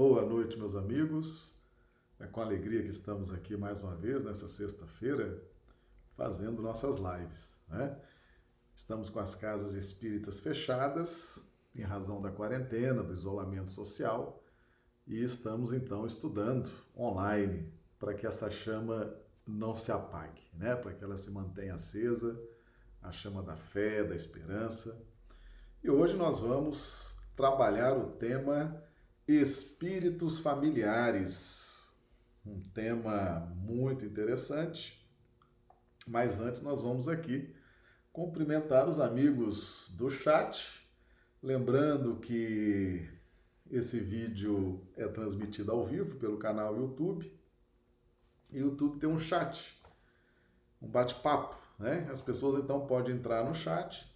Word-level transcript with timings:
Boa 0.00 0.24
noite, 0.24 0.58
meus 0.58 0.74
amigos. 0.74 1.54
É 2.18 2.26
com 2.26 2.40
alegria 2.40 2.82
que 2.82 2.88
estamos 2.88 3.30
aqui 3.30 3.54
mais 3.54 3.82
uma 3.82 3.94
vez 3.94 4.24
nessa 4.24 4.48
sexta-feira 4.48 5.44
fazendo 6.16 6.62
nossas 6.62 6.96
lives, 6.96 7.62
né? 7.68 8.00
Estamos 8.74 9.10
com 9.10 9.20
as 9.20 9.34
casas 9.34 9.74
espíritas 9.74 10.40
fechadas 10.40 11.46
em 11.74 11.82
razão 11.82 12.18
da 12.18 12.30
quarentena, 12.30 13.02
do 13.02 13.12
isolamento 13.12 13.70
social, 13.70 14.42
e 15.06 15.22
estamos 15.22 15.70
então 15.70 16.06
estudando 16.06 16.70
online 16.96 17.70
para 17.98 18.14
que 18.14 18.26
essa 18.26 18.50
chama 18.50 19.14
não 19.46 19.74
se 19.74 19.92
apague, 19.92 20.48
né? 20.54 20.76
Para 20.76 20.94
que 20.94 21.04
ela 21.04 21.18
se 21.18 21.30
mantenha 21.30 21.74
acesa, 21.74 22.40
a 23.02 23.12
chama 23.12 23.42
da 23.42 23.54
fé, 23.54 24.02
da 24.02 24.14
esperança. 24.14 25.06
E 25.84 25.90
hoje 25.90 26.16
nós 26.16 26.38
vamos 26.38 27.18
trabalhar 27.36 27.98
o 27.98 28.12
tema 28.12 28.82
espíritos 29.36 30.38
familiares. 30.38 31.90
Um 32.44 32.60
tema 32.60 33.52
muito 33.56 34.04
interessante. 34.04 35.00
Mas 36.06 36.40
antes 36.40 36.62
nós 36.62 36.80
vamos 36.80 37.08
aqui 37.08 37.54
cumprimentar 38.12 38.88
os 38.88 38.98
amigos 38.98 39.92
do 39.96 40.10
chat, 40.10 40.84
lembrando 41.42 42.16
que 42.16 43.08
esse 43.70 44.00
vídeo 44.00 44.84
é 44.96 45.06
transmitido 45.06 45.70
ao 45.70 45.86
vivo 45.86 46.16
pelo 46.16 46.38
canal 46.38 46.76
YouTube. 46.76 47.32
E 48.52 48.60
o 48.60 48.70
YouTube 48.70 48.98
tem 48.98 49.08
um 49.08 49.18
chat, 49.18 49.80
um 50.82 50.88
bate-papo, 50.88 51.56
né? 51.78 52.08
As 52.10 52.20
pessoas 52.20 52.64
então 52.64 52.86
podem 52.86 53.14
entrar 53.14 53.44
no 53.44 53.54
chat 53.54 54.09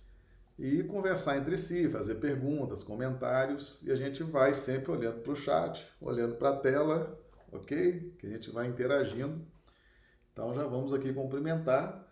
e 0.59 0.83
conversar 0.85 1.37
entre 1.37 1.57
si, 1.57 1.89
fazer 1.89 2.17
perguntas, 2.17 2.83
comentários, 2.83 3.83
e 3.83 3.91
a 3.91 3.97
gente 3.97 4.23
vai 4.23 4.55
sempre 4.55 4.93
olhando 4.93 5.21
para 5.21 5.33
o 5.33 5.37
chat, 5.37 5.87
olhando 6.01 6.37
para 6.37 6.51
a 6.51 6.57
tela, 6.57 7.19
ok? 7.53 8.15
Que 8.19 8.27
a 8.27 8.31
gente 8.31 8.51
vai 8.51 8.67
interagindo. 8.67 9.45
Então 10.33 10.55
já 10.55 10.65
vamos 10.67 10.93
aqui 10.93 11.13
cumprimentar 11.13 12.09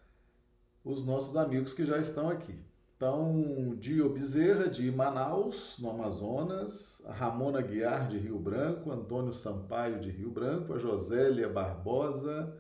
os 0.84 1.04
nossos 1.04 1.36
amigos 1.36 1.72
que 1.72 1.86
já 1.86 1.98
estão 1.98 2.28
aqui. 2.28 2.58
Então, 2.96 3.74
Dio 3.80 4.08
Bezerra, 4.10 4.68
de 4.68 4.88
Manaus, 4.92 5.76
no 5.80 5.90
Amazonas, 5.90 7.04
Ramona 7.08 7.60
Guiar, 7.60 8.06
de 8.08 8.16
Rio 8.16 8.38
Branco, 8.38 8.92
Antônio 8.92 9.32
Sampaio, 9.32 9.98
de 9.98 10.08
Rio 10.08 10.30
Branco, 10.30 10.72
a 10.72 10.78
Josélia 10.78 11.48
Barbosa, 11.48 12.56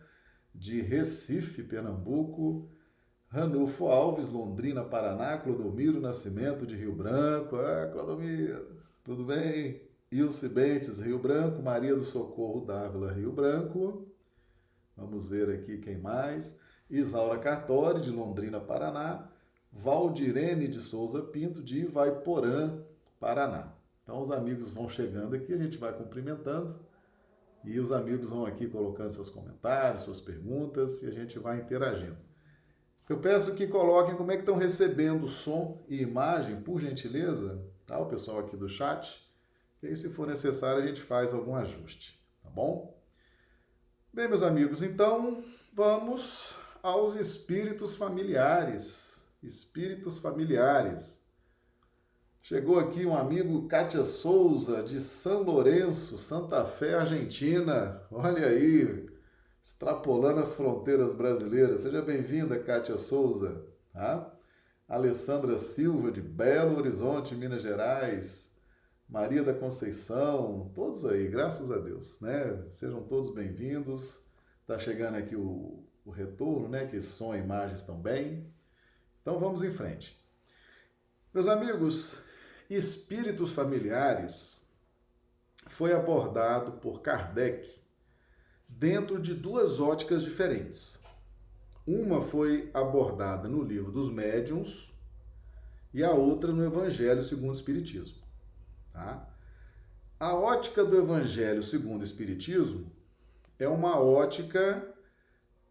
de 0.52 0.80
Recife, 0.80 1.62
Pernambuco, 1.62 2.68
Ranulfo 3.32 3.86
Alves, 3.86 4.28
Londrina, 4.28 4.84
Paraná, 4.84 5.38
Clodomiro 5.38 5.98
Nascimento 5.98 6.66
de 6.66 6.76
Rio 6.76 6.92
Branco. 6.92 7.56
Ah, 7.56 7.88
Clodomiro, 7.90 8.66
tudo 9.02 9.24
bem? 9.24 9.80
Ilse 10.10 10.50
Bentes, 10.50 11.00
Rio 11.00 11.18
Branco, 11.18 11.62
Maria 11.62 11.94
do 11.94 12.04
Socorro 12.04 12.60
Dávila, 12.60 13.10
Rio 13.10 13.32
Branco. 13.32 14.06
Vamos 14.94 15.30
ver 15.30 15.48
aqui 15.48 15.78
quem 15.78 15.96
mais. 15.96 16.60
Isaura 16.90 17.38
Cartori, 17.38 18.02
de 18.02 18.10
Londrina, 18.10 18.60
Paraná. 18.60 19.26
Valdirene 19.72 20.68
de 20.68 20.82
Souza 20.82 21.22
Pinto, 21.22 21.62
de 21.62 21.86
Ivaiporã, 21.86 22.82
Paraná. 23.18 23.72
Então 24.02 24.20
os 24.20 24.30
amigos 24.30 24.74
vão 24.74 24.90
chegando 24.90 25.34
aqui, 25.34 25.54
a 25.54 25.56
gente 25.56 25.78
vai 25.78 25.94
cumprimentando 25.94 26.78
e 27.64 27.80
os 27.80 27.92
amigos 27.92 28.28
vão 28.28 28.44
aqui 28.44 28.66
colocando 28.66 29.10
seus 29.10 29.30
comentários, 29.30 30.02
suas 30.02 30.20
perguntas 30.20 31.02
e 31.02 31.06
a 31.06 31.10
gente 31.10 31.38
vai 31.38 31.60
interagindo. 31.60 32.31
Eu 33.12 33.18
peço 33.18 33.54
que 33.54 33.66
coloquem 33.66 34.16
como 34.16 34.32
é 34.32 34.36
que 34.36 34.40
estão 34.40 34.56
recebendo 34.56 35.28
som 35.28 35.84
e 35.86 36.00
imagem, 36.00 36.62
por 36.62 36.80
gentileza, 36.80 37.62
tá? 37.86 37.98
O 37.98 38.06
pessoal 38.06 38.38
aqui 38.38 38.56
do 38.56 38.66
chat. 38.66 39.22
E 39.82 39.88
aí, 39.88 39.94
se 39.94 40.08
for 40.08 40.26
necessário, 40.26 40.82
a 40.82 40.86
gente 40.86 41.02
faz 41.02 41.34
algum 41.34 41.54
ajuste, 41.54 42.18
tá 42.42 42.48
bom? 42.48 42.98
Bem, 44.10 44.28
meus 44.28 44.42
amigos, 44.42 44.82
então 44.82 45.44
vamos 45.74 46.54
aos 46.82 47.14
espíritos 47.14 47.94
familiares. 47.94 49.28
Espíritos 49.42 50.16
familiares. 50.16 51.22
Chegou 52.40 52.78
aqui 52.78 53.04
um 53.04 53.14
amigo 53.14 53.68
Kátia 53.68 54.04
Souza, 54.04 54.82
de 54.82 55.02
São 55.02 55.42
Lourenço, 55.42 56.16
Santa 56.16 56.64
Fé, 56.64 56.94
Argentina. 56.94 58.00
Olha 58.10 58.46
aí, 58.46 59.01
extrapolando 59.62 60.40
as 60.40 60.54
fronteiras 60.54 61.14
brasileiras. 61.14 61.82
Seja 61.82 62.02
bem-vinda, 62.02 62.58
Kátia 62.58 62.98
Souza. 62.98 63.64
Tá? 63.92 64.32
Alessandra 64.88 65.56
Silva, 65.56 66.10
de 66.10 66.20
Belo 66.20 66.76
Horizonte, 66.76 67.34
Minas 67.34 67.62
Gerais. 67.62 68.52
Maria 69.08 69.42
da 69.42 69.52
Conceição, 69.52 70.72
todos 70.74 71.04
aí, 71.04 71.28
graças 71.28 71.70
a 71.70 71.76
Deus, 71.78 72.18
né? 72.20 72.64
Sejam 72.70 73.02
todos 73.02 73.34
bem-vindos. 73.34 74.24
Tá 74.66 74.78
chegando 74.78 75.16
aqui 75.16 75.36
o, 75.36 75.84
o 76.02 76.10
retorno, 76.10 76.66
né? 76.66 76.86
Que 76.86 77.00
som 77.02 77.34
e 77.34 77.38
imagem 77.38 77.74
estão 77.74 78.00
bem. 78.00 78.50
Então 79.20 79.38
vamos 79.38 79.62
em 79.62 79.70
frente. 79.70 80.18
Meus 81.32 81.46
amigos, 81.46 82.22
espíritos 82.70 83.52
familiares 83.52 84.66
foi 85.66 85.92
abordado 85.92 86.72
por 86.72 87.02
Kardec 87.02 87.81
dentro 88.82 89.20
de 89.20 89.32
duas 89.32 89.78
óticas 89.78 90.24
diferentes. 90.24 91.00
Uma 91.86 92.20
foi 92.20 92.68
abordada 92.74 93.48
no 93.48 93.62
livro 93.62 93.92
dos 93.92 94.10
médiuns 94.10 94.92
e 95.94 96.02
a 96.02 96.10
outra 96.10 96.50
no 96.50 96.64
Evangelho 96.64 97.22
segundo 97.22 97.50
o 97.50 97.54
Espiritismo. 97.54 98.18
Tá? 98.92 99.24
A 100.18 100.34
ótica 100.34 100.84
do 100.84 100.98
Evangelho 100.98 101.62
segundo 101.62 102.00
o 102.00 102.04
Espiritismo 102.04 102.90
é 103.56 103.68
uma 103.68 104.00
ótica 104.00 104.84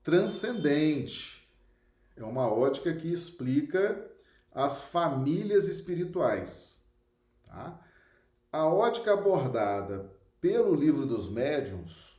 transcendente, 0.02 1.46
é 2.16 2.24
uma 2.24 2.48
ótica 2.48 2.94
que 2.94 3.12
explica 3.12 4.10
as 4.54 4.84
famílias 4.84 5.68
espirituais. 5.68 6.90
Tá? 7.44 7.78
A 8.54 8.68
ótica 8.68 9.12
abordada 9.12 10.10
pelo 10.40 10.74
livro 10.74 11.06
dos 11.06 11.30
médiuns 11.30 12.11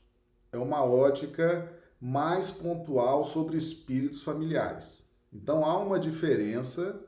é 0.53 0.59
uma 0.59 0.85
ótica 0.85 1.73
mais 1.99 2.51
pontual 2.51 3.25
sobre 3.25 3.57
espíritos 3.57 4.23
familiares. 4.23 5.11
Então 5.33 5.65
há 5.65 5.79
uma 5.79 5.99
diferença 5.99 7.03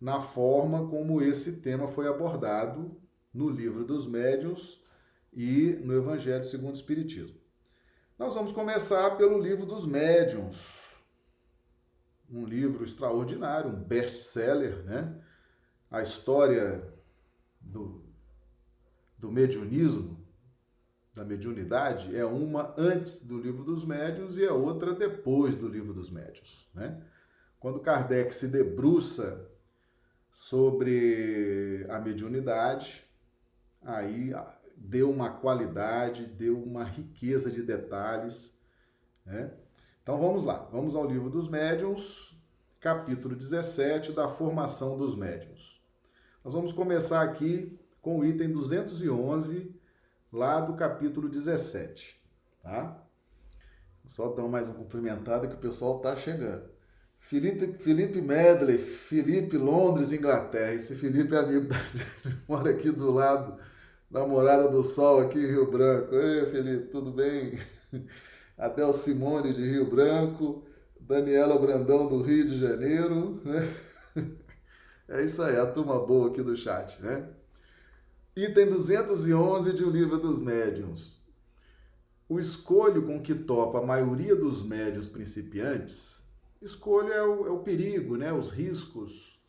na 0.00 0.20
forma 0.20 0.88
como 0.88 1.20
esse 1.20 1.60
tema 1.60 1.88
foi 1.88 2.08
abordado 2.08 2.96
no 3.34 3.50
livro 3.50 3.84
dos 3.84 4.06
médiuns 4.06 4.82
e 5.32 5.78
no 5.84 5.94
Evangelho 5.94 6.42
segundo 6.44 6.70
o 6.70 6.78
Espiritismo. 6.78 7.38
Nós 8.18 8.34
vamos 8.34 8.52
começar 8.52 9.16
pelo 9.16 9.38
livro 9.38 9.66
dos 9.66 9.84
médiuns, 9.84 10.96
um 12.30 12.44
livro 12.44 12.84
extraordinário, 12.84 13.70
um 13.70 13.82
best-seller, 13.82 14.84
né? 14.84 15.20
A 15.90 16.02
história 16.02 16.82
do, 17.60 18.04
do 19.18 19.30
mediunismo 19.30 20.19
da 21.14 21.24
mediunidade 21.24 22.16
é 22.16 22.24
uma 22.24 22.74
antes 22.78 23.26
do 23.26 23.38
livro 23.38 23.64
dos 23.64 23.84
médiuns 23.84 24.38
e 24.38 24.46
a 24.46 24.52
outra 24.52 24.94
depois 24.94 25.56
do 25.56 25.68
livro 25.68 25.92
dos 25.92 26.10
médiuns. 26.10 26.68
Né? 26.74 27.02
Quando 27.58 27.80
Kardec 27.80 28.34
se 28.34 28.46
debruça 28.48 29.48
sobre 30.32 31.84
a 31.88 31.98
mediunidade, 31.98 33.04
aí 33.82 34.32
deu 34.76 35.10
uma 35.10 35.30
qualidade, 35.30 36.26
deu 36.26 36.62
uma 36.62 36.84
riqueza 36.84 37.50
de 37.50 37.62
detalhes. 37.62 38.60
Né? 39.26 39.52
Então 40.02 40.18
vamos 40.18 40.44
lá, 40.44 40.68
vamos 40.72 40.94
ao 40.94 41.06
livro 41.06 41.28
dos 41.28 41.48
médiuns, 41.48 42.40
capítulo 42.78 43.34
17 43.34 44.12
da 44.12 44.28
formação 44.28 44.96
dos 44.96 45.14
médiuns. 45.14 45.84
Nós 46.44 46.54
vamos 46.54 46.72
começar 46.72 47.20
aqui 47.20 47.78
com 48.00 48.20
o 48.20 48.24
item 48.24 48.52
211 48.52 49.78
lá 50.32 50.60
do 50.60 50.74
capítulo 50.74 51.28
17, 51.28 52.20
tá? 52.62 53.02
Só 54.04 54.28
dar 54.28 54.48
mais 54.48 54.68
uma 54.68 54.76
cumprimentada 54.76 55.46
que 55.46 55.54
o 55.54 55.58
pessoal 55.58 56.00
tá 56.00 56.16
chegando. 56.16 56.68
Felipe, 57.20 57.78
Felipe 57.78 58.20
Medley, 58.20 58.78
Felipe 58.78 59.56
Londres, 59.56 60.10
Inglaterra. 60.10 60.72
Esse 60.72 60.94
Felipe 60.94 61.34
é 61.34 61.38
amigo 61.38 61.68
da 61.68 61.76
gente, 61.76 62.42
mora 62.48 62.70
aqui 62.70 62.90
do 62.90 63.10
lado, 63.12 63.58
namorada 64.10 64.68
do 64.68 64.82
Sol 64.82 65.20
aqui 65.20 65.38
em 65.38 65.46
Rio 65.46 65.70
Branco. 65.70 66.14
Ei, 66.14 66.46
Felipe, 66.46 66.88
tudo 66.88 67.12
bem? 67.12 67.58
Adel 68.56 68.92
Simone 68.92 69.52
de 69.52 69.62
Rio 69.62 69.88
Branco, 69.88 70.64
Daniela 71.00 71.58
Brandão 71.58 72.08
do 72.08 72.22
Rio 72.22 72.48
de 72.48 72.58
Janeiro, 72.58 73.40
né? 73.44 73.76
É 75.12 75.24
isso 75.24 75.42
aí, 75.42 75.56
a 75.56 75.66
turma 75.66 75.98
boa 76.06 76.28
aqui 76.28 76.40
do 76.40 76.56
chat, 76.56 77.02
né? 77.02 77.28
Item 78.36 78.66
211 78.66 79.72
de 79.72 79.82
O 79.82 79.90
Livro 79.90 80.16
dos 80.16 80.38
Médiuns. 80.38 81.20
O 82.28 82.38
escolho 82.38 83.04
com 83.04 83.20
que 83.20 83.34
topa 83.34 83.80
a 83.80 83.84
maioria 83.84 84.36
dos 84.36 84.62
médiuns 84.62 85.08
principiantes, 85.08 86.22
escolho 86.62 87.12
é 87.12 87.24
o, 87.24 87.48
é 87.48 87.50
o 87.50 87.58
perigo, 87.58 88.16
né, 88.16 88.32
os 88.32 88.52
riscos, 88.52 89.42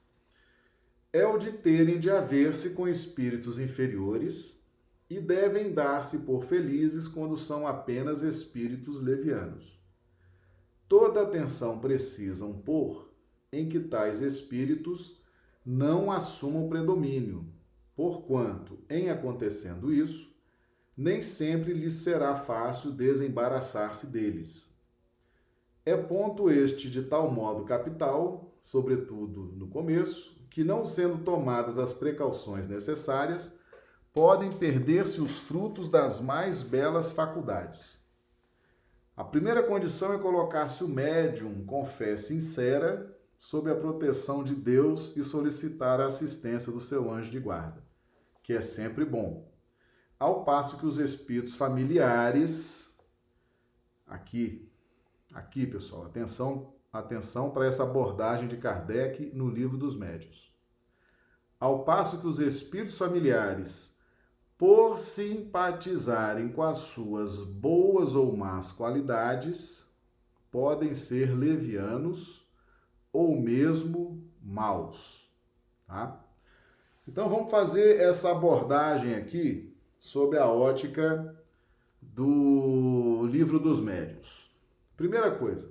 é 1.13 1.24
o 1.28 1.38
de 1.38 1.51
terem 1.51 2.00
de 2.00 2.10
haver-se 2.10 2.72
com 2.72 2.88
espíritos 2.88 3.60
inferiores 3.60 4.66
e 5.07 5.19
devem 5.19 5.72
dar-se 5.72 6.22
por 6.22 6.44
felizes 6.44 7.07
quando 7.07 7.38
são 7.38 7.68
apenas 7.68 8.24
espíritos 8.24 9.00
levianos. 9.00 9.80
Toda 10.88 11.22
atenção 11.22 11.78
precisam 11.78 12.51
pôr 12.51 13.13
em 13.51 13.69
que 13.69 13.80
tais 13.80 14.22
espíritos 14.22 15.22
não 15.63 16.12
assumam 16.12 16.68
predomínio, 16.68 17.45
porquanto, 18.01 18.80
em 18.89 19.12
acontecendo 19.12 19.94
isso, 19.94 20.36
nem 20.98 21.21
sempre 21.21 21.71
lhes 21.71 21.94
será 21.94 22.36
fácil 22.36 22.92
desembaraçar-se 22.92 24.07
deles. 24.07 24.75
É 25.86 25.95
ponto 25.95 26.50
este 26.50 26.89
de 26.89 27.03
tal 27.03 27.30
modo 27.30 27.63
capital, 27.63 28.57
sobretudo 28.59 29.53
no 29.56 29.68
começo, 29.68 30.36
que 30.50 30.63
não 30.63 30.83
sendo 30.83 31.24
tomadas 31.24 31.77
as 31.77 31.94
precauções 31.94 32.65
necessárias, 32.65 33.59
podem 34.12 34.51
perder-se 34.51 35.21
os 35.21 35.38
frutos 35.38 35.88
das 35.88 36.19
mais 36.19 36.63
belas 36.63 37.13
faculdades. 37.13 38.00
A 39.15 39.24
primeira 39.24 39.62
condição 39.62 40.12
é 40.12 40.18
colocar-se 40.18 40.83
o 40.83 40.88
médium 40.88 41.63
com 41.65 41.86
fé 41.86 42.18
sincera 42.18 43.15
sob 43.38 43.71
a 43.71 43.75
proteção 43.75 44.44
de 44.44 44.56
Deus 44.56 45.15
e 45.15 45.24
solicitar 45.24 46.00
a 46.00 46.06
assistência 46.06 46.71
do 46.71 46.80
seu 46.81 47.12
anjo 47.12 47.31
de 47.31 47.39
guarda, 47.39 47.83
que 48.44 48.54
é 48.54 48.62
sempre 48.62 49.06
bom. 49.06 49.50
Ao 50.20 50.44
passo 50.44 50.78
que 50.78 50.86
os 50.86 50.98
espíritos 50.98 51.56
familiares, 51.56 52.96
aqui, 54.06 54.70
aqui 55.34 55.66
pessoal, 55.66 56.06
atenção, 56.06 56.74
atenção 56.92 57.52
para 57.52 57.66
essa 57.66 57.84
abordagem 57.84 58.48
de 58.48 58.58
Kardec 58.58 59.32
no 59.34 59.50
livro 59.50 59.78
dos 59.78 59.96
médios. 59.96 60.54
Ao 61.60 61.84
passo 61.84 62.20
que 62.20 62.28
os 62.28 62.40
espíritos 62.40 62.98
familiares 62.98 63.92
por 64.62 65.00
simpatizarem 65.00 66.50
com 66.50 66.62
as 66.62 66.78
suas 66.78 67.44
boas 67.44 68.14
ou 68.14 68.38
más 68.38 68.72
qualidades, 68.72 69.92
podem 70.52 70.94
ser 70.94 71.36
levianos 71.36 72.48
ou 73.12 73.42
mesmo 73.42 74.24
maus, 74.40 75.28
tá? 75.88 76.24
Então 77.12 77.28
vamos 77.28 77.52
fazer 77.52 78.00
essa 78.00 78.31
abordagem 78.31 79.16
aqui 79.16 79.75
sobre 80.00 80.38
a 80.38 80.48
ótica 80.48 81.36
do 82.02 83.28
livro 83.30 83.60
dos 83.60 83.81
médios. 83.81 84.50
Primeira 84.96 85.30
coisa, 85.30 85.69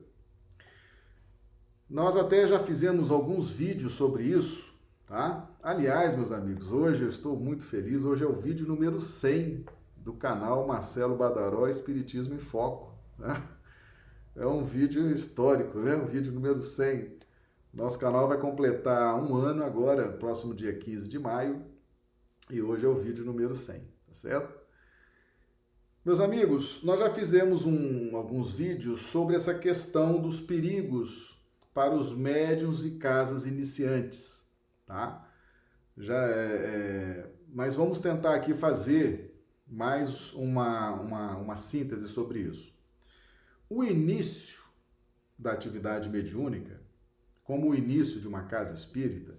nós 1.89 2.15
até 2.15 2.47
já 2.47 2.59
fizemos 2.59 3.11
alguns 3.11 3.49
vídeos 3.49 3.95
sobre 3.95 4.25
isso, 4.25 4.71
tá? 5.07 5.49
Aliás, 5.63 6.15
meus 6.15 6.31
amigos, 6.31 6.71
hoje 6.73 7.05
eu 7.05 7.09
estou 7.09 7.35
muito 7.39 7.65
feliz. 7.65 8.05
Hoje 8.05 8.23
é 8.23 8.27
o 8.27 8.35
vídeo 8.35 8.67
número 8.67 9.01
100 9.01 9.65
do 9.97 10.13
canal 10.13 10.67
Marcelo 10.67 11.17
Badaró 11.17 11.67
Espiritismo 11.69 12.35
em 12.35 12.39
Foco. 12.39 12.93
Né? 13.19 13.43
É 14.37 14.47
um 14.47 14.63
vídeo 14.63 15.11
histórico, 15.11 15.79
né? 15.79 15.97
O 15.97 16.05
vídeo 16.05 16.33
número 16.33 16.61
100. 16.61 17.19
Nosso 17.73 17.99
canal 17.99 18.29
vai 18.29 18.39
completar 18.39 19.15
um 19.23 19.35
ano 19.37 19.65
agora, 19.65 20.09
próximo 20.09 20.55
dia 20.55 20.77
15 20.77 21.09
de 21.09 21.19
maio. 21.19 21.65
E 22.51 22.61
hoje 22.61 22.85
é 22.85 22.89
o 22.89 22.99
vídeo 22.99 23.25
número 23.25 23.55
100, 23.55 23.79
tá 23.79 24.13
certo? 24.13 24.61
Meus 26.05 26.19
amigos, 26.19 26.83
nós 26.83 26.99
já 26.99 27.11
fizemos 27.11 27.65
um, 27.65 28.17
alguns 28.17 28.53
vídeos 28.53 29.03
sobre 29.03 29.37
essa 29.37 29.55
questão 29.55 30.21
dos 30.21 30.41
perigos 30.41 31.41
para 31.73 31.95
os 31.95 32.13
médiums 32.13 32.85
e 32.85 32.93
casas 32.93 33.47
iniciantes 33.47 34.41
tá? 34.91 35.25
Já 35.97 36.17
é, 36.17 36.45
é, 36.45 37.31
mas 37.49 37.77
vamos 37.77 38.01
tentar 38.01 38.35
aqui 38.35 38.55
fazer 38.55 39.41
mais 39.69 40.33
uma, 40.33 40.91
uma, 41.01 41.37
uma 41.37 41.57
síntese 41.57 42.09
sobre 42.09 42.41
isso. 42.41 42.77
O 43.69 43.85
início 43.85 44.65
da 45.39 45.53
atividade 45.53 46.09
mediúnica, 46.09 46.80
como 47.51 47.71
o 47.71 47.75
início 47.75 48.21
de 48.21 48.29
uma 48.29 48.45
casa 48.45 48.73
espírita, 48.73 49.37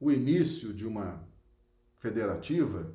o 0.00 0.10
início 0.10 0.74
de 0.74 0.84
uma 0.84 1.24
federativa, 1.96 2.92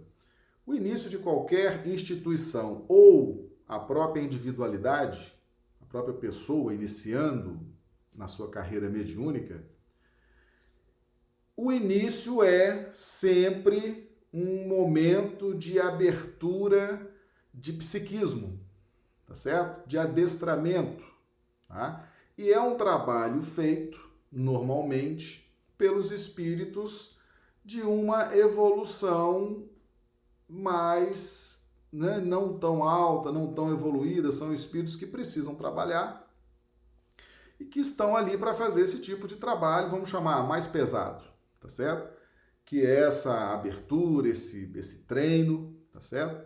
o 0.66 0.76
início 0.76 1.10
de 1.10 1.18
qualquer 1.18 1.88
instituição 1.88 2.84
ou 2.90 3.50
a 3.66 3.80
própria 3.80 4.22
individualidade, 4.22 5.34
a 5.82 5.86
própria 5.86 6.14
pessoa 6.14 6.74
iniciando 6.74 7.66
na 8.14 8.28
sua 8.28 8.50
carreira 8.50 8.90
mediúnica, 8.90 9.64
o 11.56 11.72
início 11.72 12.44
é 12.44 12.92
sempre 12.94 14.14
um 14.34 14.68
momento 14.68 15.56
de 15.56 15.80
abertura 15.80 17.16
de 17.54 17.72
psiquismo, 17.72 18.60
tá 19.26 19.36
certo? 19.36 19.88
De 19.88 19.98
adestramento, 19.98 21.06
tá? 21.66 22.10
E 22.38 22.52
é 22.52 22.60
um 22.60 22.76
trabalho 22.76 23.42
feito 23.42 24.12
normalmente 24.36 25.54
pelos 25.78 26.12
espíritos 26.12 27.18
de 27.64 27.82
uma 27.82 28.36
evolução 28.36 29.70
mais 30.50 31.58
né, 31.92 32.20
não 32.20 32.58
tão 32.58 32.84
alta, 32.84 33.32
não 33.32 33.54
tão 33.54 33.72
evoluída, 33.72 34.32
são 34.32 34.54
espíritos 34.54 34.96
que 34.96 35.06
precisam 35.06 35.56
trabalhar 35.56 36.28
e 37.60 37.66
que 37.66 37.80
estão 37.80 38.16
ali 38.16 38.38
para 38.38 38.54
fazer 38.54 38.82
esse 38.82 39.00
tipo 39.00 39.28
de 39.28 39.36
trabalho, 39.36 39.90
vamos 39.90 40.10
chamar 40.10 40.48
mais 40.48 40.68
pesado 40.68 41.34
tá 41.64 41.70
certo? 41.70 42.14
Que 42.66 42.86
é 42.86 43.08
essa 43.08 43.54
abertura, 43.54 44.28
esse, 44.28 44.70
esse 44.76 45.04
treino, 45.06 45.74
tá 45.94 46.02
certo? 46.02 46.46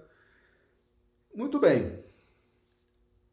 Muito 1.34 1.60
bem. 1.60 2.04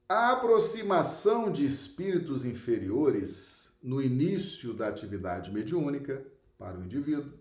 A 0.08 0.32
aproximação 0.32 1.52
de 1.52 1.66
espíritos 1.66 2.44
inferiores 2.44 3.63
no 3.84 4.00
início 4.00 4.72
da 4.72 4.88
atividade 4.88 5.52
mediúnica 5.52 6.24
para 6.56 6.78
o 6.78 6.82
indivíduo, 6.82 7.34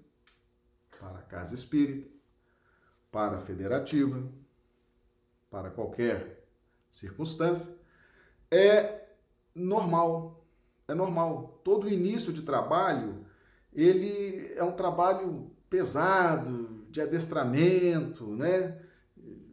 para 0.99 1.19
a 1.19 1.21
casa 1.21 1.55
espírita, 1.55 2.09
para 3.09 3.37
a 3.37 3.41
federativa, 3.41 4.21
para 5.49 5.71
qualquer 5.71 6.45
circunstância, 6.89 7.77
é 8.51 9.05
normal. 9.55 10.45
É 10.85 10.93
normal. 10.93 11.61
Todo 11.63 11.89
início 11.89 12.33
de 12.33 12.41
trabalho 12.41 13.25
ele 13.71 14.53
é 14.55 14.63
um 14.63 14.73
trabalho 14.73 15.49
pesado, 15.69 16.85
de 16.89 16.99
adestramento, 17.01 18.35
né? 18.35 18.79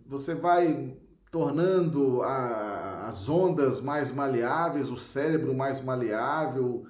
Você 0.06 0.34
vai 0.34 0.99
tornando 1.30 2.22
a, 2.22 3.06
as 3.06 3.28
ondas 3.28 3.80
mais 3.80 4.10
maleáveis, 4.10 4.90
o 4.90 4.96
cérebro 4.96 5.54
mais 5.54 5.80
maleável, 5.80 6.86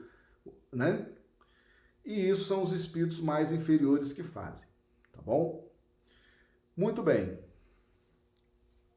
né? 0.72 1.06
E 2.04 2.28
isso 2.28 2.44
são 2.44 2.62
os 2.62 2.72
espíritos 2.72 3.20
mais 3.20 3.52
inferiores 3.52 4.12
que 4.12 4.22
fazem, 4.22 4.66
tá 5.12 5.20
bom? 5.20 5.68
Muito 6.76 7.02
bem. 7.02 7.38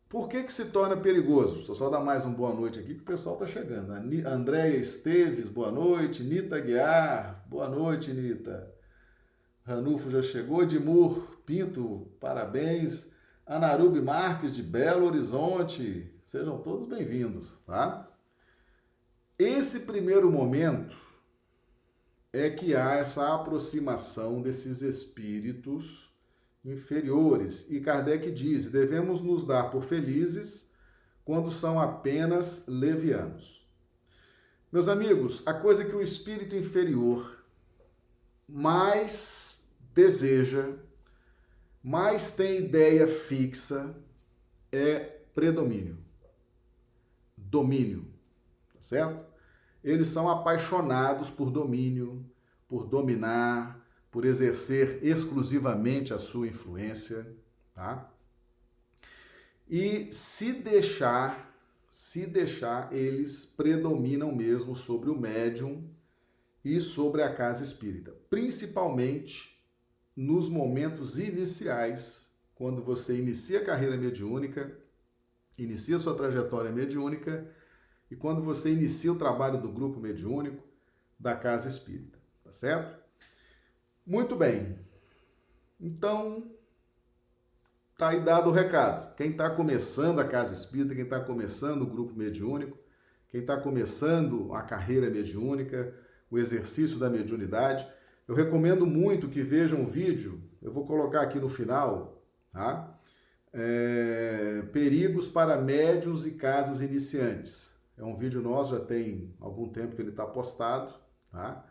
Por 0.07 0.29
que, 0.29 0.43
que 0.43 0.53
se 0.53 0.65
torna 0.65 0.95
perigoso? 0.95 1.55
Deixa 1.55 1.71
eu 1.71 1.75
só 1.75 1.89
dar 1.89 1.99
mais 1.99 2.23
uma 2.23 2.35
boa 2.35 2.53
noite 2.53 2.79
aqui 2.79 2.93
que 2.93 3.01
o 3.01 3.05
pessoal 3.05 3.35
está 3.35 3.47
chegando. 3.47 3.91
Andréia 4.27 4.77
Esteves, 4.77 5.49
boa 5.49 5.71
noite. 5.71 6.23
Nita 6.23 6.59
Guiar, 6.59 7.43
boa 7.49 7.67
noite, 7.67 8.13
Nita. 8.13 8.71
Ranulfo 9.63 10.11
já 10.11 10.21
chegou. 10.21 10.61
Edmur 10.61 11.39
Pinto, 11.45 12.11
parabéns. 12.19 13.12
Anarubi 13.45 14.01
Marques, 14.01 14.53
de 14.53 14.63
Belo 14.63 15.05
Horizonte. 15.05 16.09
Sejam 16.23 16.61
todos 16.61 16.85
bem-vindos, 16.85 17.57
tá? 17.65 18.09
Esse 19.37 19.81
primeiro 19.81 20.31
momento 20.31 20.95
é 22.31 22.49
que 22.49 22.73
há 22.73 22.95
essa 22.95 23.35
aproximação 23.35 24.41
desses 24.41 24.81
espíritos 24.81 26.09
inferiores. 26.63 27.69
E 27.69 27.81
Kardec 27.81 28.31
diz: 28.31 28.67
devemos 28.67 29.19
nos 29.19 29.45
dar 29.45 29.69
por 29.71 29.83
felizes 29.83 30.73
quando 31.25 31.51
são 31.51 31.77
apenas 31.77 32.65
levianos. 32.65 33.67
Meus 34.71 34.87
amigos, 34.87 35.45
a 35.45 35.53
coisa 35.53 35.83
que 35.83 35.95
o 35.95 36.01
espírito 36.01 36.55
inferior 36.55 37.43
mais 38.47 39.75
deseja, 39.93 40.77
mais 41.83 42.31
tem 42.31 42.59
ideia 42.59 43.05
fixa, 43.05 43.93
é 44.71 44.99
predomínio. 45.35 45.97
Domínio, 47.35 48.07
tá 48.73 48.81
certo? 48.81 49.25
Eles 49.83 50.07
são 50.07 50.29
apaixonados 50.29 51.29
por 51.29 51.51
domínio, 51.51 52.25
por 52.69 52.87
dominar, 52.87 53.85
por 54.09 54.23
exercer 54.23 54.99
exclusivamente 55.03 56.13
a 56.13 56.17
sua 56.17 56.47
influência, 56.47 57.35
tá? 57.73 58.09
E 59.67 60.07
se 60.11 60.53
deixar, 60.53 61.53
se 61.89 62.25
deixar, 62.25 62.93
eles 62.93 63.45
predominam 63.45 64.33
mesmo 64.33 64.75
sobre 64.75 65.09
o 65.09 65.19
médium 65.19 65.89
e 66.63 66.79
sobre 66.79 67.21
a 67.23 67.33
casa 67.33 67.63
espírita, 67.63 68.15
principalmente 68.29 69.52
nos 70.15 70.47
momentos 70.47 71.17
iniciais 71.17 72.31
quando 72.55 72.83
você 72.83 73.17
inicia 73.17 73.59
a 73.59 73.65
carreira 73.65 73.97
mediúnica, 73.97 74.71
inicia 75.57 75.99
sua 75.99 76.15
trajetória 76.15 76.71
mediúnica 76.71 77.49
e 78.09 78.15
quando 78.15 78.41
você 78.41 78.71
inicia 78.71 79.11
o 79.11 79.17
trabalho 79.17 79.59
do 79.59 79.71
grupo 79.71 79.99
mediúnico 79.99 80.63
da 81.19 81.35
casa 81.35 81.67
espírita, 81.67 82.19
tá 82.43 82.51
certo? 82.51 83.01
Muito 84.05 84.35
bem. 84.35 84.77
Então, 85.79 86.51
tá 87.97 88.09
aí 88.09 88.21
dado 88.21 88.49
o 88.49 88.53
recado. 88.53 89.15
Quem 89.15 89.31
está 89.31 89.49
começando 89.49 90.19
a 90.19 90.27
casa 90.27 90.53
espírita, 90.53 90.93
quem 90.93 91.05
está 91.05 91.19
começando 91.19 91.83
o 91.83 91.89
grupo 91.89 92.13
mediúnico, 92.13 92.77
quem 93.29 93.41
está 93.41 93.57
começando 93.57 94.53
a 94.53 94.61
carreira 94.61 95.09
mediúnica, 95.09 95.93
o 96.29 96.37
exercício 96.37 96.99
da 96.99 97.09
mediunidade, 97.09 97.87
eu 98.27 98.35
recomendo 98.35 98.85
muito 98.85 99.27
que 99.27 99.41
vejam 99.41 99.83
o 99.83 99.87
vídeo, 99.87 100.41
eu 100.61 100.71
vou 100.71 100.85
colocar 100.85 101.21
aqui 101.21 101.39
no 101.39 101.49
final, 101.49 102.23
tá? 102.51 102.97
É, 103.51 104.63
perigos 104.71 105.27
para 105.27 105.61
médios 105.61 106.25
e 106.25 106.31
casas 106.31 106.81
iniciantes. 106.81 107.75
É 107.97 108.03
um 108.03 108.15
vídeo 108.15 108.41
nosso, 108.41 108.75
já 108.75 108.83
tem 108.83 109.35
algum 109.39 109.69
tempo 109.69 109.95
que 109.95 110.01
ele 110.01 110.09
está 110.09 110.25
postado, 110.25 110.93
tá? 111.31 111.65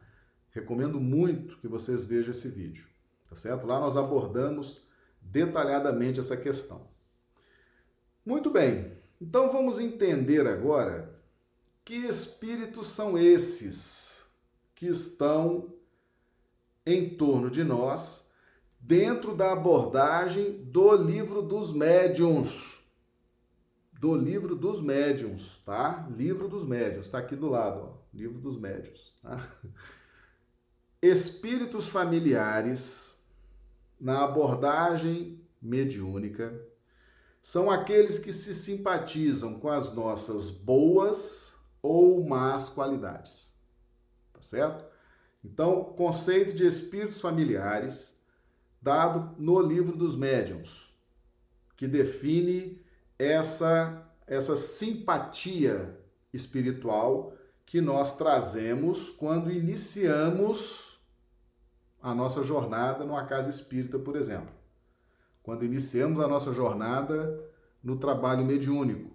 Recomendo 0.50 1.00
muito 1.00 1.59
que 1.59 1.66
vocês 1.66 2.04
vejam 2.04 2.30
esse 2.30 2.49
vídeo, 2.49 2.87
tá 3.28 3.35
certo? 3.35 3.66
Lá 3.66 3.80
nós 3.80 3.97
abordamos 3.97 4.87
detalhadamente 5.21 6.21
essa 6.21 6.37
questão. 6.37 6.88
Muito 8.25 8.50
bem, 8.50 8.92
então 9.21 9.50
vamos 9.50 9.80
entender 9.80 10.47
agora 10.47 11.18
que 11.85 11.94
espíritos 11.94 12.88
são 12.88 13.18
esses 13.18 14.23
que 14.75 14.87
estão 14.87 15.75
em 16.85 17.09
torno 17.17 17.51
de 17.51 17.62
nós, 17.62 18.31
dentro 18.79 19.35
da 19.35 19.53
abordagem 19.53 20.65
do 20.65 20.95
livro 20.95 21.43
dos 21.43 21.73
médiuns. 21.73 22.91
Do 23.93 24.17
livro 24.17 24.57
dos 24.57 24.81
médiuns, 24.81 25.62
tá? 25.65 26.09
Livro 26.11 26.49
dos 26.49 26.67
médiuns, 26.67 27.07
está 27.07 27.19
aqui 27.19 27.37
do 27.37 27.49
lado, 27.49 27.81
ó. 27.81 28.03
Livro 28.12 28.41
dos 28.41 28.59
médiuns. 28.59 29.15
Tá? 29.23 29.49
Espíritos 31.01 31.89
familiares, 31.89 33.17
na 34.01 34.25
abordagem 34.25 35.41
mediúnica, 35.61 36.61
são 37.41 37.71
aqueles 37.71 38.19
que 38.19 38.33
se 38.33 38.55
simpatizam 38.55 39.59
com 39.59 39.69
as 39.69 39.95
nossas 39.95 40.51
boas 40.51 41.57
ou 41.81 42.25
más 42.25 42.69
qualidades. 42.69 43.61
Tá 44.33 44.43
certo? 44.43 44.92
Então, 45.45 45.85
conceito 45.85 46.55
de 46.55 46.67
espíritos 46.67 47.21
familiares, 47.21 48.23
dado 48.81 49.35
no 49.39 49.61
livro 49.61 49.97
dos 49.97 50.15
médiuns, 50.15 50.97
que 51.77 51.89
define 51.89 52.81
essa, 53.19 54.09
essa 54.27 54.57
simpatia 54.57 55.99
espiritual 56.33 57.35
que 57.67 57.81
nós 57.81 58.17
trazemos 58.17 59.11
quando 59.11 59.51
iniciamos 59.51 61.01
a 62.01 62.15
nossa 62.15 62.43
jornada 62.43 63.05
numa 63.05 63.25
casa 63.27 63.49
espírita, 63.49 63.99
por 63.99 64.17
exemplo. 64.17 64.53
Quando 65.43 65.65
iniciamos 65.65 66.21
a 66.21 66.29
nossa 66.29 66.53
jornada 66.53 67.41
no 67.83 67.97
trabalho 67.97 68.45
mediúnico. 68.45 69.11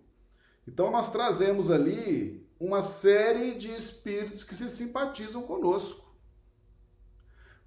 Então, 0.68 0.92
nós 0.92 1.12
trazemos 1.12 1.72
ali 1.72 2.46
uma 2.60 2.82
série 2.82 3.56
de 3.56 3.70
espíritos 3.74 4.44
que 4.44 4.56
se 4.56 4.70
simpatizam 4.70 5.44
conosco. 5.44 6.07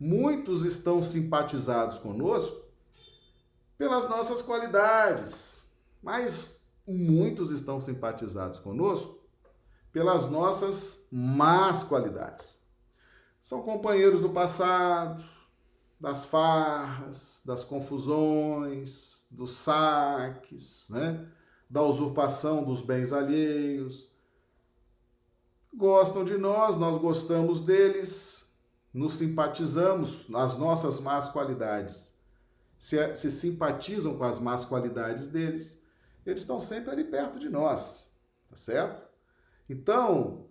Muitos 0.00 0.64
estão 0.64 1.02
simpatizados 1.02 1.98
conosco 1.98 2.64
pelas 3.76 4.08
nossas 4.08 4.40
qualidades, 4.40 5.62
mas 6.02 6.64
muitos 6.86 7.50
estão 7.50 7.80
simpatizados 7.82 8.60
conosco 8.60 9.20
pelas 9.92 10.30
nossas 10.30 11.06
más 11.12 11.84
qualidades. 11.84 12.66
São 13.42 13.62
companheiros 13.62 14.22
do 14.22 14.30
passado, 14.30 15.22
das 16.00 16.24
farras, 16.24 17.42
das 17.44 17.62
confusões, 17.62 19.26
dos 19.30 19.52
saques, 19.52 20.86
né? 20.88 21.28
da 21.68 21.82
usurpação 21.82 22.64
dos 22.64 22.80
bens 22.80 23.12
alheios. 23.12 24.10
Gostam 25.74 26.24
de 26.24 26.38
nós, 26.38 26.76
nós 26.76 26.96
gostamos 26.96 27.60
deles, 27.60 28.39
nos 28.92 29.14
simpatizamos 29.14 30.28
nas 30.28 30.58
nossas 30.58 31.00
más 31.00 31.28
qualidades, 31.28 32.14
se, 32.78 33.14
se 33.14 33.30
simpatizam 33.30 34.16
com 34.16 34.24
as 34.24 34.38
más 34.38 34.64
qualidades 34.64 35.28
deles, 35.28 35.82
eles 36.24 36.42
estão 36.42 36.58
sempre 36.58 36.90
ali 36.90 37.04
perto 37.04 37.38
de 37.38 37.48
nós, 37.48 38.16
tá 38.48 38.56
certo? 38.56 39.02
Então, 39.68 40.46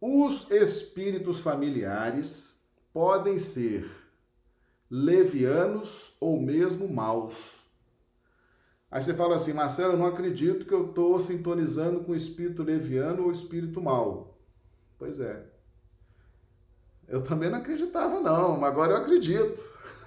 os 0.00 0.50
espíritos 0.50 1.40
familiares 1.40 2.62
podem 2.92 3.38
ser 3.38 3.90
levianos 4.90 6.14
ou 6.20 6.40
mesmo 6.40 6.88
maus. 6.88 7.60
Aí 8.90 9.02
você 9.02 9.14
fala 9.14 9.36
assim, 9.36 9.52
Marcelo, 9.52 9.94
eu 9.94 9.98
não 9.98 10.06
acredito 10.06 10.66
que 10.66 10.74
eu 10.74 10.90
estou 10.90 11.18
sintonizando 11.18 12.04
com 12.04 12.12
o 12.12 12.16
espírito 12.16 12.62
leviano 12.62 13.24
ou 13.24 13.32
espírito 13.32 13.80
mau. 13.80 14.38
Pois 14.98 15.18
é, 15.18 15.46
eu 17.12 17.20
também 17.20 17.50
não 17.50 17.58
acreditava, 17.58 18.20
não, 18.20 18.58
mas 18.58 18.70
agora 18.70 18.92
eu 18.92 18.96
acredito. 18.96 19.62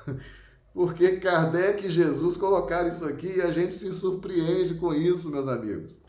Porque 0.73 1.17
Kardec 1.17 1.85
e 1.85 1.91
Jesus 1.91 2.35
colocaram 2.35 2.89
isso 2.89 3.05
aqui 3.05 3.37
e 3.37 3.41
a 3.43 3.51
gente 3.51 3.75
se 3.75 3.93
surpreende 3.93 4.73
com 4.73 4.91
isso, 4.91 5.29
meus 5.29 5.47
amigos. 5.47 6.01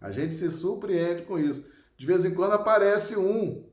A 0.00 0.12
gente 0.12 0.32
se 0.32 0.48
surpreende 0.48 1.24
com 1.24 1.36
isso. 1.36 1.68
De 1.96 2.06
vez 2.06 2.24
em 2.24 2.32
quando 2.32 2.52
aparece 2.52 3.16
um 3.16 3.68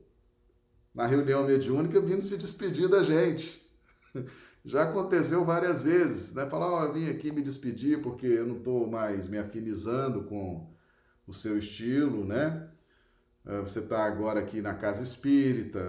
na 0.92 1.06
reunião 1.06 1.46
mediúnica 1.46 2.00
vindo 2.00 2.22
se 2.22 2.36
despedir 2.36 2.88
da 2.88 3.04
gente. 3.04 3.64
Já 4.64 4.82
aconteceu 4.82 5.44
várias 5.44 5.84
vezes, 5.84 6.34
né? 6.34 6.44
Falar, 6.46 6.66
ó, 6.66 6.84
oh, 6.84 6.92
vim 6.92 7.08
aqui 7.08 7.30
me 7.30 7.40
despedir 7.40 8.02
porque 8.02 8.26
eu 8.26 8.46
não 8.46 8.56
estou 8.58 8.84
mais 8.88 9.28
me 9.28 9.38
afinizando 9.38 10.24
com 10.24 10.68
o 11.24 11.32
seu 11.32 11.56
estilo, 11.56 12.24
né? 12.24 12.68
Eh, 13.46 13.60
você 13.60 13.78
está 13.78 14.04
agora 14.04 14.40
aqui 14.40 14.60
na 14.60 14.74
casa 14.74 15.04
espírita, 15.04 15.80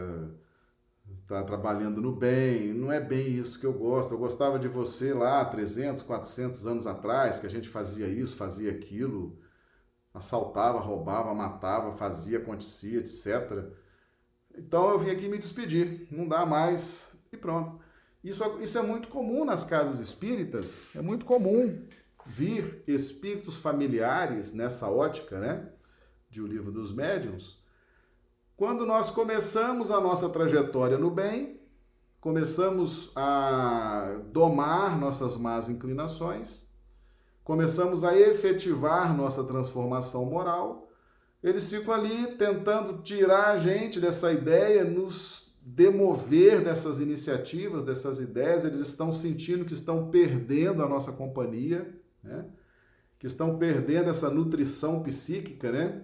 está 1.22 1.44
trabalhando 1.44 2.02
no 2.02 2.16
bem. 2.16 2.74
Não 2.74 2.92
é 2.92 3.00
bem 3.00 3.28
isso 3.28 3.60
que 3.60 3.66
eu 3.66 3.74
gosto. 3.74 4.14
Eu 4.14 4.18
gostava 4.18 4.58
de 4.58 4.68
você 4.68 5.14
lá 5.14 5.44
300, 5.46 6.04
400 6.04 6.66
anos 6.66 6.88
atrás, 6.88 7.40
que 7.40 7.46
a 7.46 7.50
gente 7.50 7.70
fazia 7.70 8.08
isso, 8.08 8.36
fazia 8.36 8.72
aquilo, 8.72 9.40
assaltava, 10.14 10.80
roubava, 10.80 11.34
matava, 11.34 11.96
fazia, 11.98 12.40
acontecia, 12.40 13.00
etc. 13.00 13.72
Então 14.58 14.90
eu 14.90 15.00
vim 15.00 15.12
aqui 15.12 15.28
me 15.28 15.38
despedir. 15.38 16.08
Não 16.12 16.28
dá 16.28 16.46
mais 16.46 17.16
e 17.32 17.38
pronto. 17.38 17.80
Isso, 18.24 18.44
isso 18.62 18.78
é 18.78 18.82
muito 18.82 19.08
comum 19.08 19.46
nas 19.46 19.64
casas 19.64 20.00
espíritas, 20.00 20.88
é 20.94 21.02
muito 21.02 21.26
comum 21.26 21.88
vir 22.26 22.84
espíritos 22.86 23.56
familiares 23.56 24.54
nessa 24.54 24.90
ótica, 24.90 25.40
né? 25.40 25.72
De 26.30 26.42
O 26.42 26.48
Livro 26.48 26.72
dos 26.72 26.94
Médiuns, 26.94 27.59
quando 28.60 28.86
nós 28.86 29.10
começamos 29.10 29.90
a 29.90 30.02
nossa 30.02 30.28
trajetória 30.28 30.98
no 30.98 31.10
bem, 31.10 31.62
começamos 32.20 33.10
a 33.16 34.20
domar 34.34 35.00
nossas 35.00 35.38
más 35.38 35.70
inclinações, 35.70 36.68
começamos 37.42 38.04
a 38.04 38.20
efetivar 38.20 39.16
nossa 39.16 39.46
transformação 39.46 40.26
moral, 40.26 40.90
eles 41.42 41.70
ficam 41.70 41.94
ali 41.94 42.36
tentando 42.36 43.02
tirar 43.02 43.52
a 43.52 43.60
gente 43.60 43.98
dessa 43.98 44.30
ideia, 44.34 44.84
nos 44.84 45.56
demover 45.62 46.62
dessas 46.62 47.00
iniciativas, 47.00 47.86
dessas 47.86 48.20
ideias, 48.20 48.66
eles 48.66 48.82
estão 48.82 49.14
sentindo 49.14 49.64
que 49.64 49.74
estão 49.74 50.12
perdendo 50.12 50.84
a 50.84 50.90
nossa 50.90 51.14
companhia, 51.14 51.98
né? 52.22 52.44
que 53.18 53.26
estão 53.26 53.58
perdendo 53.58 54.10
essa 54.10 54.30
nutrição 54.30 55.02
psíquica, 55.02 55.72
né? 55.72 56.04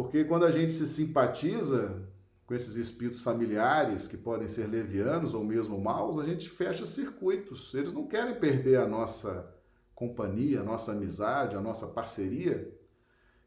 Porque 0.00 0.24
quando 0.24 0.46
a 0.46 0.50
gente 0.50 0.72
se 0.72 0.86
simpatiza 0.86 2.08
com 2.46 2.54
esses 2.54 2.74
espíritos 2.76 3.20
familiares, 3.20 4.08
que 4.08 4.16
podem 4.16 4.48
ser 4.48 4.66
levianos 4.66 5.34
ou 5.34 5.44
mesmo 5.44 5.78
maus, 5.78 6.18
a 6.18 6.24
gente 6.24 6.48
fecha 6.48 6.86
circuitos. 6.86 7.74
Eles 7.74 7.92
não 7.92 8.06
querem 8.06 8.40
perder 8.40 8.76
a 8.76 8.88
nossa 8.88 9.54
companhia, 9.94 10.60
a 10.60 10.64
nossa 10.64 10.92
amizade, 10.92 11.54
a 11.54 11.60
nossa 11.60 11.86
parceria. 11.88 12.74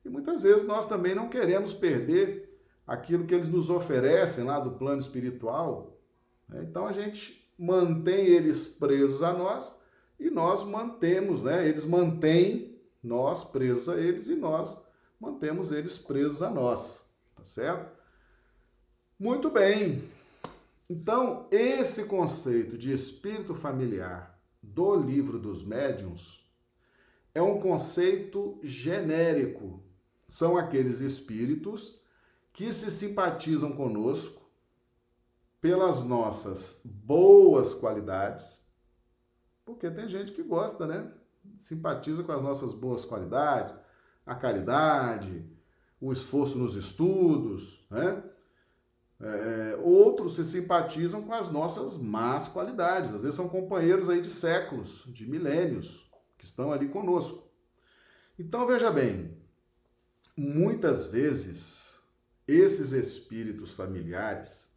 E 0.05 0.09
muitas 0.09 0.43
vezes 0.43 0.63
nós 0.63 0.85
também 0.85 1.15
não 1.15 1.27
queremos 1.27 1.73
perder 1.73 2.55
aquilo 2.85 3.25
que 3.25 3.33
eles 3.33 3.49
nos 3.49 3.71
oferecem 3.71 4.43
lá 4.43 4.59
do 4.59 4.73
plano 4.73 4.99
espiritual. 5.01 5.99
Né? 6.47 6.67
Então 6.69 6.85
a 6.85 6.91
gente 6.91 7.51
mantém 7.57 8.27
eles 8.27 8.67
presos 8.67 9.23
a 9.23 9.33
nós 9.33 9.83
e 10.19 10.29
nós 10.29 10.63
mantemos, 10.63 11.41
né? 11.41 11.67
Eles 11.67 11.83
mantêm 11.83 12.79
nós 13.01 13.43
presos 13.43 13.89
a 13.89 13.99
eles 13.99 14.27
e 14.27 14.35
nós 14.35 14.92
mantemos 15.23 15.71
eles 15.71 15.97
presos 15.97 16.41
a 16.41 16.49
nós, 16.49 17.09
tá 17.33 17.45
certo? 17.45 17.97
Muito 19.17 19.49
bem. 19.49 20.03
Então, 20.89 21.47
esse 21.49 22.05
conceito 22.05 22.77
de 22.77 22.91
espírito 22.91 23.55
familiar 23.55 24.37
do 24.61 24.95
livro 24.97 25.39
dos 25.39 25.63
médiuns 25.63 26.45
é 27.33 27.41
um 27.41 27.59
conceito 27.59 28.59
genérico. 28.61 29.81
São 30.27 30.57
aqueles 30.57 30.99
espíritos 30.99 32.01
que 32.51 32.71
se 32.73 32.91
simpatizam 32.91 33.71
conosco 33.71 34.51
pelas 35.61 36.03
nossas 36.03 36.81
boas 36.83 37.73
qualidades, 37.73 38.69
porque 39.63 39.89
tem 39.89 40.09
gente 40.09 40.33
que 40.33 40.43
gosta, 40.43 40.85
né? 40.85 41.09
Simpatiza 41.61 42.23
com 42.23 42.33
as 42.33 42.43
nossas 42.43 42.73
boas 42.73 43.05
qualidades, 43.05 43.73
a 44.25 44.35
caridade, 44.35 45.45
o 45.99 46.11
esforço 46.11 46.57
nos 46.57 46.75
estudos, 46.75 47.85
né? 47.89 48.23
É, 49.19 49.79
outros 49.81 50.35
se 50.35 50.43
simpatizam 50.43 51.23
com 51.23 51.33
as 51.33 51.49
nossas 51.49 51.97
más 51.97 52.49
qualidades. 52.49 53.13
Às 53.13 53.21
vezes 53.21 53.35
são 53.35 53.47
companheiros 53.47 54.09
aí 54.09 54.21
de 54.21 54.29
séculos, 54.29 55.05
de 55.07 55.25
milênios, 55.25 56.11
que 56.37 56.43
estão 56.43 56.73
ali 56.73 56.89
conosco. 56.89 57.49
Então 58.37 58.67
veja 58.67 58.91
bem, 58.91 59.37
muitas 60.35 61.05
vezes 61.05 62.01
esses 62.45 62.91
espíritos 62.91 63.71
familiares 63.71 64.75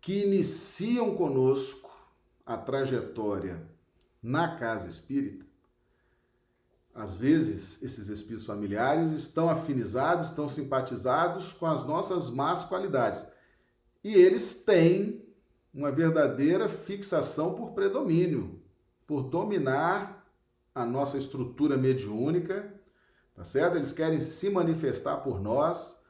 que 0.00 0.24
iniciam 0.24 1.14
conosco 1.14 1.90
a 2.44 2.56
trajetória 2.56 3.66
na 4.22 4.58
casa 4.58 4.88
espírita, 4.88 5.46
às 6.94 7.16
vezes 7.16 7.82
esses 7.82 8.08
espíritos 8.08 8.46
familiares 8.46 9.12
estão 9.12 9.48
afinizados, 9.48 10.26
estão 10.26 10.48
simpatizados 10.48 11.52
com 11.52 11.66
as 11.66 11.84
nossas 11.84 12.28
más 12.28 12.64
qualidades. 12.64 13.26
E 14.02 14.14
eles 14.14 14.64
têm 14.64 15.24
uma 15.72 15.92
verdadeira 15.92 16.68
fixação 16.68 17.54
por 17.54 17.72
predomínio, 17.72 18.60
por 19.06 19.22
dominar 19.22 20.26
a 20.74 20.84
nossa 20.84 21.16
estrutura 21.16 21.76
mediúnica, 21.76 22.72
tá 23.34 23.44
certo? 23.44 23.76
Eles 23.76 23.92
querem 23.92 24.20
se 24.20 24.50
manifestar 24.50 25.18
por 25.18 25.40
nós, 25.40 26.02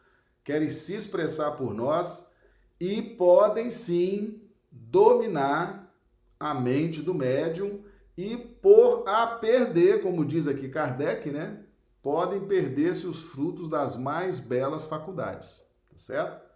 querem 0.43 0.71
se 0.71 0.95
expressar 0.95 1.53
por 1.53 1.75
nós 1.75 2.31
e 2.79 3.03
podem 3.03 3.71
sim 3.71 4.41
dominar 4.71 5.93
a 6.39 6.55
mente 6.55 7.03
do 7.03 7.13
médium 7.13 7.83
e 8.21 8.37
por 8.37 9.09
a 9.09 9.27
perder, 9.27 10.03
como 10.03 10.27
diz 10.27 10.47
aqui 10.47 10.69
Kardec, 10.69 11.31
né? 11.31 11.65
Podem 12.03 12.47
perder-se 12.47 13.07
os 13.07 13.23
frutos 13.23 13.67
das 13.67 13.97
mais 13.97 14.39
belas 14.39 14.87
faculdades, 14.87 15.67
tá 15.91 15.97
certo? 15.97 16.47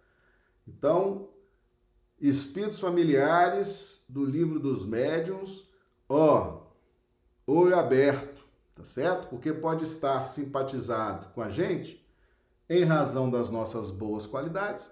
Então, 0.67 1.29
espíritos 2.21 2.79
familiares 2.79 4.05
do 4.07 4.23
livro 4.23 4.59
dos 4.59 4.85
médiuns, 4.85 5.67
ó, 6.07 6.67
olho 7.47 7.75
aberto, 7.75 8.45
tá 8.75 8.83
certo? 8.83 9.27
Porque 9.29 9.51
pode 9.51 9.85
estar 9.85 10.23
simpatizado 10.23 11.33
com 11.33 11.41
a 11.41 11.49
gente 11.49 12.07
em 12.69 12.83
razão 12.83 13.27
das 13.27 13.49
nossas 13.49 13.89
boas 13.89 14.27
qualidades 14.27 14.91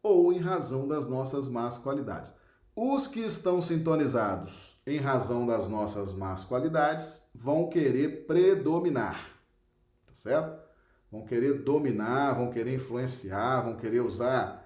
ou 0.00 0.32
em 0.32 0.38
razão 0.38 0.86
das 0.86 1.08
nossas 1.08 1.48
más 1.48 1.76
qualidades. 1.76 2.32
Os 2.76 3.08
que 3.08 3.18
estão 3.18 3.60
sintonizados 3.60 4.73
em 4.86 4.98
razão 4.98 5.46
das 5.46 5.66
nossas 5.66 6.12
más 6.12 6.44
qualidades, 6.44 7.30
vão 7.34 7.68
querer 7.68 8.26
predominar, 8.26 9.30
tá 10.06 10.14
certo? 10.14 10.62
Vão 11.10 11.24
querer 11.24 11.62
dominar, 11.62 12.34
vão 12.34 12.50
querer 12.50 12.74
influenciar, 12.74 13.62
vão 13.62 13.76
querer 13.76 14.00
usar 14.00 14.64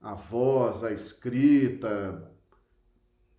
a 0.00 0.14
voz, 0.14 0.82
a 0.82 0.92
escrita, 0.92 2.30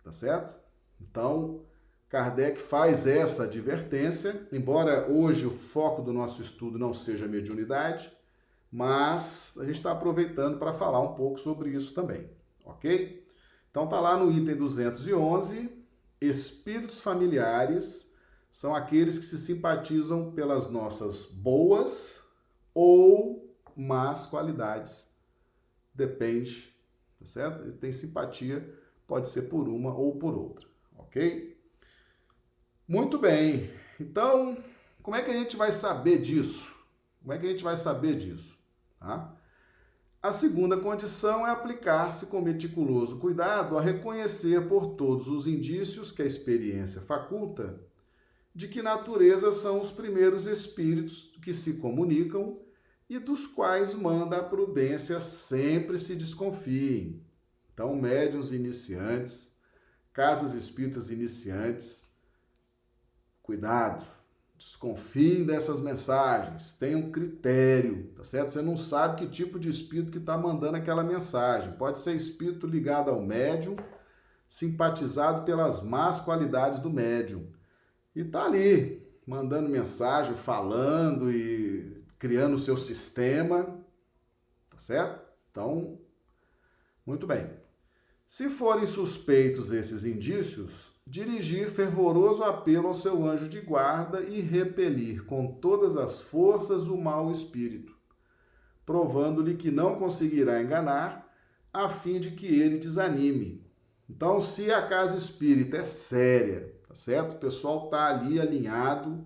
tá 0.02 0.10
certo? 0.10 0.54
Então, 1.00 1.64
Kardec 2.08 2.60
faz 2.60 3.06
essa 3.06 3.44
advertência, 3.44 4.48
embora 4.52 5.10
hoje 5.10 5.46
o 5.46 5.50
foco 5.50 6.02
do 6.02 6.12
nosso 6.12 6.40
estudo 6.40 6.78
não 6.78 6.94
seja 6.94 7.26
mediunidade, 7.26 8.10
mas 8.70 9.56
a 9.60 9.64
gente 9.64 9.76
está 9.76 9.92
aproveitando 9.92 10.58
para 10.58 10.72
falar 10.72 11.00
um 11.00 11.14
pouco 11.14 11.38
sobre 11.38 11.70
isso 11.70 11.94
também, 11.94 12.30
ok? 12.64 13.26
Então 13.70 13.86
tá 13.86 14.00
lá 14.00 14.16
no 14.16 14.30
item 14.30 14.56
211, 14.56 15.85
Espíritos 16.20 17.00
familiares 17.00 18.14
são 18.50 18.74
aqueles 18.74 19.18
que 19.18 19.24
se 19.24 19.36
simpatizam 19.36 20.32
pelas 20.32 20.70
nossas 20.70 21.26
boas 21.26 22.26
ou 22.72 23.54
más 23.76 24.26
qualidades. 24.26 25.10
Depende, 25.94 26.74
tá 27.18 27.26
certo? 27.26 27.72
Tem 27.72 27.92
simpatia, 27.92 28.66
pode 29.06 29.28
ser 29.28 29.42
por 29.42 29.68
uma 29.68 29.94
ou 29.94 30.16
por 30.16 30.34
outra, 30.34 30.66
ok? 30.96 31.60
Muito 32.88 33.18
bem. 33.18 33.70
Então, 34.00 34.56
como 35.02 35.16
é 35.16 35.22
que 35.22 35.30
a 35.30 35.34
gente 35.34 35.56
vai 35.56 35.70
saber 35.70 36.18
disso? 36.18 36.74
Como 37.20 37.32
é 37.32 37.38
que 37.38 37.46
a 37.46 37.50
gente 37.50 37.64
vai 37.64 37.76
saber 37.76 38.16
disso? 38.16 38.58
Tá? 38.98 39.35
A 40.26 40.32
segunda 40.32 40.76
condição 40.76 41.46
é 41.46 41.52
aplicar-se 41.52 42.26
com 42.26 42.40
meticuloso 42.40 43.20
cuidado 43.20 43.78
a 43.78 43.80
reconhecer 43.80 44.66
por 44.66 44.96
todos 44.96 45.28
os 45.28 45.46
indícios 45.46 46.10
que 46.10 46.20
a 46.20 46.26
experiência 46.26 47.00
faculta 47.00 47.80
de 48.52 48.66
que 48.66 48.82
natureza 48.82 49.52
são 49.52 49.80
os 49.80 49.92
primeiros 49.92 50.48
espíritos 50.48 51.32
que 51.40 51.54
se 51.54 51.74
comunicam 51.74 52.58
e 53.08 53.20
dos 53.20 53.46
quais 53.46 53.94
manda 53.94 54.38
a 54.38 54.42
prudência 54.42 55.20
sempre 55.20 55.96
se 55.96 56.16
desconfiem. 56.16 57.24
Então, 57.72 57.94
médiuns 57.94 58.50
iniciantes, 58.50 59.56
casas 60.12 60.54
espíritas 60.54 61.08
iniciantes, 61.08 62.04
cuidado, 63.44 64.04
Desconfiem 64.58 65.44
dessas 65.44 65.80
mensagens, 65.80 66.72
tenham 66.72 67.10
critério, 67.10 68.10
tá 68.16 68.24
certo? 68.24 68.52
Você 68.52 68.62
não 68.62 68.76
sabe 68.76 69.16
que 69.16 69.30
tipo 69.30 69.58
de 69.58 69.68
espírito 69.68 70.10
que 70.10 70.16
está 70.18 70.38
mandando 70.38 70.78
aquela 70.78 71.04
mensagem. 71.04 71.72
Pode 71.74 71.98
ser 71.98 72.14
espírito 72.14 72.66
ligado 72.66 73.10
ao 73.10 73.20
médium, 73.20 73.76
simpatizado 74.48 75.44
pelas 75.44 75.82
más 75.82 76.20
qualidades 76.20 76.78
do 76.78 76.88
médium. 76.88 77.52
E 78.14 78.24
tá 78.24 78.46
ali, 78.46 79.06
mandando 79.26 79.68
mensagem, 79.68 80.34
falando 80.34 81.30
e 81.30 82.02
criando 82.18 82.54
o 82.54 82.58
seu 82.58 82.78
sistema, 82.78 83.64
tá 84.70 84.78
certo? 84.78 85.20
Então, 85.50 86.00
muito 87.04 87.26
bem. 87.26 87.50
Se 88.26 88.48
forem 88.48 88.86
suspeitos 88.86 89.70
esses 89.70 90.04
indícios, 90.04 90.95
dirigir 91.06 91.70
fervoroso 91.70 92.42
apelo 92.42 92.88
ao 92.88 92.94
seu 92.94 93.24
anjo 93.24 93.48
de 93.48 93.60
guarda 93.60 94.22
e 94.22 94.40
repelir 94.40 95.24
com 95.24 95.46
todas 95.46 95.96
as 95.96 96.20
forças 96.20 96.88
o 96.88 96.96
mau 96.96 97.30
espírito, 97.30 97.94
provando-lhe 98.84 99.54
que 99.54 99.70
não 99.70 99.94
conseguirá 99.96 100.60
enganar, 100.60 101.24
a 101.72 101.88
fim 101.88 102.18
de 102.18 102.32
que 102.32 102.46
ele 102.46 102.78
desanime. 102.78 103.64
Então, 104.08 104.40
se 104.40 104.72
a 104.72 104.86
casa 104.86 105.16
espírita 105.16 105.76
é 105.76 105.84
séria, 105.84 106.74
tá 106.88 106.94
certo? 106.94 107.34
O 107.34 107.38
pessoal 107.38 107.88
tá 107.88 108.06
ali 108.06 108.40
alinhado, 108.40 109.24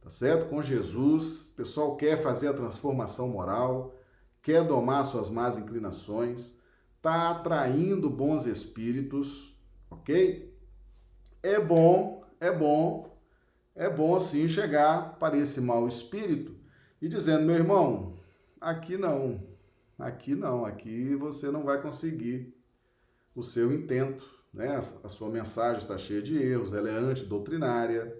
tá 0.00 0.10
certo? 0.10 0.48
Com 0.48 0.62
Jesus, 0.62 1.50
o 1.52 1.56
pessoal 1.56 1.96
quer 1.96 2.22
fazer 2.22 2.48
a 2.48 2.54
transformação 2.54 3.28
moral, 3.30 3.98
quer 4.42 4.64
domar 4.64 5.06
suas 5.06 5.30
más 5.30 5.56
inclinações, 5.56 6.60
tá 7.00 7.30
atraindo 7.30 8.10
bons 8.10 8.46
espíritos, 8.46 9.56
ok? 9.90 10.49
É 11.42 11.58
bom, 11.58 12.24
é 12.38 12.50
bom, 12.52 13.16
é 13.74 13.88
bom 13.88 14.18
sim 14.20 14.46
chegar 14.48 15.18
para 15.18 15.36
esse 15.36 15.60
mau 15.60 15.88
espírito 15.88 16.54
e 17.00 17.08
dizendo, 17.08 17.46
meu 17.46 17.54
irmão, 17.54 18.14
aqui 18.60 18.96
não, 18.96 19.42
aqui 19.98 20.34
não, 20.34 20.64
aqui 20.64 21.14
você 21.14 21.50
não 21.50 21.64
vai 21.64 21.80
conseguir 21.80 22.54
o 23.34 23.42
seu 23.42 23.72
intento, 23.72 24.24
né? 24.52 24.76
A 25.02 25.08
sua 25.08 25.30
mensagem 25.30 25.78
está 25.78 25.96
cheia 25.96 26.20
de 26.20 26.36
erros, 26.36 26.72
ela 26.72 26.90
é 26.90 26.96
antidoutrinária, 26.96 28.14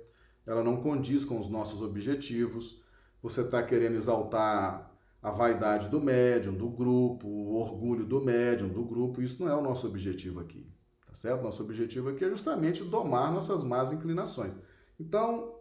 ela 0.47 0.65
não 0.65 0.81
condiz 0.81 1.25
com 1.25 1.39
os 1.39 1.49
nossos 1.49 1.83
objetivos, 1.83 2.83
você 3.23 3.43
está 3.43 3.63
querendo 3.63 3.97
exaltar 3.97 4.91
a 5.23 5.31
vaidade 5.31 5.89
do 5.89 6.01
médium, 6.01 6.55
do 6.55 6.71
grupo, 6.71 7.29
o 7.29 7.55
orgulho 7.57 8.07
do 8.07 8.21
médium, 8.23 8.69
do 8.69 8.83
grupo, 8.83 9.21
isso 9.21 9.45
não 9.45 9.51
é 9.51 9.55
o 9.55 9.61
nosso 9.61 9.87
objetivo 9.87 10.41
aqui. 10.41 10.67
Tá 11.11 11.17
certo? 11.17 11.43
Nosso 11.43 11.65
objetivo 11.65 12.09
aqui 12.09 12.25
é 12.25 12.29
justamente 12.29 12.85
domar 12.85 13.33
nossas 13.33 13.65
más 13.65 13.91
inclinações. 13.91 14.57
Então, 14.99 15.57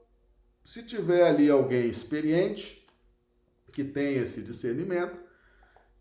se 0.64 0.84
tiver 0.84 1.28
ali 1.28 1.50
alguém 1.50 1.90
experiente 1.90 2.88
que 3.72 3.84
tem 3.84 4.16
esse 4.18 4.44
discernimento, 4.44 5.18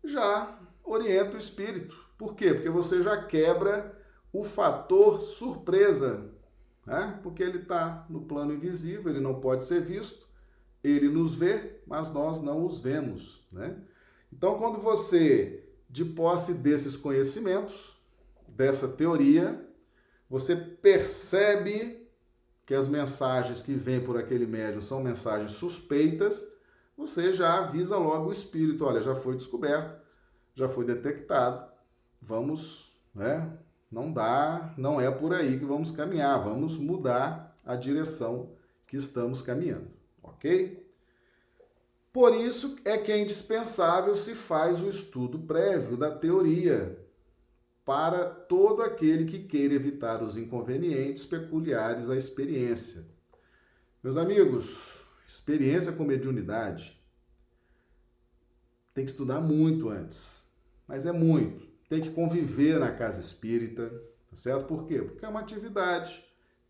já 0.03 0.59
orienta 0.83 1.33
o 1.33 1.37
espírito. 1.37 1.95
Por 2.15 2.35
quê? 2.35 2.53
Porque 2.53 2.69
você 2.69 3.01
já 3.01 3.23
quebra 3.23 3.97
o 4.31 4.43
fator 4.43 5.19
surpresa, 5.19 6.29
né? 6.85 7.19
porque 7.23 7.41
ele 7.41 7.59
está 7.59 8.05
no 8.07 8.21
plano 8.21 8.53
invisível, 8.53 9.09
ele 9.09 9.19
não 9.19 9.39
pode 9.39 9.63
ser 9.63 9.81
visto, 9.81 10.27
ele 10.83 11.09
nos 11.09 11.33
vê, 11.33 11.81
mas 11.87 12.11
nós 12.11 12.39
não 12.39 12.63
os 12.63 12.79
vemos. 12.79 13.47
Né? 13.51 13.75
Então, 14.31 14.59
quando 14.59 14.77
você, 14.77 15.67
de 15.89 16.05
posse 16.05 16.53
desses 16.53 16.95
conhecimentos, 16.95 17.98
dessa 18.59 18.89
teoria, 18.89 19.65
você 20.29 20.53
percebe 20.53 22.05
que 22.65 22.75
as 22.75 22.89
mensagens 22.89 23.61
que 23.61 23.71
vêm 23.71 24.03
por 24.03 24.17
aquele 24.17 24.45
médium 24.45 24.81
são 24.81 25.01
mensagens 25.01 25.53
suspeitas, 25.53 26.45
você 26.97 27.31
já 27.31 27.59
avisa 27.59 27.97
logo 27.97 28.27
o 28.27 28.33
espírito, 28.33 28.83
olha, 28.83 29.01
já 29.01 29.15
foi 29.15 29.37
descoberto, 29.37 29.97
já 30.53 30.67
foi 30.67 30.83
detectado, 30.83 31.71
vamos, 32.21 32.93
né? 33.15 33.49
Não 33.89 34.11
dá, 34.11 34.73
não 34.77 34.99
é 34.99 35.09
por 35.09 35.33
aí 35.33 35.57
que 35.57 35.63
vamos 35.63 35.89
caminhar, 35.91 36.43
vamos 36.43 36.77
mudar 36.77 37.57
a 37.65 37.77
direção 37.77 38.51
que 38.85 38.97
estamos 38.97 39.41
caminhando, 39.41 39.87
ok? 40.21 40.85
Por 42.11 42.35
isso 42.35 42.75
é 42.83 42.97
que 42.97 43.09
é 43.09 43.19
indispensável 43.19 44.17
se 44.17 44.35
faz 44.35 44.81
o 44.81 44.89
estudo 44.89 45.39
prévio 45.39 45.95
da 45.95 46.11
teoria 46.11 47.07
para 47.89 48.23
todo 48.29 48.83
aquele 48.83 49.25
que 49.25 49.39
queira 49.39 49.73
evitar 49.73 50.21
os 50.21 50.37
inconvenientes 50.37 51.25
peculiares 51.25 52.07
à 52.07 52.15
experiência. 52.15 53.03
Meus 54.03 54.15
amigos, 54.15 54.93
experiência 55.25 55.93
com 55.93 56.03
mediunidade 56.03 57.03
tem 58.93 59.03
que 59.03 59.09
estudar 59.09 59.41
muito 59.41 59.89
antes, 59.89 60.43
mas 60.87 61.07
é 61.07 61.11
muito. 61.11 61.67
Tem 61.89 61.99
que 61.99 62.11
conviver 62.11 62.79
na 62.79 62.91
casa 62.91 63.19
espírita, 63.19 63.89
tá 64.29 64.35
certo? 64.35 64.67
Por 64.67 64.85
quê? 64.85 65.01
Porque 65.01 65.25
é 65.25 65.27
uma 65.27 65.39
atividade 65.39 66.23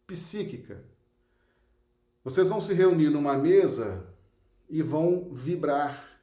psíquica. 0.08 0.86
Vocês 2.23 2.47
vão 2.47 2.62
se 2.62 2.73
reunir 2.73 3.10
numa 3.10 3.38
mesa 3.38 4.08
e 4.69 4.82
vão 4.82 5.34
vibrar. 5.34 6.17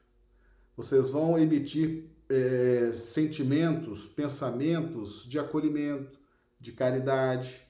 Vocês 0.74 1.10
vão 1.10 1.38
emitir 1.38 2.15
é, 2.28 2.92
sentimentos, 2.92 4.06
pensamentos 4.06 5.24
de 5.24 5.38
acolhimento, 5.38 6.18
de 6.58 6.72
caridade, 6.72 7.60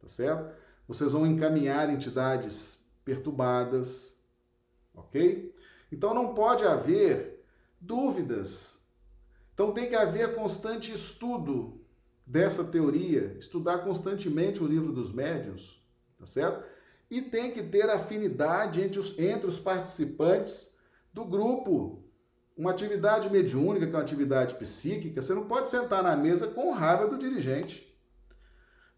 tá 0.00 0.08
certo? 0.08 0.54
Vocês 0.86 1.12
vão 1.12 1.26
encaminhar 1.26 1.88
entidades 1.90 2.84
perturbadas, 3.04 4.16
ok? 4.94 5.54
Então 5.90 6.12
não 6.12 6.34
pode 6.34 6.64
haver 6.64 7.44
dúvidas. 7.80 8.80
Então 9.54 9.72
tem 9.72 9.88
que 9.88 9.94
haver 9.94 10.34
constante 10.34 10.92
estudo 10.92 11.80
dessa 12.26 12.64
teoria, 12.64 13.36
estudar 13.38 13.78
constantemente 13.78 14.62
o 14.62 14.66
livro 14.66 14.92
dos 14.92 15.12
médiuns, 15.12 15.82
tá 16.18 16.26
certo? 16.26 16.64
e 17.12 17.20
tem 17.20 17.50
que 17.50 17.62
ter 17.62 17.90
afinidade 17.90 18.80
entre 18.80 18.98
os, 18.98 19.18
entre 19.18 19.46
os 19.46 19.58
participantes 19.58 20.78
do 21.12 21.26
grupo. 21.26 22.01
Uma 22.56 22.70
atividade 22.70 23.30
mediúnica, 23.30 23.86
que 23.86 23.92
é 23.92 23.96
uma 23.96 24.02
atividade 24.02 24.54
psíquica, 24.56 25.20
você 25.20 25.34
não 25.34 25.46
pode 25.46 25.68
sentar 25.68 26.02
na 26.02 26.14
mesa 26.16 26.48
com 26.48 26.72
raiva 26.72 27.08
do 27.08 27.18
dirigente. 27.18 27.90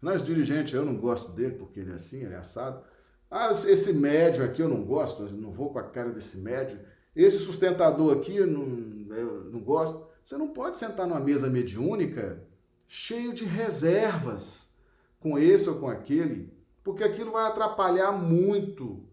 O 0.01 0.17
dirigente, 0.17 0.75
eu 0.75 0.85
não 0.85 0.97
gosto 0.97 1.31
dele 1.31 1.55
porque 1.55 1.79
ele 1.79 1.91
é 1.91 1.95
assim, 1.95 2.23
ele 2.23 2.33
é 2.33 2.37
assado. 2.37 2.83
Ah, 3.31 3.51
esse 3.51 3.91
médio 3.93 4.43
aqui 4.43 4.61
eu 4.61 4.69
não 4.69 4.83
gosto, 4.83 5.23
eu 5.23 5.31
não 5.31 5.51
vou 5.51 5.71
com 5.71 5.79
a 5.79 5.83
cara 5.83 6.11
desse 6.11 6.39
médio. 6.39 6.79
Esse 7.15 7.39
sustentador 7.39 8.17
aqui 8.17 8.35
eu 8.35 8.45
não, 8.45 9.15
eu 9.15 9.45
não 9.45 9.61
gosto. 9.61 10.07
Você 10.23 10.37
não 10.37 10.49
pode 10.49 10.77
sentar 10.77 11.07
numa 11.07 11.19
mesa 11.19 11.49
mediúnica 11.49 12.43
cheio 12.87 13.33
de 13.33 13.45
reservas 13.45 14.75
com 15.19 15.39
esse 15.39 15.67
ou 15.69 15.79
com 15.79 15.87
aquele 15.87 16.55
porque 16.85 17.03
aquilo 17.03 17.31
vai 17.31 17.47
atrapalhar 17.47 18.11
muito 18.11 19.03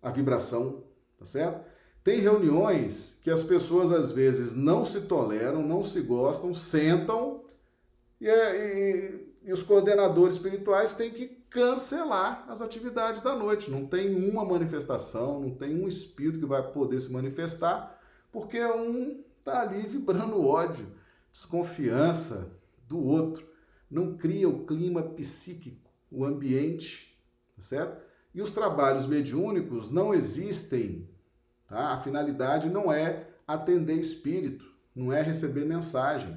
a 0.00 0.08
vibração, 0.08 0.84
tá 1.18 1.26
certo? 1.26 1.68
Tem 2.02 2.18
reuniões 2.18 3.18
que 3.22 3.30
as 3.30 3.42
pessoas 3.42 3.92
às 3.92 4.12
vezes 4.12 4.54
não 4.54 4.84
se 4.84 5.02
toleram, 5.02 5.62
não 5.62 5.82
se 5.82 6.00
gostam, 6.00 6.54
sentam 6.54 7.44
e, 8.20 8.28
e, 8.28 9.28
e 9.44 9.52
os 9.52 9.62
coordenadores 9.62 10.34
espirituais 10.34 10.94
têm 10.94 11.10
que 11.10 11.26
cancelar 11.50 12.44
as 12.48 12.60
atividades 12.60 13.20
da 13.20 13.34
noite. 13.34 13.70
Não 13.70 13.86
tem 13.86 14.14
uma 14.14 14.44
manifestação, 14.44 15.40
não 15.40 15.50
tem 15.50 15.74
um 15.74 15.86
espírito 15.86 16.38
que 16.38 16.46
vai 16.46 16.62
poder 16.72 17.00
se 17.00 17.12
manifestar, 17.12 18.00
porque 18.32 18.64
um 18.64 19.22
está 19.38 19.62
ali 19.62 19.82
vibrando 19.82 20.46
ódio, 20.46 20.86
desconfiança 21.32 22.50
do 22.88 23.02
outro 23.04 23.50
não 23.90 24.16
cria 24.16 24.48
o 24.48 24.64
clima 24.64 25.02
psíquico, 25.02 25.90
o 26.10 26.24
ambiente, 26.24 27.18
tá 27.56 27.62
certo? 27.62 28.00
E 28.32 28.40
os 28.40 28.52
trabalhos 28.52 29.06
mediúnicos 29.06 29.90
não 29.90 30.14
existem, 30.14 31.08
tá? 31.70 31.94
A 31.94 32.00
finalidade 32.00 32.68
não 32.68 32.92
é 32.92 33.28
atender 33.46 33.94
espírito, 33.94 34.64
não 34.94 35.10
é 35.12 35.22
receber 35.22 35.64
mensagem. 35.64 36.36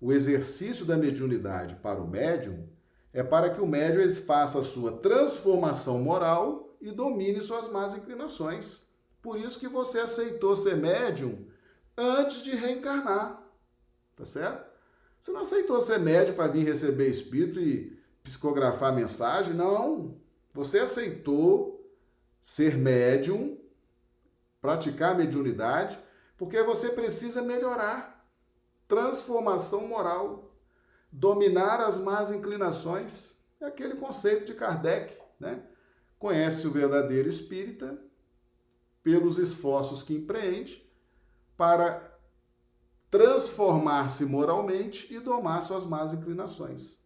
O 0.00 0.12
exercício 0.12 0.86
da 0.86 0.96
mediunidade 0.96 1.74
para 1.76 2.00
o 2.00 2.08
médium 2.08 2.66
é 3.12 3.22
para 3.22 3.50
que 3.50 3.60
o 3.60 3.66
médium 3.66 4.08
faça 4.08 4.60
a 4.60 4.62
sua 4.62 4.92
transformação 4.92 5.98
moral 6.00 6.74
e 6.80 6.90
domine 6.90 7.42
suas 7.42 7.68
más 7.68 7.94
inclinações. 7.94 8.88
Por 9.20 9.38
isso 9.38 9.58
que 9.58 9.68
você 9.68 9.98
aceitou 9.98 10.56
ser 10.56 10.76
médium 10.76 11.46
antes 11.96 12.42
de 12.42 12.54
reencarnar, 12.54 13.42
tá 14.16 14.24
certo? 14.24 14.70
Você 15.20 15.32
não 15.32 15.40
aceitou 15.40 15.78
ser 15.80 15.98
médium 15.98 16.34
para 16.34 16.50
vir 16.50 16.64
receber 16.64 17.10
espírito 17.10 17.60
e 17.60 17.98
psicografar 18.22 18.94
mensagem, 18.94 19.52
não. 19.52 20.16
Você 20.54 20.78
aceitou 20.78 21.86
ser 22.40 22.78
médium, 22.78 23.59
praticar 24.60 25.16
mediunidade, 25.16 25.98
porque 26.36 26.62
você 26.62 26.90
precisa 26.90 27.42
melhorar. 27.42 28.26
Transformação 28.86 29.86
moral, 29.86 30.52
dominar 31.12 31.80
as 31.80 31.98
más 31.98 32.30
inclinações, 32.30 33.36
é 33.60 33.66
aquele 33.66 33.94
conceito 33.94 34.44
de 34.44 34.54
Kardec, 34.54 35.16
né? 35.38 35.62
Conhece 36.18 36.66
o 36.66 36.70
verdadeiro 36.70 37.28
espírita 37.28 37.98
pelos 39.02 39.38
esforços 39.38 40.02
que 40.02 40.14
empreende 40.14 40.86
para 41.56 42.18
transformar-se 43.10 44.24
moralmente 44.24 45.12
e 45.12 45.18
domar 45.18 45.62
suas 45.62 45.84
más 45.84 46.12
inclinações. 46.12 46.98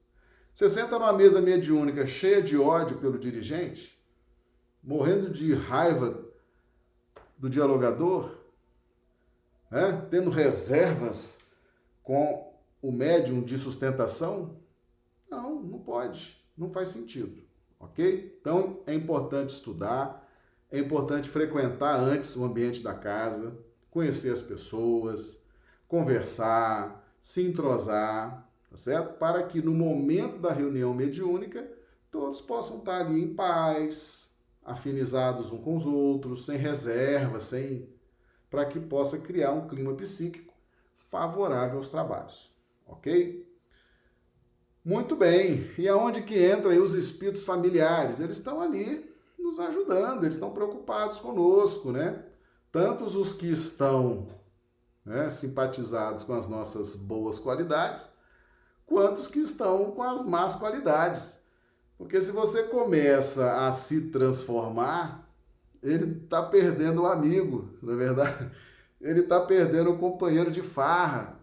Você 0.52 0.68
senta 0.68 0.98
numa 0.98 1.12
mesa 1.12 1.40
mediúnica 1.40 2.06
cheia 2.06 2.42
de 2.42 2.56
ódio 2.56 2.98
pelo 2.98 3.18
dirigente, 3.18 4.00
morrendo 4.82 5.30
de 5.30 5.52
raiva 5.54 6.24
do 7.38 7.48
dialogador, 7.48 8.36
né? 9.70 10.06
tendo 10.10 10.30
reservas 10.30 11.40
com 12.02 12.52
o 12.80 12.92
médium 12.92 13.42
de 13.42 13.58
sustentação? 13.58 14.56
Não, 15.30 15.62
não 15.62 15.78
pode, 15.78 16.38
não 16.56 16.70
faz 16.70 16.88
sentido, 16.88 17.42
ok? 17.80 18.36
Então 18.40 18.82
é 18.86 18.94
importante 18.94 19.50
estudar, 19.50 20.28
é 20.70 20.78
importante 20.78 21.28
frequentar 21.28 21.98
antes 21.98 22.36
o 22.36 22.44
ambiente 22.44 22.82
da 22.82 22.94
casa, 22.94 23.56
conhecer 23.90 24.32
as 24.32 24.42
pessoas, 24.42 25.42
conversar, 25.88 27.04
se 27.20 27.42
entrosar, 27.42 28.50
tá 28.70 28.76
certo? 28.76 29.18
Para 29.18 29.44
que 29.44 29.62
no 29.62 29.72
momento 29.72 30.38
da 30.38 30.52
reunião 30.52 30.92
mediúnica 30.92 31.66
todos 32.10 32.40
possam 32.40 32.78
estar 32.78 33.00
ali 33.00 33.22
em 33.22 33.34
paz, 33.34 34.33
afinizados 34.64 35.52
uns 35.52 35.62
com 35.62 35.76
os 35.76 35.86
outros, 35.86 36.46
sem 36.46 36.56
reserva, 36.56 37.40
sem 37.40 37.88
para 38.50 38.64
que 38.64 38.78
possa 38.78 39.18
criar 39.18 39.52
um 39.52 39.66
clima 39.66 39.94
psíquico 39.94 40.54
favorável 41.10 41.78
aos 41.78 41.88
trabalhos, 41.88 42.52
ok? 42.86 43.44
Muito 44.84 45.16
bem. 45.16 45.70
E 45.78 45.88
aonde 45.88 46.22
que 46.22 46.38
entra 46.38 46.70
aí 46.70 46.78
os 46.78 46.92
espíritos 46.92 47.42
familiares? 47.42 48.20
Eles 48.20 48.38
estão 48.38 48.60
ali 48.60 49.10
nos 49.38 49.58
ajudando, 49.58 50.24
eles 50.24 50.34
estão 50.34 50.52
preocupados 50.52 51.20
conosco, 51.20 51.90
né? 51.90 52.24
Tantos 52.70 53.14
os 53.14 53.32
que 53.32 53.50
estão 53.50 54.26
né, 55.04 55.30
simpatizados 55.30 56.24
com 56.24 56.34
as 56.34 56.48
nossas 56.48 56.96
boas 56.96 57.38
qualidades, 57.38 58.08
quantos 58.86 59.28
que 59.28 59.38
estão 59.38 59.92
com 59.92 60.02
as 60.02 60.24
más 60.24 60.56
qualidades. 60.56 61.43
Porque 61.96 62.20
se 62.20 62.32
você 62.32 62.64
começa 62.64 63.66
a 63.66 63.72
se 63.72 64.10
transformar, 64.10 65.30
ele 65.82 66.22
está 66.22 66.42
perdendo 66.42 67.02
o 67.02 67.06
amigo, 67.06 67.70
na 67.82 67.92
é 67.92 67.96
verdade. 67.96 68.50
Ele 69.00 69.20
está 69.20 69.38
perdendo 69.38 69.90
o 69.90 69.98
companheiro 69.98 70.50
de 70.50 70.62
farra, 70.62 71.38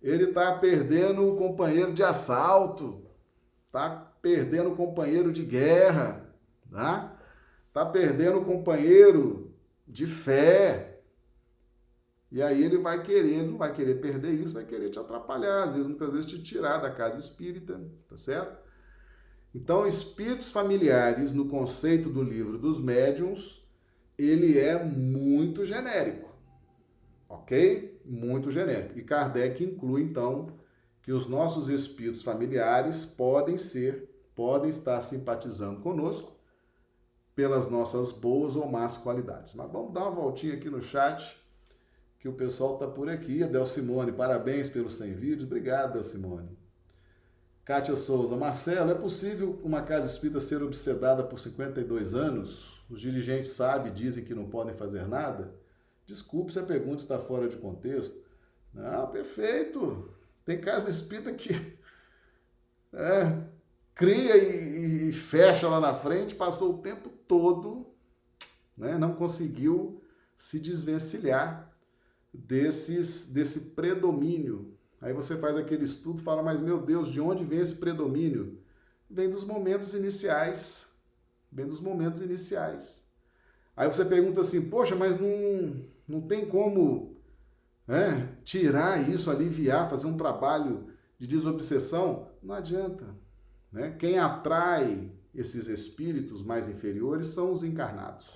ele 0.00 0.26
está 0.26 0.56
perdendo 0.56 1.26
o 1.26 1.36
companheiro 1.36 1.92
de 1.92 2.00
assalto, 2.00 3.04
está 3.66 3.90
perdendo 4.22 4.70
o 4.70 4.76
companheiro 4.76 5.32
de 5.32 5.44
guerra, 5.44 6.32
tá? 6.70 7.18
Está 7.66 7.84
perdendo 7.84 8.38
o 8.38 8.44
companheiro 8.44 9.52
de 9.84 10.06
fé, 10.06 10.92
e 12.32 12.40
aí 12.40 12.64
ele 12.64 12.78
vai 12.78 13.02
querer, 13.02 13.42
não 13.42 13.58
vai 13.58 13.74
querer 13.74 14.00
perder 14.00 14.32
isso, 14.32 14.54
vai 14.54 14.64
querer 14.64 14.88
te 14.88 14.98
atrapalhar, 14.98 15.64
às 15.64 15.72
vezes, 15.72 15.86
muitas 15.86 16.12
vezes 16.12 16.24
te 16.24 16.42
tirar 16.42 16.78
da 16.78 16.90
casa 16.90 17.18
espírita, 17.18 17.78
tá 18.08 18.16
certo? 18.16 18.61
Então, 19.54 19.86
espíritos 19.86 20.50
familiares, 20.50 21.32
no 21.32 21.46
conceito 21.46 22.08
do 22.08 22.22
livro 22.22 22.58
dos 22.58 22.80
médiuns, 22.80 23.68
ele 24.16 24.58
é 24.58 24.82
muito 24.82 25.64
genérico, 25.64 26.30
ok? 27.28 28.00
Muito 28.04 28.50
genérico. 28.50 28.98
E 28.98 29.02
Kardec 29.02 29.62
inclui, 29.62 30.02
então, 30.02 30.46
que 31.02 31.12
os 31.12 31.26
nossos 31.26 31.68
espíritos 31.68 32.22
familiares 32.22 33.04
podem 33.04 33.58
ser 33.58 34.12
podem 34.34 34.70
estar 34.70 35.00
simpatizando 35.00 35.80
conosco 35.80 36.38
pelas 37.34 37.70
nossas 37.70 38.12
boas 38.12 38.56
ou 38.56 38.68
más 38.68 38.96
qualidades. 38.96 39.54
Mas 39.54 39.70
vamos 39.70 39.92
dar 39.92 40.02
uma 40.02 40.10
voltinha 40.10 40.54
aqui 40.54 40.68
no 40.68 40.82
chat, 40.82 41.36
que 42.18 42.28
o 42.28 42.34
pessoal 42.34 42.74
está 42.74 42.86
por 42.86 43.08
aqui. 43.08 43.42
Adel 43.42 43.66
Simone, 43.66 44.12
parabéns 44.12 44.68
pelos 44.68 44.94
100 44.94 45.14
vídeos. 45.14 45.44
Obrigado, 45.44 45.90
Adel 45.90 46.04
Simone. 46.04 46.61
Kátia 47.64 47.94
Souza, 47.94 48.36
Marcelo, 48.36 48.90
é 48.90 48.94
possível 48.94 49.60
uma 49.62 49.82
casa 49.82 50.06
espírita 50.06 50.40
ser 50.40 50.62
obsedada 50.62 51.22
por 51.22 51.38
52 51.38 52.12
anos? 52.12 52.84
Os 52.90 53.00
dirigentes 53.00 53.50
sabem, 53.50 53.92
dizem 53.92 54.24
que 54.24 54.34
não 54.34 54.48
podem 54.48 54.74
fazer 54.74 55.06
nada? 55.06 55.54
Desculpe 56.04 56.52
se 56.52 56.58
a 56.58 56.64
pergunta 56.64 57.02
está 57.02 57.20
fora 57.20 57.48
de 57.48 57.56
contexto. 57.56 58.20
Não, 58.74 59.06
perfeito. 59.08 60.12
Tem 60.44 60.60
casa 60.60 60.90
espírita 60.90 61.32
que 61.32 61.52
é, 62.92 63.44
cria 63.94 64.36
e, 64.36 65.08
e, 65.08 65.12
fecha 65.12 65.68
lá 65.68 65.78
na 65.78 65.94
frente, 65.94 66.34
passou 66.34 66.74
o 66.74 66.78
tempo 66.78 67.08
todo, 67.28 67.86
né, 68.76 68.98
não 68.98 69.14
conseguiu 69.14 70.02
se 70.36 70.58
desvencilhar 70.58 71.72
desses, 72.34 73.32
desse 73.32 73.70
predomínio. 73.70 74.76
Aí 75.02 75.12
você 75.12 75.36
faz 75.36 75.56
aquele 75.56 75.82
estudo 75.82 76.22
fala, 76.22 76.44
mas 76.44 76.60
meu 76.60 76.80
Deus, 76.80 77.08
de 77.08 77.20
onde 77.20 77.44
vem 77.44 77.58
esse 77.58 77.74
predomínio? 77.74 78.60
Vem 79.10 79.28
dos 79.28 79.44
momentos 79.44 79.92
iniciais. 79.94 80.96
Vem 81.50 81.66
dos 81.66 81.80
momentos 81.80 82.20
iniciais. 82.22 83.10
Aí 83.76 83.88
você 83.88 84.04
pergunta 84.04 84.40
assim, 84.40 84.70
poxa, 84.70 84.94
mas 84.94 85.18
não, 85.20 85.84
não 86.06 86.20
tem 86.20 86.46
como 86.46 87.16
é, 87.88 88.28
tirar 88.44 89.08
isso, 89.10 89.28
aliviar, 89.28 89.90
fazer 89.90 90.06
um 90.06 90.16
trabalho 90.16 90.86
de 91.18 91.26
desobsessão? 91.26 92.28
Não 92.40 92.54
adianta. 92.54 93.04
Né? 93.72 93.96
Quem 93.98 94.20
atrai 94.20 95.10
esses 95.34 95.66
espíritos 95.66 96.44
mais 96.44 96.68
inferiores 96.68 97.26
são 97.26 97.52
os 97.52 97.64
encarnados. 97.64 98.26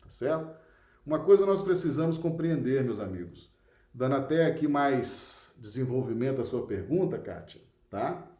Tá 0.00 0.08
certo? 0.08 0.56
Uma 1.04 1.18
coisa 1.18 1.44
nós 1.44 1.60
precisamos 1.60 2.16
compreender, 2.16 2.82
meus 2.82 3.00
amigos, 3.00 3.52
dando 3.92 4.14
até 4.14 4.46
aqui 4.46 4.66
mais 4.66 5.45
desenvolvimento 5.56 6.40
à 6.40 6.44
sua 6.44 6.66
pergunta, 6.66 7.18
Kátia, 7.18 7.60
tá? 7.90 8.30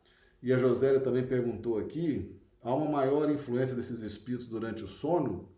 E 0.43 0.53
a 0.53 0.59
Josélia 0.59 1.01
também 1.01 1.27
perguntou 1.27 1.79
aqui, 1.79 2.39
há 2.63 2.75
uma 2.75 2.91
maior 2.91 3.31
influência 3.31 3.75
desses 3.75 4.01
espíritos 4.01 4.47
durante 4.47 4.85
o 4.85 4.89
sono? 4.89 5.49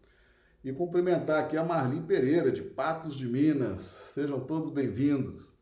E 0.62 0.72
cumprimentar 0.72 1.44
aqui 1.44 1.56
a 1.56 1.64
Marli 1.64 2.00
Pereira, 2.00 2.50
de 2.50 2.62
Patos 2.62 3.16
de 3.16 3.26
Minas. 3.26 3.80
Sejam 4.12 4.40
todos 4.40 4.68
bem-vindos. 4.68 5.54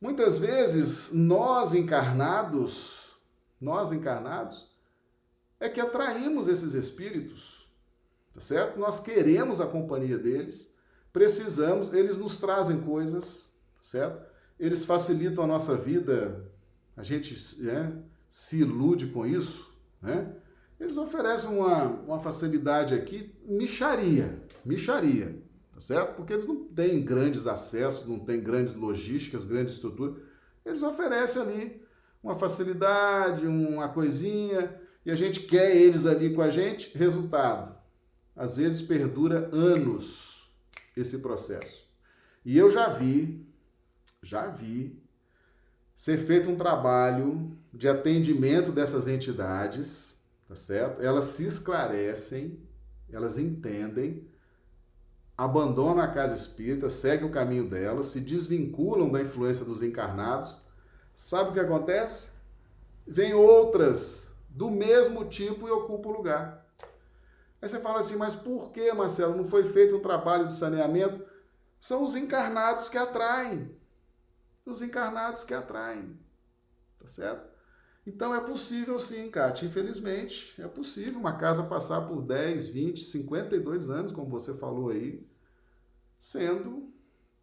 Muitas 0.00 0.38
vezes, 0.38 1.12
nós 1.12 1.74
encarnados, 1.74 3.16
nós 3.60 3.92
encarnados, 3.92 4.70
é 5.60 5.68
que 5.68 5.80
atraímos 5.80 6.48
esses 6.48 6.74
espíritos 6.74 7.62
tá 8.34 8.40
certo? 8.40 8.78
Nós 8.78 9.00
queremos 9.00 9.60
a 9.60 9.66
companhia 9.66 10.18
deles, 10.18 10.74
precisamos, 11.12 11.92
eles 11.92 12.18
nos 12.18 12.36
trazem 12.36 12.80
coisas, 12.80 13.52
certo? 13.80 14.31
Eles 14.62 14.84
facilitam 14.84 15.42
a 15.42 15.46
nossa 15.48 15.76
vida, 15.76 16.48
a 16.96 17.02
gente 17.02 17.60
né, 17.60 18.00
se 18.30 18.60
ilude 18.60 19.08
com 19.08 19.26
isso, 19.26 19.76
né? 20.00 20.36
Eles 20.78 20.96
oferecem 20.96 21.50
uma, 21.50 21.86
uma 21.86 22.20
facilidade 22.20 22.94
aqui, 22.94 23.34
micharia, 23.44 24.40
micharia, 24.64 25.42
tá 25.74 25.80
certo? 25.80 26.14
Porque 26.14 26.32
eles 26.32 26.46
não 26.46 26.62
têm 26.62 27.04
grandes 27.04 27.48
acessos, 27.48 28.08
não 28.08 28.20
têm 28.20 28.40
grandes 28.40 28.74
logísticas, 28.74 29.42
grandes 29.42 29.74
estruturas. 29.74 30.14
Eles 30.64 30.84
oferecem 30.84 31.42
ali 31.42 31.82
uma 32.22 32.36
facilidade, 32.36 33.44
uma 33.44 33.88
coisinha, 33.88 34.80
e 35.04 35.10
a 35.10 35.16
gente 35.16 35.40
quer 35.40 35.74
eles 35.74 36.06
ali 36.06 36.32
com 36.32 36.40
a 36.40 36.50
gente. 36.50 36.96
Resultado: 36.96 37.76
às 38.36 38.56
vezes 38.56 38.80
perdura 38.80 39.50
anos 39.52 40.48
esse 40.96 41.18
processo. 41.18 41.84
E 42.44 42.56
eu 42.56 42.70
já 42.70 42.88
vi, 42.88 43.51
já 44.22 44.46
vi, 44.46 45.02
ser 45.96 46.18
feito 46.18 46.48
um 46.48 46.56
trabalho 46.56 47.56
de 47.72 47.88
atendimento 47.88 48.70
dessas 48.70 49.08
entidades, 49.08 50.22
tá 50.48 50.54
certo? 50.54 51.02
Elas 51.02 51.26
se 51.26 51.46
esclarecem, 51.46 52.60
elas 53.10 53.36
entendem, 53.36 54.26
abandonam 55.36 56.02
a 56.02 56.08
casa 56.08 56.34
espírita, 56.34 56.88
seguem 56.88 57.26
o 57.26 57.32
caminho 57.32 57.68
delas, 57.68 58.06
se 58.06 58.20
desvinculam 58.20 59.10
da 59.10 59.20
influência 59.20 59.64
dos 59.64 59.82
encarnados. 59.82 60.58
Sabe 61.14 61.50
o 61.50 61.52
que 61.52 61.60
acontece? 61.60 62.32
Vem 63.06 63.34
outras 63.34 64.32
do 64.48 64.70
mesmo 64.70 65.24
tipo 65.24 65.66
e 65.66 65.70
ocupam 65.70 66.10
o 66.10 66.16
lugar. 66.16 66.66
Aí 67.60 67.68
você 67.68 67.78
fala 67.80 67.98
assim, 68.00 68.16
mas 68.16 68.34
por 68.34 68.70
que, 68.70 68.92
Marcelo, 68.92 69.36
não 69.36 69.44
foi 69.44 69.64
feito 69.64 69.96
um 69.96 70.00
trabalho 70.00 70.48
de 70.48 70.54
saneamento? 70.54 71.24
São 71.80 72.04
os 72.04 72.14
encarnados 72.16 72.88
que 72.88 72.98
atraem. 72.98 73.81
Os 74.64 74.82
encarnados 74.82 75.44
que 75.44 75.54
atraem. 75.54 76.18
Tá 76.98 77.06
certo? 77.06 77.50
Então 78.06 78.34
é 78.34 78.40
possível 78.40 78.98
sim, 78.98 79.30
Kátia. 79.30 79.66
Infelizmente, 79.66 80.60
é 80.60 80.66
possível 80.66 81.20
uma 81.20 81.36
casa 81.36 81.62
passar 81.64 82.02
por 82.02 82.22
10, 82.22 82.68
20, 82.68 83.04
52 83.04 83.90
anos, 83.90 84.12
como 84.12 84.28
você 84.28 84.54
falou 84.54 84.90
aí, 84.90 85.26
sendo 86.18 86.92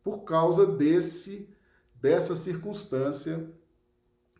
por 0.04 0.24
causa 0.24 0.66
desse 0.66 1.54
dessa 2.02 2.36
circunstância 2.36 3.52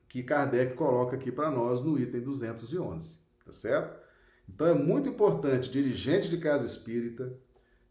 que 0.08 0.24
Kardec 0.24 0.76
coloca 0.76 1.16
aqui 1.16 1.32
para 1.32 1.52
nós 1.52 1.82
no 1.82 2.00
item 2.00 2.22
211, 2.22 3.20
tá 3.46 3.52
certo? 3.52 4.00
Então 4.48 4.66
é 4.66 4.74
muito 4.74 5.10
importante, 5.10 5.70
dirigente 5.70 6.30
de 6.30 6.38
casa 6.38 6.66
espírita, 6.66 7.38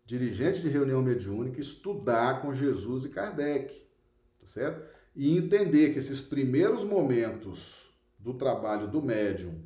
dirigente 0.04 0.60
de 0.60 0.68
reunião 0.68 1.02
mediúnica, 1.02 1.60
estudar 1.60 2.42
com 2.42 2.52
Jesus 2.52 3.04
e 3.04 3.10
Kardec, 3.10 3.87
certo? 4.48 4.82
E 5.14 5.36
entender 5.36 5.92
que 5.92 5.98
esses 5.98 6.20
primeiros 6.20 6.84
momentos 6.84 7.88
do 8.18 8.34
trabalho 8.34 8.88
do 8.88 9.02
médium 9.02 9.62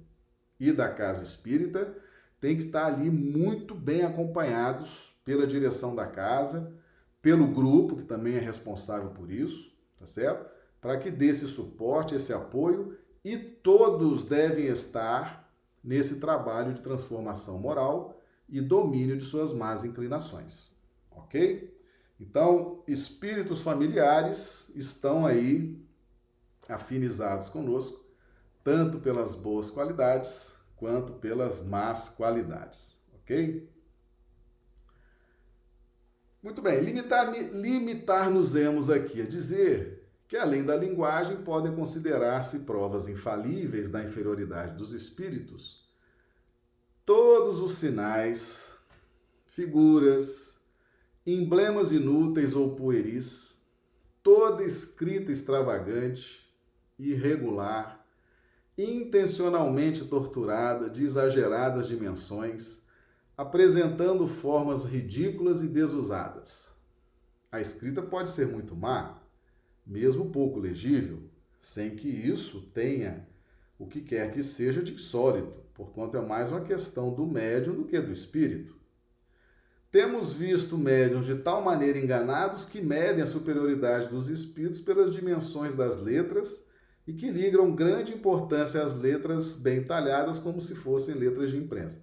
e 0.59 0.73
da 0.73 0.89
casa 0.89 1.23
espírita 1.23 1.97
tem 2.41 2.57
que 2.57 2.65
estar 2.65 2.87
ali 2.87 3.11
muito 3.11 3.75
bem 3.75 4.03
acompanhados 4.03 5.13
pela 5.25 5.47
direção 5.47 5.95
da 5.95 6.07
casa, 6.07 6.73
pelo 7.21 7.47
grupo, 7.47 7.97
que 7.97 8.05
também 8.05 8.35
é 8.35 8.41
responsável 8.41 9.11
por 9.11 9.31
isso, 9.31 9.73
tá 9.97 10.07
certo? 10.07 10.51
Para 10.81 10.99
que 10.99 11.11
dê 11.11 11.27
esse 11.27 11.47
suporte, 11.47 12.15
esse 12.15 12.33
apoio, 12.33 12.99
e 13.25 13.37
todos 13.39 14.25
devem 14.25 14.67
estar 14.67 15.49
nesse 15.83 16.19
trabalho 16.19 16.73
de 16.73 16.81
transformação 16.81 17.59
moral 17.59 18.21
e 18.49 18.61
domínio 18.61 19.17
de 19.17 19.25
suas 19.25 19.53
más 19.53 19.85
inclinações. 19.85 20.77
Ok? 21.11 21.82
Então, 22.23 22.85
espíritos 22.87 23.61
familiares 23.61 24.71
estão 24.77 25.27
aí 25.27 25.77
afinizados 26.69 27.49
conosco, 27.49 28.05
tanto 28.63 29.01
pelas 29.01 29.35
boas 29.35 29.71
qualidades 29.71 30.57
quanto 30.77 31.15
pelas 31.15 31.61
más 31.61 32.11
qualidades. 32.11 32.97
Ok? 33.15 33.69
Muito 36.41 36.63
bem, 36.63 36.81
limitar-nos 36.81 37.51
limitar 37.53 38.31
aqui 38.91 39.23
a 39.23 39.27
dizer 39.27 40.09
que 40.29 40.37
além 40.37 40.65
da 40.65 40.77
linguagem 40.77 41.43
podem 41.43 41.75
considerar-se 41.75 42.61
provas 42.61 43.09
infalíveis 43.09 43.91
da 43.91 44.03
inferioridade 44.03 44.77
dos 44.77 44.93
espíritos 44.93 45.83
todos 47.05 47.59
os 47.59 47.73
sinais, 47.73 48.77
figuras, 49.47 50.52
emblemas 51.27 51.93
inúteis 51.93 52.55
ou 52.55 52.75
pueris, 52.75 53.65
toda 54.23 54.65
escrita 54.65 55.31
extravagante, 55.31 56.43
irregular, 56.99 58.05
intencionalmente 58.77 60.05
torturada 60.05 60.89
de 60.89 61.05
exageradas 61.05 61.87
dimensões, 61.87 62.85
apresentando 63.37 64.27
formas 64.27 64.85
ridículas 64.85 65.63
e 65.63 65.69
desusadas. 65.69 66.73
A 67.51 67.61
escrita 67.61 68.03
pode 68.03 68.31
ser 68.31 68.49
muito 68.49 68.75
má, 68.75 69.21
mesmo 69.87 70.31
pouco 70.31 70.59
legível, 70.59 71.23
sem 71.61 71.95
que 71.95 72.09
isso 72.09 72.63
tenha 72.73 73.29
o 73.79 73.87
que 73.87 74.01
quer 74.01 74.33
que 74.33 74.43
seja 74.43 74.83
de 74.83 74.97
sólido, 74.99 75.53
porquanto 75.75 76.17
é 76.17 76.21
mais 76.21 76.51
uma 76.51 76.63
questão 76.63 77.13
do 77.13 77.27
médium 77.27 77.75
do 77.75 77.85
que 77.85 78.01
do 78.01 78.13
espírito. 78.13 78.82
Temos 79.93 80.33
visto 80.33 80.79
médiums 80.79 81.27
de 81.27 81.35
tal 81.35 81.61
maneira 81.61 81.99
enganados 81.99 82.65
que 82.65 82.81
medem 82.81 83.23
a 83.23 83.27
superioridade 83.27 84.09
dos 84.09 84.31
espíritos 84.31 84.81
pelas 84.81 85.11
dimensões 85.11 85.75
das 85.75 86.03
letras 86.03 86.67
e 87.07 87.13
que 87.13 87.31
ligam 87.31 87.77
grande 87.77 88.15
importância 88.15 88.83
às 88.83 88.99
letras 88.99 89.55
bem 89.61 89.85
talhadas 89.85 90.39
como 90.39 90.63
se 90.63 90.75
fossem 90.75 91.15
letras 91.15 91.51
de 91.51 91.59
imprensa. 91.59 92.03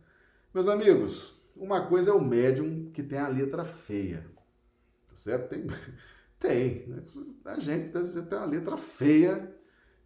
Meus 0.53 0.67
amigos, 0.67 1.35
uma 1.55 1.87
coisa 1.87 2.11
é 2.11 2.13
o 2.13 2.23
médium 2.23 2.91
que 2.91 3.01
tem 3.01 3.17
a 3.17 3.27
letra 3.27 3.65
feia, 3.65 4.23
tá 5.07 5.15
certo? 5.15 5.49
Tem, 5.49 5.65
tem. 6.37 6.87
Né? 6.87 7.03
A 7.45 7.59
gente 7.59 7.91
tem 7.91 8.37
uma 8.37 8.45
letra 8.45 8.77
feia 8.77 9.51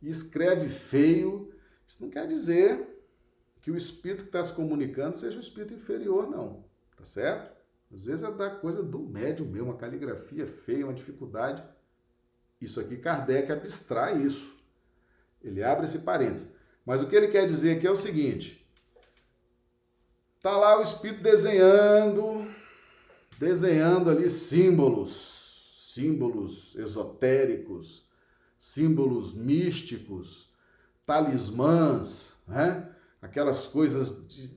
e 0.01 0.07
escreve 0.07 0.69
feio. 0.69 1.53
Isso 1.85 2.01
não 2.01 2.09
quer 2.09 2.29
dizer 2.29 2.97
que 3.61 3.69
o 3.69 3.75
espírito 3.75 4.23
que 4.23 4.29
está 4.29 4.41
se 4.41 4.53
comunicando 4.53 5.17
seja 5.17 5.35
o 5.35 5.41
espírito 5.41 5.73
inferior, 5.73 6.29
não. 6.29 6.63
Tá 6.95 7.03
certo? 7.03 7.52
Às 7.93 8.05
vezes 8.05 8.23
é 8.23 8.31
da 8.31 8.49
coisa 8.49 8.81
do 8.81 8.99
médium 8.99 9.45
mesmo, 9.45 9.67
uma 9.67 9.77
caligrafia 9.77 10.47
feia, 10.47 10.85
uma 10.85 10.93
dificuldade. 10.93 11.63
Isso 12.59 12.79
aqui, 12.79 12.97
Kardec 12.97 13.51
abstrai 13.51 14.17
isso. 14.17 14.57
Ele 15.43 15.63
abre 15.63 15.85
esse 15.85 15.99
parênteses. 15.99 16.47
Mas 16.85 17.01
o 17.01 17.07
que 17.07 17.15
ele 17.15 17.27
quer 17.27 17.45
dizer 17.45 17.77
aqui 17.77 17.85
é 17.85 17.91
o 17.91 17.95
seguinte: 17.95 18.67
tá 20.41 20.57
lá 20.57 20.79
o 20.79 20.81
espírito 20.81 21.21
desenhando, 21.21 22.47
desenhando 23.37 24.09
ali 24.09 24.29
símbolos, 24.29 25.91
símbolos 25.93 26.75
esotéricos, 26.75 28.07
símbolos 28.57 29.33
místicos, 29.33 30.49
talismãs, 31.05 32.37
né? 32.47 32.89
aquelas 33.21 33.67
coisas, 33.67 34.27
de, 34.27 34.49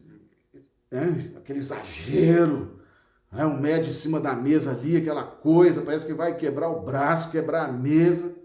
né? 0.90 1.34
aquele 1.36 1.58
exagero, 1.58 2.80
né? 3.30 3.44
um 3.44 3.60
médio 3.60 3.88
em 3.88 3.92
cima 3.92 4.20
da 4.20 4.34
mesa 4.34 4.70
ali, 4.70 4.96
aquela 4.96 5.24
coisa, 5.24 5.82
parece 5.82 6.06
que 6.06 6.14
vai 6.14 6.36
quebrar 6.36 6.68
o 6.68 6.82
braço, 6.82 7.30
quebrar 7.30 7.68
a 7.68 7.72
mesa. 7.72 8.36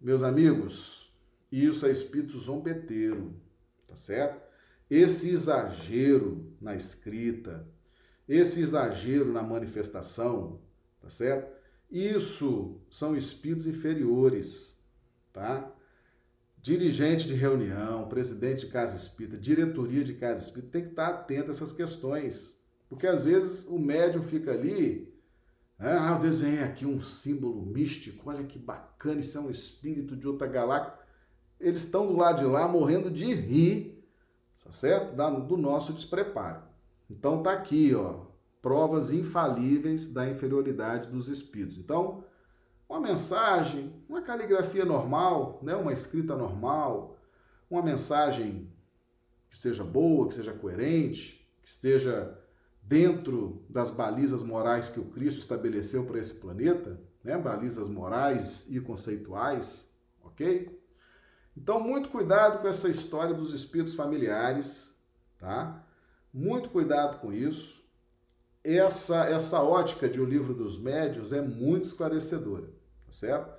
Meus 0.00 0.22
amigos, 0.22 1.12
isso 1.50 1.86
é 1.86 1.90
espírito 1.90 2.38
zombeteiro, 2.38 3.34
tá 3.88 3.96
certo? 3.96 4.40
Esse 4.88 5.30
exagero 5.30 6.52
na 6.60 6.76
escrita, 6.76 7.66
esse 8.28 8.60
exagero 8.60 9.32
na 9.32 9.42
manifestação, 9.42 10.60
tá 11.00 11.08
certo? 11.08 11.56
Isso 11.90 12.80
são 12.90 13.16
espíritos 13.16 13.66
inferiores 13.66 14.76
tá? 15.36 15.70
Dirigente 16.56 17.28
de 17.28 17.34
reunião, 17.34 18.08
presidente 18.08 18.64
de 18.64 18.72
casa 18.72 18.96
espírita, 18.96 19.36
diretoria 19.36 20.02
de 20.02 20.14
casa 20.14 20.42
espírita, 20.42 20.72
tem 20.72 20.82
que 20.82 20.88
estar 20.88 21.08
atento 21.08 21.48
a 21.48 21.50
essas 21.50 21.70
questões. 21.70 22.55
Porque 22.96 23.06
às 23.06 23.26
vezes 23.26 23.66
o 23.66 23.78
médium 23.78 24.22
fica 24.22 24.52
ali, 24.52 25.14
né? 25.78 25.98
ah, 26.00 26.12
eu 26.12 26.18
desenhei 26.18 26.62
aqui 26.62 26.86
um 26.86 26.98
símbolo 26.98 27.60
místico, 27.60 28.30
olha 28.30 28.42
que 28.42 28.58
bacana, 28.58 29.20
isso 29.20 29.36
é 29.36 29.40
um 29.42 29.50
espírito 29.50 30.16
de 30.16 30.26
outra 30.26 30.46
galáxia. 30.46 30.94
Eles 31.60 31.84
estão 31.84 32.06
do 32.06 32.16
lado 32.16 32.38
de 32.38 32.46
lá 32.46 32.66
morrendo 32.66 33.10
de 33.10 33.34
rir, 33.34 34.02
tá 34.64 34.72
certo? 34.72 35.14
do 35.46 35.58
nosso 35.58 35.92
despreparo. 35.92 36.62
Então 37.10 37.42
tá 37.42 37.52
aqui, 37.52 37.94
ó, 37.94 38.28
provas 38.62 39.12
infalíveis 39.12 40.10
da 40.10 40.26
inferioridade 40.26 41.10
dos 41.10 41.28
espíritos. 41.28 41.76
Então, 41.76 42.24
uma 42.88 42.98
mensagem, 42.98 43.92
uma 44.08 44.22
caligrafia 44.22 44.86
normal, 44.86 45.60
né? 45.62 45.76
uma 45.76 45.92
escrita 45.92 46.34
normal, 46.34 47.18
uma 47.68 47.82
mensagem 47.82 48.72
que 49.50 49.58
seja 49.58 49.84
boa, 49.84 50.28
que 50.28 50.32
seja 50.32 50.54
coerente, 50.54 51.46
que 51.62 51.68
esteja 51.68 52.45
dentro 52.86 53.64
das 53.68 53.90
balizas 53.90 54.42
morais 54.42 54.88
que 54.88 55.00
o 55.00 55.06
Cristo 55.06 55.40
estabeleceu 55.40 56.04
para 56.04 56.18
esse 56.18 56.34
planeta, 56.34 57.00
né? 57.22 57.36
balizas 57.36 57.88
morais 57.88 58.66
e 58.70 58.80
conceituais, 58.80 59.90
ok? 60.22 60.80
Então, 61.56 61.80
muito 61.80 62.10
cuidado 62.10 62.60
com 62.60 62.68
essa 62.68 62.88
história 62.88 63.34
dos 63.34 63.52
espíritos 63.52 63.94
familiares, 63.94 64.98
tá? 65.38 65.84
Muito 66.32 66.68
cuidado 66.68 67.18
com 67.18 67.32
isso. 67.32 67.84
Essa, 68.62 69.24
essa 69.24 69.62
ótica 69.62 70.08
de 70.08 70.20
O 70.20 70.24
Livro 70.24 70.52
dos 70.52 70.78
Médios 70.78 71.32
é 71.32 71.40
muito 71.40 71.84
esclarecedora 71.84 72.76
tá 73.06 73.12
certo? 73.12 73.56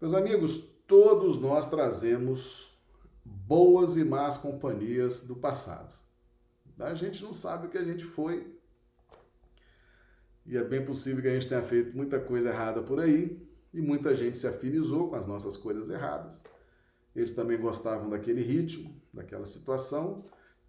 Meus 0.00 0.12
amigos, 0.12 0.58
todos 0.86 1.40
nós 1.40 1.70
trazemos 1.70 2.76
boas 3.24 3.96
e 3.96 4.04
más 4.04 4.36
companhias 4.36 5.22
do 5.22 5.36
passado. 5.36 5.94
A 6.78 6.94
gente 6.94 7.22
não 7.22 7.32
sabe 7.32 7.66
o 7.66 7.70
que 7.70 7.78
a 7.78 7.84
gente 7.84 8.04
foi. 8.04 8.57
E 10.48 10.56
é 10.56 10.64
bem 10.64 10.82
possível 10.82 11.20
que 11.20 11.28
a 11.28 11.34
gente 11.34 11.46
tenha 11.46 11.62
feito 11.62 11.94
muita 11.94 12.18
coisa 12.18 12.48
errada 12.48 12.82
por 12.82 12.98
aí 12.98 13.46
e 13.72 13.82
muita 13.82 14.16
gente 14.16 14.38
se 14.38 14.46
afinizou 14.46 15.10
com 15.10 15.16
as 15.16 15.26
nossas 15.26 15.58
coisas 15.58 15.90
erradas. 15.90 16.42
Eles 17.14 17.34
também 17.34 17.60
gostavam 17.60 18.08
daquele 18.08 18.42
ritmo, 18.42 18.98
daquela 19.12 19.44
situação 19.44 20.24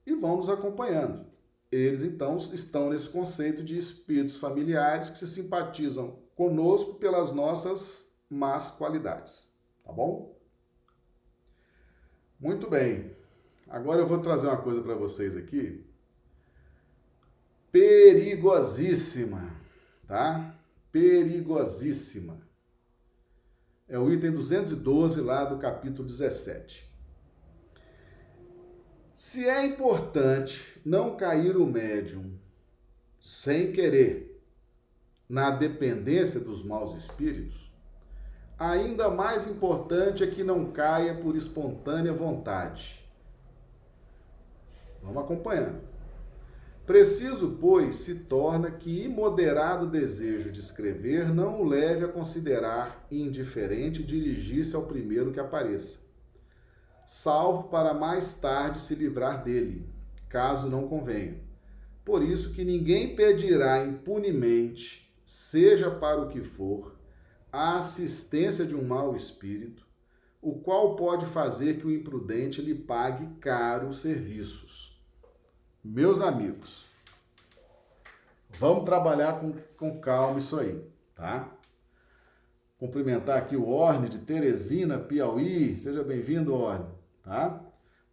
e 0.06 0.14
vão 0.14 0.36
nos 0.36 0.50
acompanhando. 0.50 1.26
Eles 1.72 2.04
então 2.04 2.36
estão 2.36 2.90
nesse 2.90 3.08
conceito 3.10 3.64
de 3.64 3.78
espíritos 3.78 4.36
familiares 4.36 5.10
que 5.10 5.18
se 5.18 5.28
simpatizam 5.28 6.20
conosco 6.36 6.96
pelas 6.96 7.32
nossas 7.32 8.12
más 8.30 8.72
qualidades, 8.72 9.50
tá 9.84 9.94
bom? 9.94 10.38
Muito 12.38 12.70
bem. 12.70 13.16
Agora 13.68 14.02
eu 14.02 14.08
vou 14.08 14.20
trazer 14.20 14.48
uma 14.48 14.58
coisa 14.62 14.82
para 14.82 14.96
vocês 14.96 15.38
aqui 15.38 15.90
perigosíssima, 17.72 19.59
tá? 20.10 20.56
Perigosíssima. 20.92 22.42
É 23.88 23.98
o 23.98 24.12
item 24.12 24.32
212 24.32 25.22
lá 25.22 25.46
do 25.46 25.60
capítulo 25.60 26.08
17. 26.08 26.90
Se 29.14 29.48
é 29.48 29.66
importante 29.66 30.82
não 30.84 31.16
cair 31.16 31.56
o 31.56 31.66
médium 31.66 32.38
sem 33.22 33.72
querer 33.72 34.44
na 35.28 35.52
dependência 35.52 36.40
dos 36.40 36.64
maus 36.64 36.96
espíritos, 36.96 37.72
ainda 38.58 39.12
mais 39.12 39.48
importante 39.48 40.24
é 40.24 40.28
que 40.28 40.44
não 40.44 40.72
caia 40.72 41.14
por 41.16 41.36
espontânea 41.36 42.14
vontade. 42.14 43.06
Vamos 45.04 45.24
acompanhando. 45.24 45.89
Preciso, 46.90 47.56
pois, 47.62 47.98
se 47.98 48.16
torna 48.16 48.72
que 48.72 49.04
imoderado 49.04 49.86
desejo 49.86 50.52
de 50.52 50.60
escrever 50.60 51.32
não 51.32 51.62
o 51.62 51.64
leve 51.64 52.04
a 52.04 52.08
considerar 52.08 53.06
indiferente 53.12 54.04
dirigir-se 54.04 54.76
ao 54.76 54.88
primeiro 54.88 55.32
que 55.32 55.40
apareça, 55.40 56.08
salvo 57.06 57.70
para 57.70 57.94
mais 57.94 58.34
tarde 58.40 58.82
se 58.82 58.96
livrar 58.96 59.44
dele, 59.44 59.88
caso 60.28 60.68
não 60.68 60.88
convenha. 60.88 61.40
Por 62.04 62.24
isso 62.24 62.54
que 62.54 62.66
ninguém 62.66 63.16
pedirá 63.16 63.86
impunemente, 63.86 65.16
seja 65.24 65.92
para 65.92 66.20
o 66.20 66.28
que 66.28 66.42
for, 66.42 66.98
a 67.52 67.78
assistência 67.78 68.66
de 68.66 68.76
um 68.76 68.84
mau 68.84 69.16
espírito, 69.16 69.86
o 70.42 70.56
qual 70.56 70.96
pode 70.96 71.28
fazer 71.28 71.78
que 71.78 71.86
o 71.86 71.92
imprudente 71.94 72.64
lhe 72.64 72.74
pague 72.74 73.28
caros 73.40 74.00
serviços. 74.00 74.89
Meus 75.84 76.20
amigos, 76.20 76.86
vamos 78.60 78.84
trabalhar 78.84 79.40
com, 79.40 79.54
com 79.78 79.98
calma 80.02 80.38
isso 80.38 80.60
aí, 80.60 80.84
tá? 81.16 81.50
Cumprimentar 82.78 83.38
aqui 83.38 83.56
o 83.56 83.70
Orne 83.70 84.10
de 84.10 84.18
Teresina, 84.18 85.00
Piauí. 85.00 85.78
Seja 85.78 86.04
bem-vindo, 86.04 86.54
Orne, 86.54 86.90
tá? 87.24 87.62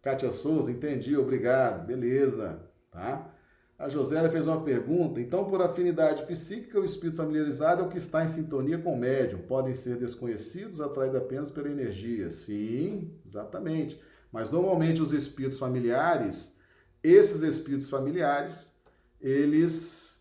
Kátia 0.01 0.31
Souza, 0.31 0.71
entendi, 0.71 1.17
obrigado. 1.17 1.85
Beleza, 1.85 2.61
tá? 2.89 3.33
A 3.77 3.89
Josélia 3.89 4.31
fez 4.31 4.47
uma 4.47 4.63
pergunta. 4.63 5.19
Então, 5.19 5.43
por 5.43 5.61
afinidade 5.61 6.25
psíquica, 6.25 6.79
o 6.79 6.85
espírito 6.85 7.17
familiarizado 7.17 7.83
é 7.83 7.85
o 7.85 7.89
que 7.89 7.97
está 7.97 8.23
em 8.23 8.29
sintonia 8.29 8.77
com 8.77 8.93
o 8.93 8.97
médium. 8.97 9.41
Podem 9.41 9.73
ser 9.73 9.97
desconhecidos, 9.97 10.79
atraídos 10.79 11.17
apenas 11.17 11.51
pela 11.51 11.69
energia. 11.69 12.29
Sim, 12.31 13.11
exatamente. 13.25 14.01
Mas 14.31 14.49
normalmente 14.49 15.01
os 15.01 15.11
espíritos 15.11 15.59
familiares, 15.59 16.56
esses 17.03 17.41
espíritos 17.41 17.89
familiares, 17.89 18.79
eles 19.19 19.71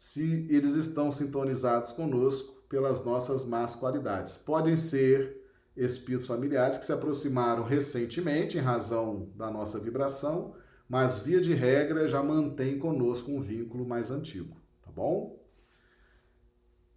se 0.00 0.46
eles 0.50 0.74
estão 0.74 1.10
sintonizados 1.10 1.92
conosco 1.92 2.62
pelas 2.68 3.04
nossas 3.04 3.44
más 3.44 3.74
qualidades. 3.74 4.36
Podem 4.36 4.76
ser 4.76 5.42
espíritos 5.76 6.26
familiares 6.26 6.78
que 6.78 6.86
se 6.86 6.92
aproximaram 6.92 7.64
recentemente 7.64 8.56
em 8.56 8.60
razão 8.60 9.30
da 9.36 9.50
nossa 9.50 9.78
vibração 9.78 10.54
mas 10.88 11.18
via 11.18 11.40
de 11.40 11.52
regra 11.52 12.08
já 12.08 12.22
mantém 12.22 12.78
conosco 12.78 13.30
um 13.30 13.40
vínculo 13.40 13.86
mais 13.86 14.10
antigo, 14.10 14.56
tá 14.82 14.90
bom? 14.90 15.36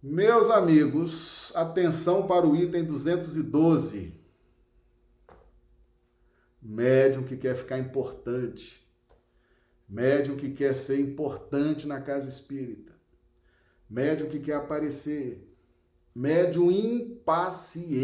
Meus 0.02 0.48
amigos, 0.48 1.52
atenção 1.54 2.26
para 2.26 2.46
o 2.46 2.56
item 2.56 2.84
212. 2.84 4.18
Médium 6.62 7.24
que 7.24 7.36
quer 7.36 7.56
ficar 7.56 7.78
importante. 7.78 8.80
Médium 9.90 10.36
que 10.36 10.50
quer 10.50 10.72
ser 10.74 11.00
importante 11.00 11.84
na 11.84 12.00
casa 12.00 12.28
espírita. 12.28 12.92
Médium 13.88 14.28
que 14.28 14.38
quer 14.38 14.54
aparecer. 14.54 15.52
Médium 16.14 16.70
impaciente, 16.70 18.00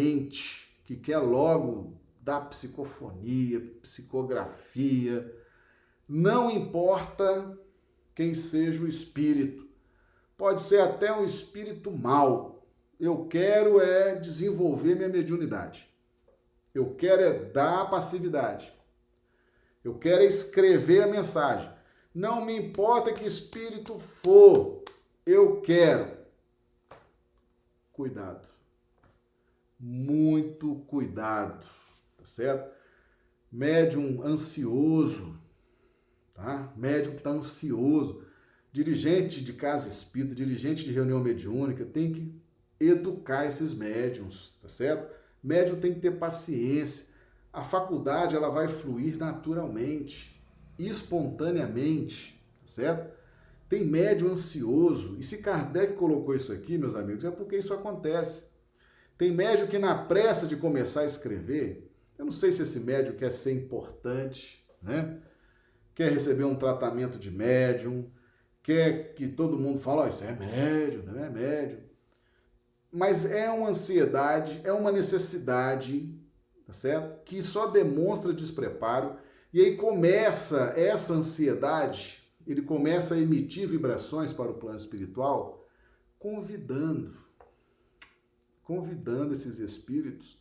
que 0.84 0.96
quer 0.96 1.18
logo 1.18 1.96
dar 2.20 2.40
psicofonia, 2.40 3.60
psicografia, 3.80 5.32
não 6.08 6.50
importa 6.50 7.56
quem 8.16 8.34
seja 8.34 8.82
o 8.82 8.88
espírito. 8.88 9.68
Pode 10.36 10.62
ser 10.62 10.80
até 10.80 11.12
um 11.12 11.24
espírito 11.24 11.92
mau. 11.92 12.66
Eu 12.98 13.26
quero 13.26 13.80
é 13.80 14.16
desenvolver 14.16 14.96
minha 14.96 15.08
mediunidade. 15.08 15.88
Eu 16.74 16.96
quero 16.96 17.22
é 17.22 17.32
dar 17.32 17.88
passividade. 17.88 18.72
Eu 19.84 19.96
quero 19.98 20.22
é 20.22 20.26
escrever 20.26 21.04
a 21.04 21.06
mensagem. 21.06 21.75
Não 22.16 22.42
me 22.42 22.56
importa 22.56 23.12
que 23.12 23.26
espírito 23.26 23.98
for, 23.98 24.82
eu 25.26 25.60
quero. 25.60 26.16
Cuidado. 27.92 28.48
Muito 29.78 30.76
cuidado, 30.86 31.62
tá 32.16 32.24
certo? 32.24 32.74
Médium 33.52 34.22
ansioso, 34.22 35.38
tá? 36.32 36.72
Médium 36.74 37.12
que 37.12 37.18
está 37.18 37.28
ansioso. 37.28 38.24
Dirigente 38.72 39.44
de 39.44 39.52
casa 39.52 39.86
espírita, 39.86 40.34
dirigente 40.34 40.84
de 40.84 40.92
reunião 40.92 41.20
mediúnica, 41.20 41.84
tem 41.84 42.14
que 42.14 42.34
educar 42.80 43.44
esses 43.44 43.74
médiums, 43.74 44.54
tá 44.62 44.68
certo? 44.70 45.14
Médium 45.42 45.78
tem 45.78 45.92
que 45.92 46.00
ter 46.00 46.12
paciência. 46.12 47.14
A 47.52 47.62
faculdade 47.62 48.34
ela 48.34 48.48
vai 48.48 48.68
fluir 48.68 49.18
naturalmente, 49.18 50.35
espontaneamente, 50.78 52.40
tá 52.60 52.66
certo? 52.66 53.16
Tem 53.68 53.84
médium 53.84 54.30
ansioso. 54.30 55.16
E 55.18 55.22
se 55.22 55.38
Kardec 55.38 55.94
colocou 55.94 56.34
isso 56.34 56.52
aqui, 56.52 56.78
meus 56.78 56.94
amigos, 56.94 57.24
é 57.24 57.30
porque 57.30 57.56
isso 57.56 57.74
acontece. 57.74 58.50
Tem 59.18 59.32
médium 59.32 59.66
que 59.66 59.78
na 59.78 60.04
pressa 60.04 60.46
de 60.46 60.56
começar 60.56 61.00
a 61.00 61.06
escrever, 61.06 61.90
eu 62.18 62.24
não 62.24 62.32
sei 62.32 62.52
se 62.52 62.62
esse 62.62 62.80
médium 62.80 63.16
quer 63.16 63.32
ser 63.32 63.52
importante, 63.52 64.64
né? 64.82 65.20
Quer 65.94 66.12
receber 66.12 66.44
um 66.44 66.54
tratamento 66.54 67.18
de 67.18 67.30
médium, 67.30 68.10
quer 68.62 69.14
que 69.14 69.28
todo 69.28 69.58
mundo 69.58 69.80
fale, 69.80 70.02
oh, 70.02 70.08
isso 70.08 70.24
é 70.24 70.32
médium, 70.32 71.02
não 71.04 71.24
é 71.24 71.30
médium. 71.30 71.80
Mas 72.92 73.24
é 73.30 73.50
uma 73.50 73.70
ansiedade, 73.70 74.60
é 74.64 74.72
uma 74.72 74.92
necessidade, 74.92 76.14
tá 76.66 76.72
certo? 76.72 77.24
Que 77.24 77.42
só 77.42 77.66
demonstra 77.66 78.32
despreparo 78.32 79.16
e 79.56 79.60
aí 79.62 79.74
começa 79.74 80.74
essa 80.76 81.14
ansiedade, 81.14 82.22
ele 82.46 82.60
começa 82.60 83.14
a 83.14 83.18
emitir 83.18 83.66
vibrações 83.66 84.30
para 84.30 84.50
o 84.50 84.58
plano 84.58 84.76
espiritual, 84.76 85.66
convidando, 86.18 87.16
convidando 88.62 89.32
esses 89.32 89.58
espíritos 89.58 90.38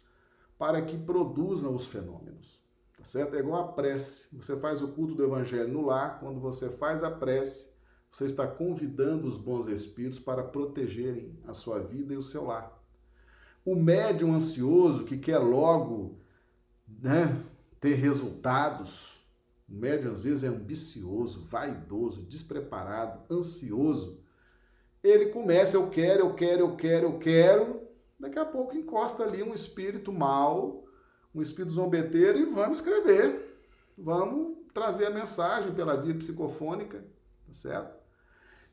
para 0.57 0.81
que 0.81 0.97
produzam 0.97 1.73
os 1.73 1.87
fenômenos. 1.87 2.61
Tá 2.97 3.05
certo? 3.05 3.37
É 3.37 3.39
igual 3.39 3.61
a 3.61 3.71
prece. 3.71 4.35
Você 4.35 4.59
faz 4.59 4.81
o 4.81 4.89
culto 4.89 5.15
do 5.15 5.23
evangelho 5.23 5.71
no 5.71 5.85
lar, 5.85 6.19
quando 6.19 6.41
você 6.41 6.69
faz 6.71 7.01
a 7.01 7.09
prece, 7.09 7.69
você 8.11 8.25
está 8.25 8.45
convidando 8.45 9.27
os 9.27 9.37
bons 9.37 9.67
espíritos 9.67 10.19
para 10.19 10.43
protegerem 10.43 11.39
a 11.47 11.53
sua 11.53 11.79
vida 11.79 12.13
e 12.13 12.17
o 12.17 12.21
seu 12.21 12.43
lar. 12.43 12.83
O 13.63 13.77
médium 13.77 14.33
ansioso 14.33 15.05
que 15.05 15.17
quer 15.17 15.37
logo 15.37 16.19
né, 16.85 17.45
ter 17.79 17.93
resultados, 17.95 19.15
o 19.67 19.73
médium 19.73 20.11
às 20.11 20.19
vezes 20.19 20.43
é 20.43 20.47
ambicioso, 20.47 21.45
vaidoso, 21.49 22.23
despreparado, 22.23 23.21
ansioso. 23.33 24.23
Ele 25.03 25.27
começa, 25.27 25.77
eu 25.77 25.89
quero, 25.89 26.21
eu 26.21 26.33
quero, 26.33 26.61
eu 26.61 26.75
quero, 26.75 27.05
eu 27.07 27.19
quero. 27.19 27.81
Daqui 28.19 28.39
a 28.39 28.45
pouco 28.45 28.75
encosta 28.75 29.23
ali 29.23 29.43
um 29.43 29.53
espírito 29.53 30.11
mau, 30.11 30.85
um 31.33 31.41
espírito 31.41 31.73
zombeteiro 31.73 32.39
e 32.39 32.45
vamos 32.45 32.79
escrever. 32.79 33.59
Vamos 33.97 34.57
trazer 34.73 35.05
a 35.05 35.11
mensagem 35.11 35.73
pela 35.73 35.95
via 35.95 36.15
psicofônica, 36.15 37.05
tá 37.45 37.53
certo? 37.53 37.95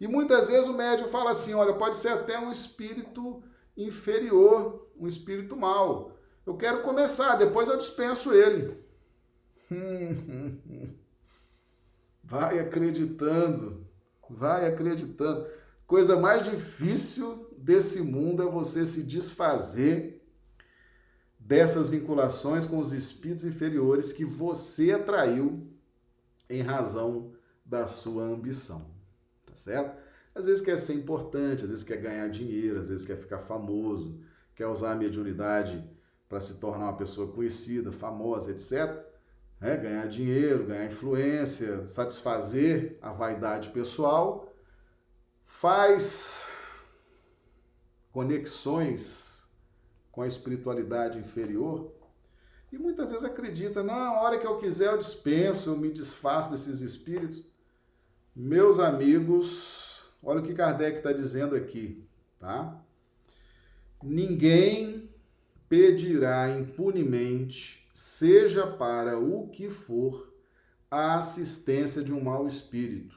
E 0.00 0.08
muitas 0.08 0.48
vezes 0.48 0.68
o 0.68 0.74
médium 0.74 1.06
fala 1.06 1.30
assim: 1.30 1.54
olha, 1.54 1.74
pode 1.74 1.96
ser 1.96 2.08
até 2.08 2.38
um 2.38 2.50
espírito 2.50 3.42
inferior, 3.76 4.88
um 4.98 5.06
espírito 5.06 5.56
mau. 5.56 6.12
Eu 6.44 6.56
quero 6.56 6.82
começar, 6.82 7.36
depois 7.36 7.68
eu 7.68 7.76
dispenso 7.76 8.32
ele. 8.32 8.81
Vai 12.24 12.58
acreditando, 12.60 13.86
vai 14.30 14.66
acreditando. 14.66 15.46
Coisa 15.86 16.18
mais 16.18 16.48
difícil 16.48 17.52
desse 17.58 18.00
mundo 18.00 18.42
é 18.42 18.50
você 18.50 18.86
se 18.86 19.02
desfazer 19.02 20.24
dessas 21.38 21.90
vinculações 21.90 22.64
com 22.64 22.78
os 22.78 22.92
espíritos 22.92 23.44
inferiores 23.44 24.14
que 24.14 24.24
você 24.24 24.92
atraiu 24.92 25.68
em 26.48 26.62
razão 26.62 27.34
da 27.66 27.86
sua 27.86 28.22
ambição 28.22 28.92
tá 29.52 29.56
certo? 29.56 30.02
Às 30.34 30.46
vezes 30.46 30.64
quer 30.64 30.78
ser 30.78 30.94
importante, 30.94 31.64
às 31.64 31.70
vezes 31.70 31.84
quer 31.84 31.98
ganhar 31.98 32.28
dinheiro, 32.28 32.80
às 32.80 32.88
vezes 32.88 33.04
quer 33.04 33.18
ficar 33.18 33.38
famoso, 33.38 34.18
quer 34.56 34.66
usar 34.66 34.92
a 34.92 34.96
mediunidade 34.96 35.84
para 36.28 36.40
se 36.40 36.58
tornar 36.58 36.86
uma 36.86 36.96
pessoa 36.96 37.30
conhecida, 37.30 37.92
famosa, 37.92 38.50
etc. 38.50 38.98
É, 39.62 39.76
ganhar 39.76 40.06
dinheiro, 40.08 40.66
ganhar 40.66 40.86
influência, 40.86 41.86
satisfazer 41.86 42.98
a 43.00 43.12
vaidade 43.12 43.70
pessoal, 43.70 44.52
faz 45.46 46.44
conexões 48.10 49.48
com 50.10 50.22
a 50.22 50.26
espiritualidade 50.26 51.18
inferior 51.18 51.92
e 52.72 52.78
muitas 52.78 53.10
vezes 53.10 53.24
acredita, 53.24 53.82
não, 53.82 53.94
a 53.94 54.22
hora 54.22 54.38
que 54.38 54.46
eu 54.46 54.56
quiser 54.56 54.90
eu 54.90 54.96
dispenso, 54.96 55.70
eu 55.70 55.76
me 55.76 55.90
desfaço 55.90 56.50
desses 56.50 56.80
espíritos. 56.80 57.44
Meus 58.34 58.78
amigos, 58.78 60.06
olha 60.22 60.40
o 60.40 60.42
que 60.42 60.54
Kardec 60.54 60.96
está 60.96 61.12
dizendo 61.12 61.54
aqui, 61.54 62.02
tá? 62.40 62.82
Ninguém 64.02 65.10
pedirá 65.68 66.48
impunemente, 66.50 67.81
seja 67.92 68.66
para 68.66 69.18
o 69.18 69.48
que 69.48 69.68
for, 69.68 70.32
a 70.90 71.16
assistência 71.16 72.02
de 72.02 72.12
um 72.12 72.22
mau 72.22 72.46
espírito, 72.46 73.16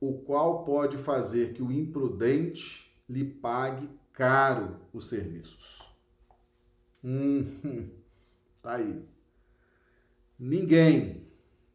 o 0.00 0.14
qual 0.20 0.64
pode 0.64 0.96
fazer 0.96 1.52
que 1.52 1.62
o 1.62 1.70
imprudente 1.70 2.96
lhe 3.08 3.24
pague 3.24 3.88
caro 4.12 4.76
os 4.92 5.08
serviços. 5.08 5.82
Hum, 7.04 7.90
tá 8.62 8.74
aí. 8.74 9.04
Ninguém 10.38 11.28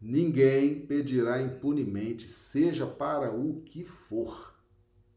Ninguém 0.06 0.86
pedirá 0.86 1.42
impunemente, 1.42 2.28
seja 2.28 2.86
para 2.86 3.32
o 3.32 3.62
que 3.62 3.86
for. 3.86 4.54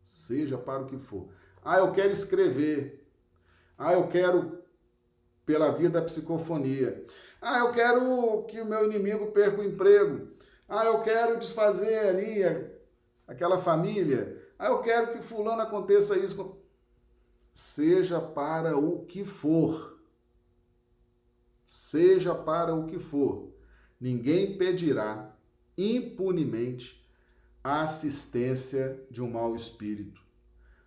Seja 0.05 0.57
para 0.57 0.83
o 0.83 0.87
que 0.87 0.97
for. 0.97 1.29
Ah, 1.65 1.79
eu 1.79 1.91
quero 1.91 2.13
escrever. 2.13 3.05
Ah, 3.77 3.95
eu 3.95 4.07
quero 4.07 4.56
pela 5.47 5.71
via 5.71 5.89
da 5.89 6.03
psicofonia. 6.03 7.07
Ah, 7.41 7.61
eu 7.61 7.73
quero 7.73 8.45
que 8.45 8.61
o 8.61 8.67
meu 8.67 8.85
inimigo 8.85 9.31
perca 9.31 9.63
o 9.63 9.65
emprego. 9.65 10.29
Ah, 10.69 10.85
eu 10.85 11.01
quero 11.01 11.39
desfazer 11.39 12.09
ali 12.09 12.43
aquela 13.27 13.59
família. 13.59 14.43
Ah, 14.59 14.67
eu 14.67 14.81
quero 14.81 15.13
que 15.13 15.23
fulano 15.23 15.63
aconteça 15.63 16.19
isso. 16.19 16.59
Seja 17.55 18.21
para 18.21 18.77
o 18.77 19.07
que 19.07 19.25
for. 19.25 19.99
Seja 21.65 22.35
para 22.35 22.75
o 22.75 22.87
que 22.87 22.99
for 22.99 23.57
ninguém 24.01 24.57
pedirá 24.57 25.35
impunemente 25.77 27.05
a 27.63 27.83
assistência 27.83 29.05
de 29.11 29.23
um 29.23 29.31
mau 29.31 29.55
espírito, 29.55 30.23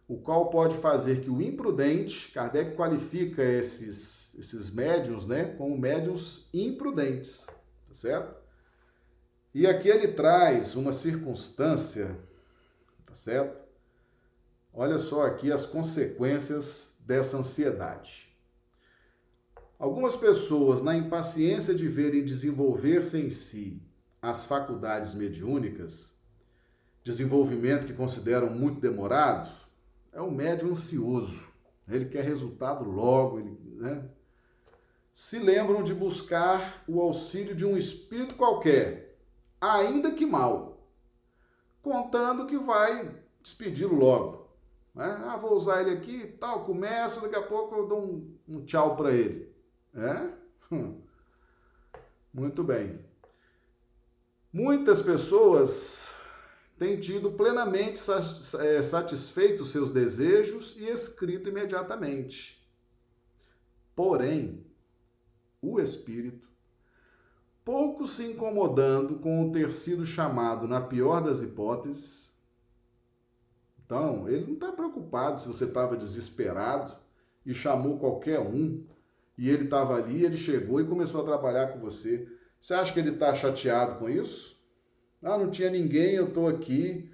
o 0.09 0.17
qual 0.17 0.49
pode 0.49 0.75
fazer 0.75 1.21
que 1.21 1.29
o 1.29 1.39
imprudente, 1.39 2.31
Kardec 2.31 2.75
qualifica 2.75 3.43
esses, 3.43 4.33
esses 4.39 4.71
médiums 4.71 5.27
né, 5.27 5.45
como 5.45 5.77
médiums 5.77 6.49
imprudentes, 6.51 7.45
tá 7.87 7.93
certo? 7.93 8.35
E 9.53 9.67
aqui 9.67 9.87
ele 9.87 10.07
traz 10.07 10.75
uma 10.75 10.91
circunstância, 10.93 12.17
tá 13.05 13.13
certo? 13.13 13.55
Olha 14.73 14.97
só 14.97 15.27
aqui 15.27 15.51
as 15.51 15.67
consequências 15.67 16.95
dessa 17.01 17.37
ansiedade. 17.37 18.35
Algumas 19.77 20.15
pessoas, 20.15 20.81
na 20.81 20.97
impaciência 20.97 21.75
de 21.75 21.87
verem 21.87 22.25
desenvolver-se 22.25 23.19
em 23.19 23.29
si 23.29 23.79
as 24.19 24.47
faculdades 24.47 25.13
mediúnicas, 25.13 26.11
desenvolvimento 27.03 27.85
que 27.85 27.93
consideram 27.93 28.49
muito 28.49 28.81
demorado, 28.81 29.59
é 30.13 30.21
um 30.21 30.31
médium 30.31 30.71
ansioso. 30.71 31.47
Ele 31.87 32.05
quer 32.05 32.23
resultado 32.23 32.83
logo, 32.83 33.39
ele, 33.39 33.57
né? 33.77 34.09
se 35.11 35.39
lembram 35.39 35.83
de 35.83 35.93
buscar 35.93 36.83
o 36.87 37.01
auxílio 37.01 37.55
de 37.55 37.65
um 37.65 37.75
espírito 37.75 38.35
qualquer, 38.35 39.17
ainda 39.59 40.11
que 40.11 40.25
mal, 40.25 40.87
contando 41.81 42.45
que 42.45 42.57
vai 42.57 43.15
despedi-lo 43.41 43.95
logo. 43.95 44.49
Né? 44.93 45.05
Ah, 45.25 45.37
vou 45.37 45.55
usar 45.55 45.81
ele 45.81 45.97
aqui 45.97 46.27
tal, 46.39 46.63
começo, 46.63 47.21
daqui 47.21 47.35
a 47.35 47.41
pouco 47.41 47.75
eu 47.75 47.87
dou 47.87 48.01
um, 48.01 48.37
um 48.47 48.65
tchau 48.65 48.95
para 48.95 49.11
ele. 49.11 49.53
É? 49.93 50.29
Hum. 50.71 51.01
Muito 52.33 52.63
bem. 52.63 53.03
Muitas 54.53 55.01
pessoas 55.01 56.15
têm 56.79 56.97
tido 56.97 57.33
plenamente 57.33 57.99
é, 58.59 58.81
satisfeito 58.81 59.65
seus 59.65 59.91
desejos 59.91 60.77
e 60.77 60.85
escrito 60.85 61.49
imediatamente. 61.49 62.65
Porém, 63.93 64.65
o 65.61 65.77
espírito, 65.77 66.47
pouco 67.65 68.07
se 68.07 68.23
incomodando 68.23 69.19
com 69.19 69.51
ter 69.51 69.69
sido 69.69 70.05
chamado 70.05 70.69
na 70.69 70.79
pior 70.79 71.21
das 71.21 71.41
hipóteses. 71.41 72.33
Então, 73.85 74.29
ele 74.29 74.45
não 74.45 74.53
está 74.53 74.71
preocupado 74.71 75.37
se 75.37 75.49
você 75.49 75.65
estava 75.65 75.97
desesperado 75.97 76.95
e 77.45 77.53
chamou 77.53 77.99
qualquer 77.99 78.39
um 78.39 78.85
e 79.37 79.49
ele 79.49 79.65
estava 79.65 79.95
ali, 79.95 80.23
ele 80.23 80.37
chegou 80.37 80.79
e 80.79 80.87
começou 80.87 81.21
a 81.21 81.25
trabalhar 81.25 81.73
com 81.73 81.79
você. 81.79 82.25
Você 82.59 82.73
acha 82.73 82.93
que 82.93 82.99
ele 82.99 83.11
está 83.11 83.35
chateado 83.35 83.99
com 83.99 84.09
isso? 84.09 84.58
Ah, 85.21 85.37
não 85.37 85.49
tinha 85.49 85.69
ninguém, 85.69 86.15
eu 86.15 86.27
estou 86.29 86.47
aqui. 86.47 87.09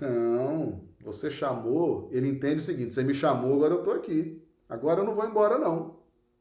Não, 0.00 0.84
você 1.00 1.30
chamou, 1.30 2.08
ele 2.12 2.28
entende 2.28 2.56
o 2.56 2.62
seguinte: 2.62 2.92
você 2.92 3.02
me 3.02 3.14
chamou, 3.14 3.54
agora 3.54 3.74
eu 3.74 3.78
estou 3.80 3.94
aqui. 3.94 4.42
Agora 4.68 5.00
eu 5.00 5.04
não 5.04 5.14
vou 5.14 5.26
embora, 5.26 5.58
não. 5.58 5.98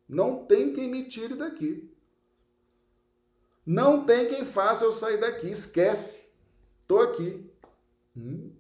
Não 0.08 0.46
tem 0.46 0.74
quem 0.74 0.90
me 0.90 1.08
tire 1.08 1.36
daqui. 1.36 1.92
Não 3.66 4.06
tem 4.06 4.28
quem 4.28 4.46
faça 4.46 4.84
eu 4.84 4.92
sair 4.92 5.20
daqui. 5.20 5.50
Esquece. 5.50 6.34
Estou 6.80 7.02
aqui. 7.02 7.50
Hum. 8.16 8.52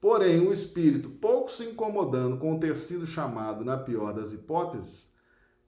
Porém, 0.00 0.40
o 0.40 0.52
espírito, 0.52 1.08
pouco 1.08 1.50
se 1.50 1.64
incomodando 1.64 2.38
com 2.38 2.58
ter 2.58 2.76
sido 2.76 3.06
chamado 3.06 3.64
na 3.64 3.76
pior 3.76 4.12
das 4.12 4.32
hipóteses, 4.32 5.12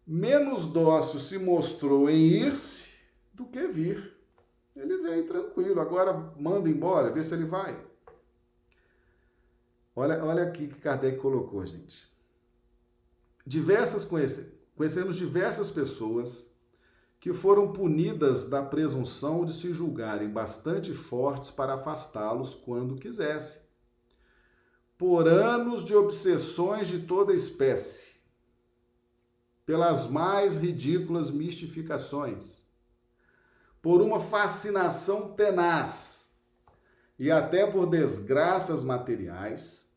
menos 0.07 0.66
dócil 0.66 1.18
se 1.18 1.39
mostrou 1.39 2.11
em 2.11 2.20
ir-se 2.20 2.93
do 3.32 3.47
que 3.47 3.66
vir. 3.66 4.17
Ele 4.78 4.98
veio 4.98 5.26
tranquilo, 5.26 5.80
agora 5.80 6.12
manda 6.38 6.68
embora, 6.68 7.10
vê 7.10 7.22
se 7.22 7.34
ele 7.34 7.44
vai. 7.44 7.84
Olha, 9.94 10.24
olha 10.24 10.44
aqui 10.44 10.68
que 10.68 10.80
Kardec 10.80 11.18
colocou, 11.18 11.66
gente. 11.66 12.06
Diversas 13.44 14.04
conhece, 14.04 14.56
conhecemos 14.76 15.16
diversas 15.16 15.70
pessoas 15.70 16.54
que 17.18 17.34
foram 17.34 17.72
punidas 17.72 18.48
da 18.48 18.62
presunção 18.62 19.44
de 19.44 19.52
se 19.52 19.74
julgarem 19.74 20.30
bastante 20.30 20.92
fortes 20.92 21.50
para 21.50 21.74
afastá-los 21.74 22.54
quando 22.54 22.94
quisesse. 22.94 23.66
Por 24.96 25.26
anos 25.26 25.84
de 25.84 25.96
obsessões 25.96 26.86
de 26.86 27.00
toda 27.00 27.34
espécie, 27.34 28.20
pelas 29.66 30.08
mais 30.08 30.58
ridículas 30.58 31.30
mistificações, 31.30 32.67
por 33.80 34.00
uma 34.00 34.20
fascinação 34.20 35.32
tenaz 35.32 36.36
e 37.18 37.30
até 37.30 37.66
por 37.66 37.86
desgraças 37.86 38.82
materiais 38.82 39.88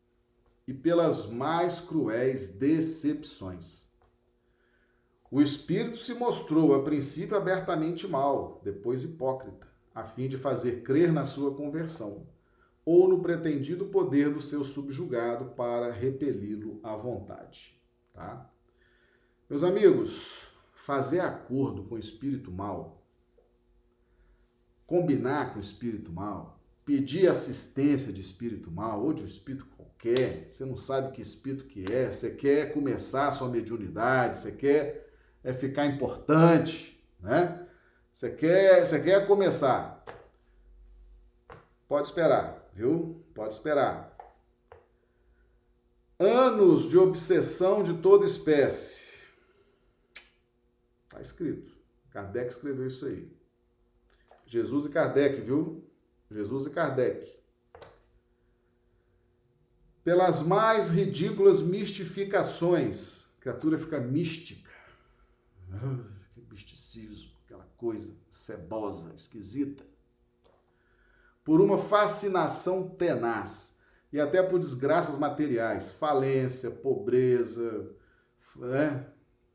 e 0.66 0.74
pelas 0.74 1.26
mais 1.26 1.80
cruéis 1.80 2.50
decepções. 2.50 3.90
O 5.30 5.40
espírito 5.40 5.96
se 5.96 6.14
mostrou 6.14 6.74
a 6.74 6.82
princípio 6.82 7.36
abertamente 7.36 8.06
mal, 8.06 8.60
depois 8.62 9.02
hipócrita, 9.02 9.66
a 9.94 10.04
fim 10.04 10.28
de 10.28 10.36
fazer 10.36 10.82
crer 10.82 11.12
na 11.12 11.24
sua 11.24 11.54
conversão, 11.54 12.26
ou 12.84 13.08
no 13.08 13.22
pretendido 13.22 13.86
poder 13.86 14.32
do 14.32 14.40
seu 14.40 14.62
subjugado 14.62 15.46
para 15.56 15.90
repeli-lo 15.90 16.80
à 16.82 16.96
vontade. 16.96 17.80
Tá? 18.12 18.50
Meus 19.48 19.62
amigos, 19.62 20.42
fazer 20.74 21.20
acordo 21.20 21.84
com 21.84 21.94
o 21.94 21.98
espírito 21.98 22.50
mal 22.50 23.01
combinar 24.86 25.52
com 25.52 25.58
o 25.58 25.62
espírito 25.62 26.12
mal, 26.12 26.60
pedir 26.84 27.28
assistência 27.28 28.12
de 28.12 28.20
espírito 28.20 28.70
mal 28.70 29.02
ou 29.02 29.12
de 29.12 29.22
um 29.22 29.26
espírito 29.26 29.66
qualquer, 29.76 30.48
você 30.50 30.64
não 30.64 30.76
sabe 30.76 31.12
que 31.12 31.22
espírito 31.22 31.64
que 31.64 31.84
é, 31.90 32.10
você 32.10 32.30
quer 32.30 32.72
começar 32.72 33.28
a 33.28 33.32
sua 33.32 33.48
mediunidade, 33.48 34.38
você 34.38 34.52
quer 34.52 35.02
é 35.44 35.52
ficar 35.52 35.86
importante, 35.86 37.02
né? 37.20 37.66
Você 38.12 38.30
quer, 38.30 38.86
você 38.86 39.02
quer 39.02 39.26
começar. 39.26 40.04
Pode 41.88 42.06
esperar, 42.06 42.68
viu? 42.74 43.24
Pode 43.34 43.54
esperar. 43.54 44.16
Anos 46.18 46.88
de 46.88 46.96
obsessão 46.96 47.82
de 47.82 47.94
toda 47.94 48.24
espécie. 48.24 49.02
Está 51.04 51.20
escrito. 51.20 51.72
Kardec 52.10 52.52
escreveu 52.52 52.86
isso 52.86 53.06
aí. 53.06 53.41
Jesus 54.52 54.84
e 54.84 54.90
Kardec, 54.90 55.40
viu? 55.40 55.82
Jesus 56.30 56.66
e 56.66 56.70
Kardec. 56.70 57.40
Pelas 60.04 60.42
mais 60.42 60.90
ridículas 60.90 61.62
mistificações, 61.62 63.30
a 63.38 63.40
criatura 63.40 63.78
fica 63.78 63.98
mística. 63.98 64.70
Ah, 65.72 66.04
que 66.34 66.42
misticismo, 66.50 67.30
aquela 67.46 67.66
coisa 67.78 68.14
cebosa, 68.28 69.14
esquisita. 69.14 69.86
Por 71.42 71.62
uma 71.62 71.78
fascinação 71.78 72.90
tenaz 72.90 73.78
e 74.12 74.20
até 74.20 74.42
por 74.42 74.58
desgraças 74.58 75.16
materiais, 75.16 75.92
falência, 75.92 76.70
pobreza, 76.70 77.90
né? 78.56 79.10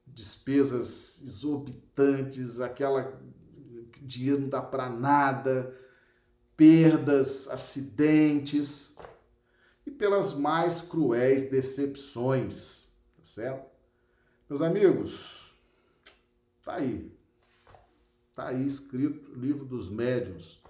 despesas 0.07 1.21
exorbitantes, 1.21 2.59
aquela 2.59 3.21
dinheiro 4.07 4.41
não 4.41 4.49
dá 4.49 4.61
para 4.61 4.89
nada, 4.89 5.75
perdas, 6.55 7.47
acidentes 7.49 8.97
e 9.85 9.91
pelas 9.91 10.33
mais 10.33 10.81
cruéis 10.81 11.49
decepções, 11.49 12.89
tá 13.15 13.23
certo? 13.23 13.67
Meus 14.49 14.61
amigos, 14.61 15.53
tá 16.63 16.75
aí. 16.75 17.15
Tá 18.35 18.49
aí 18.49 18.65
escrito 18.65 19.31
o 19.31 19.35
livro 19.35 19.65
dos 19.65 19.89
médiuns. 19.89 20.61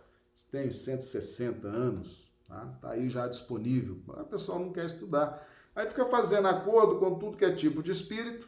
Tem 0.52 0.72
160 0.72 1.68
anos, 1.68 2.32
tá? 2.48 2.78
Tá 2.82 2.92
aí 2.92 3.10
já 3.10 3.28
disponível. 3.28 4.00
O 4.08 4.24
pessoal 4.24 4.60
não 4.60 4.72
quer 4.72 4.86
estudar. 4.86 5.46
Aí 5.76 5.88
fica 5.88 6.06
fazendo 6.06 6.48
acordo 6.48 7.00
com 7.00 7.20
tudo 7.20 7.38
que 7.38 7.46
é 7.46 7.54
tipo 7.54 7.84
de 7.84 7.92
espírito, 7.92 8.48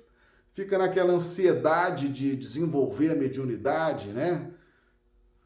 fica 0.51 0.77
naquela 0.77 1.13
ansiedade 1.13 2.09
de 2.09 2.35
desenvolver 2.35 3.11
a 3.11 3.15
mediunidade, 3.15 4.09
né? 4.09 4.51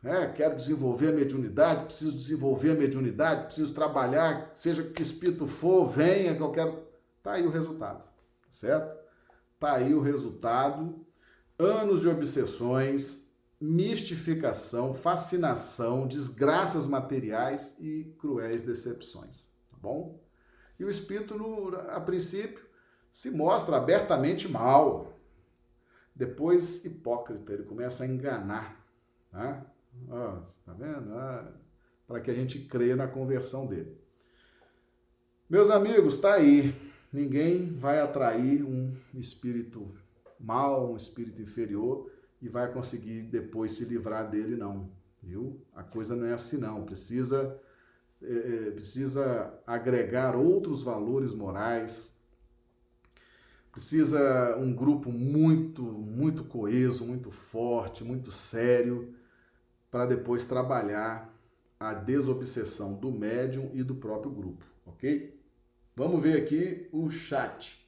É, 0.03 0.27
quero 0.27 0.55
desenvolver 0.57 1.09
a 1.09 1.13
mediunidade, 1.13 1.85
preciso 1.85 2.17
desenvolver 2.17 2.71
a 2.71 2.75
mediunidade, 2.75 3.45
preciso 3.45 3.73
trabalhar, 3.73 4.51
seja 4.53 4.83
que 4.83 5.01
espírito 5.01 5.47
for, 5.47 5.87
venha, 5.87 6.35
que 6.35 6.41
eu 6.41 6.51
quero. 6.51 6.83
Tá 7.21 7.33
aí 7.33 7.47
o 7.47 7.49
resultado, 7.49 8.03
certo? 8.49 9.01
Tá 9.57 9.75
aí 9.75 9.93
o 9.93 10.01
resultado. 10.01 11.05
Anos 11.57 12.01
de 12.01 12.09
obsessões, 12.09 13.31
mistificação, 13.61 14.93
fascinação, 14.93 16.05
desgraças 16.05 16.85
materiais 16.85 17.77
e 17.79 18.13
cruéis 18.19 18.61
decepções, 18.61 19.53
tá 19.71 19.77
bom? 19.81 20.21
E 20.77 20.83
o 20.83 20.89
espírito, 20.89 21.37
no, 21.37 21.73
a 21.77 22.01
princípio, 22.01 22.65
se 23.09 23.31
mostra 23.31 23.77
abertamente 23.77 24.49
mal. 24.49 25.13
Depois, 26.13 26.83
hipócrita, 26.83 27.53
ele 27.53 27.63
começa 27.63 28.03
a 28.03 28.07
enganar. 28.07 28.85
Tá? 29.31 29.65
Ó, 30.09 30.37
tá 30.65 30.73
vendo? 30.73 31.13
Ah, 31.13 31.51
Para 32.07 32.21
que 32.21 32.31
a 32.31 32.33
gente 32.33 32.59
creia 32.59 32.95
na 32.95 33.07
conversão 33.07 33.67
dele. 33.67 33.97
Meus 35.49 35.69
amigos, 35.69 36.17
tá 36.17 36.33
aí. 36.33 36.73
Ninguém 37.11 37.73
vai 37.73 37.99
atrair 37.99 38.63
um 38.63 38.95
espírito 39.13 39.93
mal, 40.39 40.91
um 40.91 40.97
espírito 40.97 41.41
inferior 41.41 42.11
e 42.41 42.49
vai 42.49 42.71
conseguir 42.71 43.23
depois 43.23 43.73
se 43.73 43.85
livrar 43.85 44.29
dele, 44.29 44.55
não. 44.55 44.89
Viu? 45.21 45.61
A 45.73 45.83
coisa 45.83 46.15
não 46.15 46.25
é 46.25 46.33
assim, 46.33 46.57
não. 46.57 46.83
Precisa, 46.83 47.59
é, 48.21 48.71
precisa 48.71 49.53
agregar 49.65 50.35
outros 50.35 50.83
valores 50.83 51.33
morais. 51.33 52.19
Precisa 53.71 54.57
um 54.57 54.73
grupo 54.73 55.11
muito, 55.11 55.81
muito 55.81 56.43
coeso, 56.43 57.05
muito 57.05 57.31
forte, 57.31 58.03
muito 58.03 58.31
sério 58.31 59.13
para 59.93 60.07
depois 60.07 60.43
trabalhar 60.43 61.39
a 61.79 61.93
desobsessão 61.93 62.95
do 62.95 63.11
médium 63.11 63.69
e 63.75 63.83
do 63.83 63.93
próprio 63.93 64.31
grupo, 64.31 64.65
ok? 64.87 65.39
Vamos 65.95 66.19
ver 66.19 66.41
aqui 66.41 66.89
o 66.91 67.11
chat. 67.11 67.87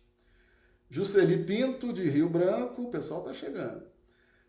Jusceli 0.88 1.44
Pinto, 1.44 1.92
de 1.92 2.08
Rio 2.08 2.30
Branco, 2.30 2.84
o 2.84 2.92
pessoal 2.92 3.24
tá 3.24 3.34
chegando. 3.34 3.88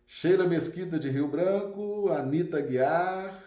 Sheila 0.07 0.46
Mesquita, 0.46 0.98
de 0.98 1.09
Rio 1.09 1.28
Branco, 1.28 2.11
Anitta 2.11 2.61
Guiar, 2.61 3.42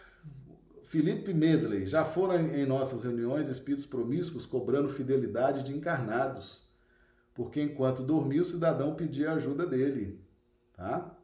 Felipe 0.85 1.31
Medley, 1.31 1.85
já 1.85 2.03
foram 2.03 2.35
em 2.35 2.65
nossas 2.65 3.03
reuniões 3.03 3.47
espíritos 3.47 3.85
promíscuos 3.85 4.47
cobrando 4.47 4.89
fidelidade 4.89 5.61
de 5.61 5.77
encarnados, 5.77 6.67
porque 7.31 7.61
enquanto 7.61 8.01
dormia 8.01 8.41
o 8.41 8.45
cidadão 8.45 8.95
pedia 8.95 9.33
ajuda 9.33 9.67
dele, 9.67 10.19
tá? 10.73 11.15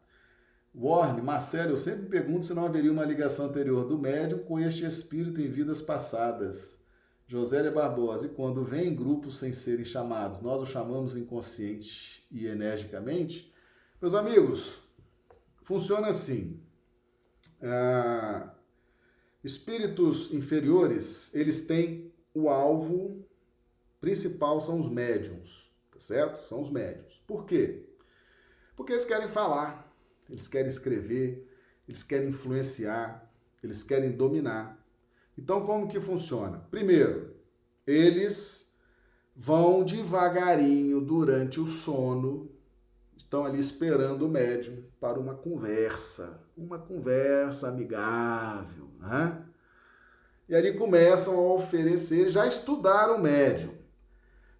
Warne, 0.77 1.21
Marcelo, 1.21 1.71
eu 1.71 1.77
sempre 1.77 2.05
pergunto 2.07 2.45
se 2.45 2.53
não 2.53 2.65
haveria 2.65 2.91
uma 2.91 3.05
ligação 3.05 3.45
anterior 3.45 3.87
do 3.87 3.97
médium 3.97 4.39
com 4.39 4.59
este 4.59 4.85
espírito 4.85 5.39
em 5.39 5.47
vidas 5.47 5.81
passadas. 5.81 6.83
Josélia 7.27 7.71
Barbosa, 7.71 8.27
e 8.27 8.31
quando 8.31 8.63
vem 8.63 8.89
em 8.89 8.95
grupos 8.95 9.37
sem 9.37 9.53
serem 9.53 9.85
chamados, 9.85 10.41
nós 10.41 10.61
o 10.61 10.65
chamamos 10.65 11.15
inconsciente 11.15 12.27
e 12.29 12.45
energicamente? 12.45 13.53
Meus 14.01 14.13
amigos, 14.13 14.81
funciona 15.63 16.07
assim. 16.07 16.61
Ah, 17.61 18.53
espíritos 19.43 20.33
inferiores, 20.33 21.33
eles 21.33 21.65
têm 21.65 22.13
o 22.33 22.49
alvo 22.49 23.25
principal, 24.01 24.59
são 24.59 24.77
os 24.77 24.89
médiums, 24.89 25.73
tá 25.89 25.99
certo? 25.99 26.45
São 26.45 26.59
os 26.59 26.69
médiums. 26.69 27.23
Por 27.25 27.45
quê? 27.45 27.89
Porque 28.75 28.91
eles 28.91 29.05
querem 29.05 29.29
falar, 29.29 29.84
eles 30.29 30.47
querem 30.47 30.67
escrever, 30.67 31.47
eles 31.87 32.03
querem 32.03 32.29
influenciar, 32.29 33.31
eles 33.63 33.83
querem 33.83 34.11
dominar. 34.11 34.83
Então, 35.37 35.65
como 35.65 35.87
que 35.87 35.99
funciona? 35.99 36.59
Primeiro, 36.71 37.35
eles 37.85 38.75
vão 39.35 39.83
devagarinho 39.83 41.01
durante 41.01 41.59
o 41.59 41.67
sono, 41.67 42.49
estão 43.17 43.45
ali 43.45 43.59
esperando 43.59 44.25
o 44.25 44.29
médium 44.29 44.83
para 44.99 45.19
uma 45.19 45.35
conversa, 45.35 46.41
uma 46.55 46.79
conversa 46.79 47.67
amigável, 47.67 48.89
né? 48.99 49.45
E 50.47 50.55
ali 50.55 50.77
começam 50.77 51.33
a 51.37 51.53
oferecer, 51.53 52.29
já 52.29 52.45
estudaram 52.47 53.17
o 53.17 53.21
médium, 53.21 53.73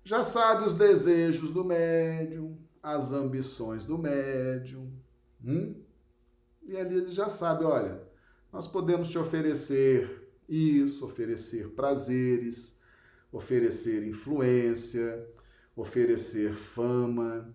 já 0.03 0.24
sabe 0.24 0.66
os 0.66 0.74
desejos 0.74 1.51
do 1.51 1.63
médium, 1.63 2.57
as 2.82 3.11
ambições 3.11 3.86
do 3.86 3.97
médium, 3.97 4.91
hum? 5.45 5.75
e 6.63 6.75
ali 6.75 6.97
ele 6.97 7.07
já 7.07 7.29
sabe, 7.29 7.63
olha, 7.63 8.01
nós 8.51 8.67
podemos 8.67 9.09
te 9.09 9.17
oferecer 9.17 10.29
isso, 10.49 11.05
oferecer 11.05 11.69
prazeres, 11.69 12.79
oferecer 13.31 14.07
influência, 14.07 15.27
oferecer 15.75 16.53
fama, 16.53 17.53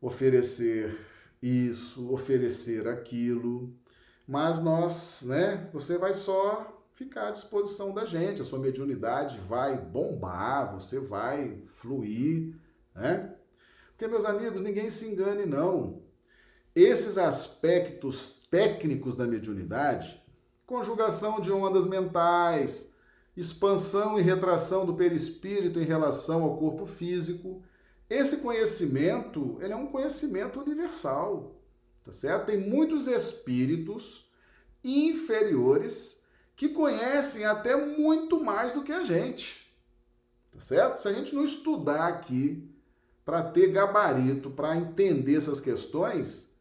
oferecer 0.00 0.98
isso, 1.42 2.12
oferecer 2.12 2.86
aquilo. 2.86 3.74
Mas 4.26 4.60
nós, 4.60 5.22
né, 5.26 5.68
você 5.72 5.98
vai 5.98 6.12
só 6.12 6.86
ficar 6.92 7.28
à 7.28 7.30
disposição 7.32 7.92
da 7.92 8.04
gente, 8.04 8.40
a 8.40 8.44
sua 8.44 8.58
mediunidade 8.58 9.38
vai 9.40 9.76
bombar, 9.76 10.72
você 10.72 11.00
vai 11.00 11.62
fluir, 11.66 12.54
né? 12.94 13.34
Porque, 13.88 14.06
meus 14.08 14.24
amigos, 14.24 14.60
ninguém 14.60 14.90
se 14.90 15.08
engane, 15.08 15.46
não. 15.46 16.03
Esses 16.74 17.16
aspectos 17.18 18.42
técnicos 18.50 19.14
da 19.14 19.26
mediunidade, 19.26 20.20
conjugação 20.66 21.40
de 21.40 21.52
ondas 21.52 21.86
mentais, 21.86 22.96
expansão 23.36 24.18
e 24.18 24.22
retração 24.22 24.84
do 24.84 24.94
perispírito 24.94 25.80
em 25.80 25.84
relação 25.84 26.42
ao 26.42 26.56
corpo 26.56 26.84
físico, 26.84 27.62
esse 28.08 28.38
conhecimento, 28.38 29.58
ele 29.60 29.72
é 29.72 29.76
um 29.76 29.86
conhecimento 29.86 30.60
universal, 30.60 31.60
tá 32.02 32.12
certo? 32.12 32.46
Tem 32.46 32.58
muitos 32.58 33.06
espíritos 33.06 34.30
inferiores 34.82 36.24
que 36.56 36.68
conhecem 36.68 37.44
até 37.44 37.76
muito 37.76 38.42
mais 38.42 38.72
do 38.72 38.82
que 38.82 38.92
a 38.92 39.02
gente, 39.04 39.72
tá 40.52 40.60
certo? 40.60 40.96
Se 40.98 41.08
a 41.08 41.12
gente 41.12 41.34
não 41.34 41.44
estudar 41.44 42.06
aqui 42.08 42.68
para 43.24 43.42
ter 43.42 43.68
gabarito, 43.72 44.50
para 44.50 44.76
entender 44.76 45.36
essas 45.36 45.60
questões, 45.60 46.53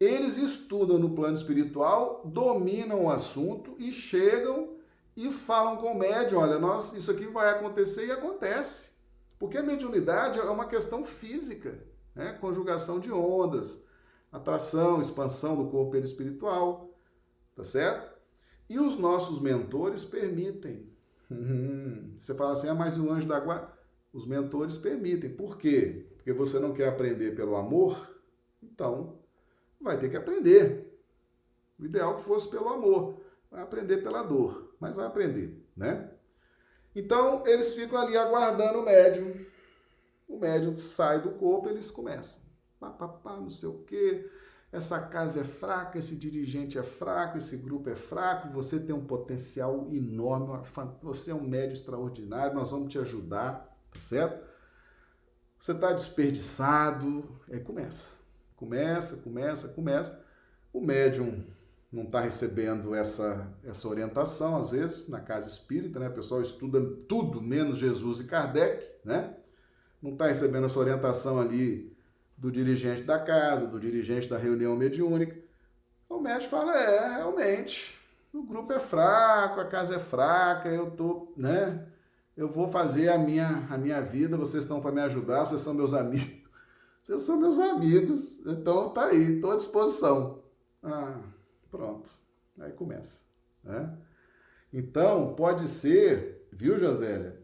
eles 0.00 0.38
estudam 0.38 0.98
no 0.98 1.14
plano 1.14 1.36
espiritual, 1.36 2.22
dominam 2.24 3.04
o 3.04 3.10
assunto 3.10 3.76
e 3.78 3.92
chegam 3.92 4.76
e 5.14 5.30
falam 5.30 5.76
com 5.76 5.92
o 5.92 5.98
médium, 5.98 6.38
olha, 6.38 6.58
nós, 6.58 6.94
isso 6.94 7.10
aqui 7.10 7.26
vai 7.26 7.50
acontecer 7.50 8.06
e 8.06 8.10
acontece. 8.10 8.92
Porque 9.38 9.58
a 9.58 9.62
mediunidade 9.62 10.38
é 10.38 10.44
uma 10.44 10.66
questão 10.66 11.04
física, 11.04 11.78
né? 12.14 12.32
conjugação 12.40 12.98
de 12.98 13.12
ondas, 13.12 13.84
atração, 14.32 15.00
expansão 15.00 15.56
do 15.56 15.70
corpo 15.70 15.96
espiritual, 15.96 16.94
tá 17.54 17.64
certo? 17.64 18.18
E 18.68 18.78
os 18.78 18.96
nossos 18.96 19.40
mentores 19.40 20.04
permitem. 20.04 20.88
Hum, 21.30 22.14
você 22.18 22.34
fala 22.34 22.54
assim, 22.54 22.68
ah, 22.68 22.74
mas 22.74 22.98
o 22.98 23.10
anjo 23.10 23.28
da 23.28 23.38
guarda... 23.38 23.78
Os 24.12 24.26
mentores 24.26 24.76
permitem. 24.76 25.30
Por 25.30 25.56
quê? 25.56 26.06
Porque 26.16 26.32
você 26.32 26.58
não 26.58 26.72
quer 26.72 26.88
aprender 26.88 27.36
pelo 27.36 27.54
amor? 27.54 28.18
Então, 28.60 29.19
vai 29.80 29.98
ter 29.98 30.10
que 30.10 30.16
aprender. 30.16 31.00
O 31.78 31.84
ideal 31.84 32.12
é 32.12 32.16
que 32.16 32.22
fosse 32.22 32.48
pelo 32.48 32.68
amor. 32.68 33.20
Vai 33.50 33.62
aprender 33.62 33.98
pela 33.98 34.22
dor, 34.22 34.74
mas 34.78 34.94
vai 34.94 35.06
aprender, 35.06 35.66
né? 35.76 36.10
Então, 36.94 37.46
eles 37.46 37.74
ficam 37.74 37.98
ali 37.98 38.16
aguardando 38.16 38.80
o 38.80 38.84
médium. 38.84 39.34
O 40.28 40.38
médium 40.38 40.76
sai 40.76 41.20
do 41.20 41.30
corpo, 41.32 41.68
eles 41.68 41.90
começam. 41.90 42.42
Pá, 42.78 42.90
pá, 42.90 43.08
pá, 43.08 43.36
não 43.36 43.50
sei 43.50 43.68
o 43.68 43.82
quê. 43.84 44.30
Essa 44.72 45.08
casa 45.08 45.40
é 45.40 45.44
fraca, 45.44 45.98
esse 45.98 46.14
dirigente 46.14 46.78
é 46.78 46.82
fraco, 46.82 47.38
esse 47.38 47.56
grupo 47.56 47.90
é 47.90 47.96
fraco, 47.96 48.48
você 48.50 48.78
tem 48.78 48.94
um 48.94 49.04
potencial 49.04 49.88
enorme, 49.92 50.46
você 51.02 51.32
é 51.32 51.34
um 51.34 51.42
médium 51.42 51.72
extraordinário, 51.72 52.54
nós 52.54 52.70
vamos 52.70 52.92
te 52.92 52.98
ajudar 52.98 53.70
tá 53.92 54.00
certo? 54.00 54.48
Você 55.58 55.72
está 55.72 55.92
desperdiçado, 55.92 57.40
aí 57.50 57.60
começa, 57.60 58.10
começa, 58.60 59.16
começa, 59.16 59.68
começa. 59.68 60.24
O 60.72 60.80
médium 60.80 61.42
não 61.90 62.04
está 62.04 62.20
recebendo 62.20 62.94
essa, 62.94 63.48
essa 63.64 63.88
orientação, 63.88 64.56
às 64.56 64.70
vezes, 64.70 65.08
na 65.08 65.20
casa 65.20 65.48
espírita, 65.48 65.98
né? 65.98 66.08
O 66.08 66.14
pessoal 66.14 66.40
estuda 66.40 66.80
tudo 67.08 67.42
menos 67.42 67.78
Jesus 67.78 68.20
e 68.20 68.24
Kardec, 68.24 68.86
né? 69.04 69.34
Não 70.00 70.12
está 70.12 70.26
recebendo 70.26 70.66
essa 70.66 70.78
orientação 70.78 71.40
ali 71.40 71.96
do 72.36 72.52
dirigente 72.52 73.02
da 73.02 73.18
casa, 73.18 73.66
do 73.66 73.80
dirigente 73.80 74.28
da 74.28 74.38
reunião 74.38 74.76
mediúnica. 74.76 75.36
O 76.08 76.20
médium 76.20 76.48
fala: 76.48 76.78
é, 76.78 77.16
realmente, 77.16 77.98
o 78.32 78.42
grupo 78.44 78.72
é 78.72 78.78
fraco, 78.78 79.58
a 79.58 79.64
casa 79.64 79.96
é 79.96 79.98
fraca, 79.98 80.68
eu 80.68 80.90
tô, 80.92 81.32
né? 81.36 81.86
eu 82.36 82.48
vou 82.48 82.68
fazer 82.68 83.08
a 83.08 83.18
minha, 83.18 83.66
a 83.68 83.76
minha 83.76 84.00
vida, 84.00 84.36
vocês 84.36 84.62
estão 84.62 84.80
para 84.80 84.92
me 84.92 85.00
ajudar, 85.02 85.46
vocês 85.46 85.60
são 85.60 85.74
meus 85.74 85.92
amigos. 85.92 86.39
Vocês 87.02 87.22
são 87.22 87.40
meus 87.40 87.58
amigos, 87.58 88.40
então 88.46 88.90
tá 88.90 89.06
aí, 89.06 89.36
estou 89.36 89.52
à 89.52 89.56
disposição. 89.56 90.42
Ah, 90.82 91.20
pronto. 91.70 92.10
Aí 92.58 92.72
começa. 92.72 93.22
Né? 93.64 93.96
Então, 94.72 95.34
pode 95.34 95.66
ser, 95.66 96.46
viu, 96.52 96.78
Josélia? 96.78 97.40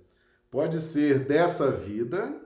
Pode 0.51 0.81
ser 0.81 1.21
dessa 1.21 1.71
vida, 1.71 2.41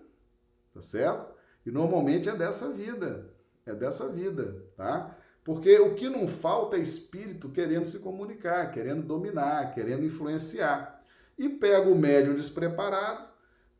tá 0.73 0.81
certo? 0.81 1.35
E 1.67 1.71
normalmente 1.71 2.29
é 2.29 2.37
dessa 2.37 2.71
vida. 2.71 3.33
É 3.67 3.75
dessa 3.75 4.09
vida, 4.09 4.65
tá? 4.77 5.17
Porque 5.45 5.79
o 5.79 5.95
que 5.95 6.09
não 6.09 6.27
falta 6.27 6.77
é 6.77 6.81
espírito 6.81 7.49
querendo 7.51 7.85
se 7.85 7.99
comunicar, 7.99 8.71
querendo 8.73 9.03
dominar, 9.03 9.75
querendo 9.75 10.05
influenciar 10.05 11.03
e 11.39 11.49
pega 11.49 11.89
o 11.89 11.99
médium 11.99 12.35
despreparado, 12.35 13.29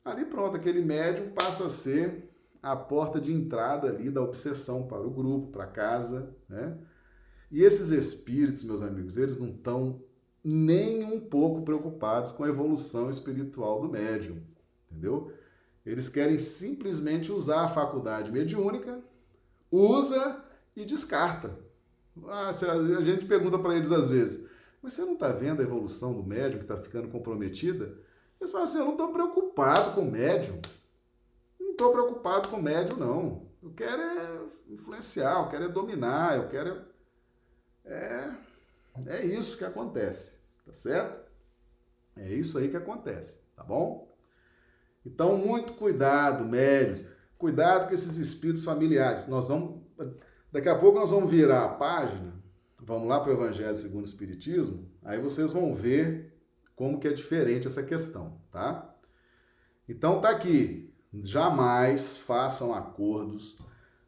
ali 0.05 0.25
pronto, 0.25 0.57
aquele 0.57 0.83
médium 0.83 1.31
passa 1.31 1.67
a 1.67 1.71
ser 1.71 2.30
a 2.63 2.77
porta 2.77 3.21
de 3.21 3.33
entrada 3.33 3.89
ali 3.89 4.11
da 4.11 4.23
obsessão 4.23 4.87
para 4.87 5.01
o 5.01 5.11
grupo, 5.11 5.53
para 5.53 5.67
casa, 5.67 6.35
né? 6.49 6.77
E 7.51 7.63
esses 7.63 7.91
espíritos, 7.91 8.63
meus 8.63 8.83
amigos, 8.83 9.17
eles 9.17 9.39
não 9.39 9.49
estão 9.49 10.01
nem 10.43 11.05
um 11.05 11.21
pouco 11.21 11.63
preocupados 11.63 12.31
com 12.33 12.45
a 12.45 12.49
evolução 12.49 13.11
espiritual 13.11 13.81
do 13.81 13.89
médium, 13.89 14.41
entendeu? 14.91 15.33
Eles 15.85 16.09
querem 16.09 16.39
simplesmente 16.39 17.33
usar 17.33 17.65
a 17.65 17.69
faculdade 17.69 18.31
mediúnica, 18.31 19.01
usa 19.71 20.43
e 20.77 20.85
descarta. 20.85 21.59
Ah, 22.29 22.51
a 22.51 23.03
gente 23.03 23.27
pergunta 23.27 23.59
para 23.59 23.75
eles 23.75 23.91
às 23.91 24.09
vezes: 24.09 24.47
mas 24.83 24.93
você 24.93 25.03
não 25.03 25.15
está 25.15 25.29
vendo 25.29 25.61
a 25.61 25.65
evolução 25.65 26.15
do 26.15 26.23
médium 26.23 26.59
que 26.59 26.65
está 26.65 26.77
ficando 26.77 27.09
comprometida? 27.09 27.95
Eles 28.41 28.51
falam 28.51 28.67
assim: 28.67 28.79
eu 28.79 28.85
não 28.85 28.93
estou 28.93 29.13
preocupado 29.13 29.95
com 29.95 30.03
o 30.03 30.11
médium. 30.11 30.61
Não 31.71 31.73
estou 31.73 31.93
preocupado 31.93 32.49
com 32.49 32.57
o 32.57 32.63
médium, 32.63 32.99
não. 32.99 33.51
Eu 33.63 33.71
quero 33.73 34.01
é 34.01 34.41
influenciar, 34.69 35.43
eu 35.43 35.49
quero 35.49 35.65
é 35.65 35.69
dominar, 35.69 36.37
eu 36.37 36.49
quero 36.49 36.83
é. 37.85 38.31
É, 39.07 39.17
é 39.17 39.25
isso 39.25 39.57
que 39.57 39.65
acontece, 39.65 40.41
tá 40.67 40.73
certo? 40.73 41.31
É 42.17 42.33
isso 42.33 42.59
aí 42.59 42.69
que 42.69 42.77
acontece, 42.77 43.41
tá 43.57 43.63
bom? 43.63 44.09
Então, 45.05 45.37
muito 45.37 45.73
cuidado, 45.75 46.45
médios. 46.45 47.05
Cuidado 47.39 47.89
com 47.89 47.95
esses 47.95 48.17
espíritos 48.19 48.65
familiares. 48.65 49.27
Nós 49.27 49.49
vamos. 49.49 49.81
Daqui 50.53 50.69
a 50.69 50.79
pouco 50.79 50.99
nós 50.99 51.11
vamos 51.11 51.31
virar 51.31 51.65
a 51.65 51.69
página 51.69 52.41
Vamos 52.83 53.09
lá 53.09 53.21
para 53.21 53.31
o 53.31 53.35
Evangelho 53.35 53.77
segundo 53.77 54.03
o 54.03 54.09
Espiritismo, 54.09 54.91
aí 55.05 55.21
vocês 55.21 55.53
vão 55.53 55.75
ver 55.75 56.35
como 56.75 56.99
que 56.99 57.07
é 57.07 57.13
diferente 57.13 57.69
essa 57.69 57.83
questão, 57.83 58.41
tá? 58.51 58.97
Então 59.87 60.21
tá 60.21 60.31
aqui, 60.31 60.90
jamais 61.13 62.19
façam 62.19 62.75
acordos, 62.75 63.59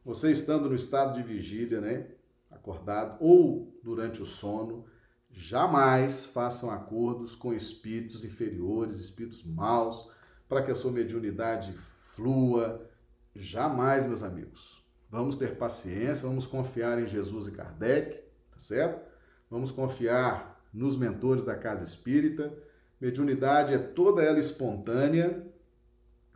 você 0.05 0.31
estando 0.31 0.69
no 0.69 0.75
estado 0.75 1.15
de 1.15 1.23
vigília, 1.23 1.81
né, 1.81 2.09
acordado 2.51 3.17
ou 3.21 3.79
durante 3.83 4.23
o 4.23 4.27
sono, 4.27 4.85
jamais 5.31 6.27
façam 6.27 6.71
acordos 6.71 7.35
com 7.35 7.53
espíritos 7.53 8.25
inferiores, 8.25 8.99
espíritos 8.99 9.45
maus, 9.45 10.09
para 10.49 10.63
que 10.63 10.71
a 10.71 10.75
sua 10.75 10.93
mediunidade 10.93 11.73
flua. 12.15 12.89
Jamais, 13.35 14.07
meus 14.07 14.23
amigos. 14.23 14.85
Vamos 15.09 15.37
ter 15.37 15.57
paciência, 15.57 16.27
vamos 16.27 16.47
confiar 16.47 17.01
em 17.01 17.07
Jesus 17.07 17.47
e 17.47 17.53
Kardec, 17.53 18.17
tá 18.51 18.59
certo? 18.59 19.11
Vamos 19.51 19.71
confiar 19.71 20.63
nos 20.73 20.97
mentores 20.97 21.43
da 21.43 21.55
casa 21.55 21.85
espírita. 21.85 22.53
Mediunidade 23.01 23.75
é 23.75 23.79
toda 23.79 24.23
ela 24.23 24.39
espontânea, 24.39 25.47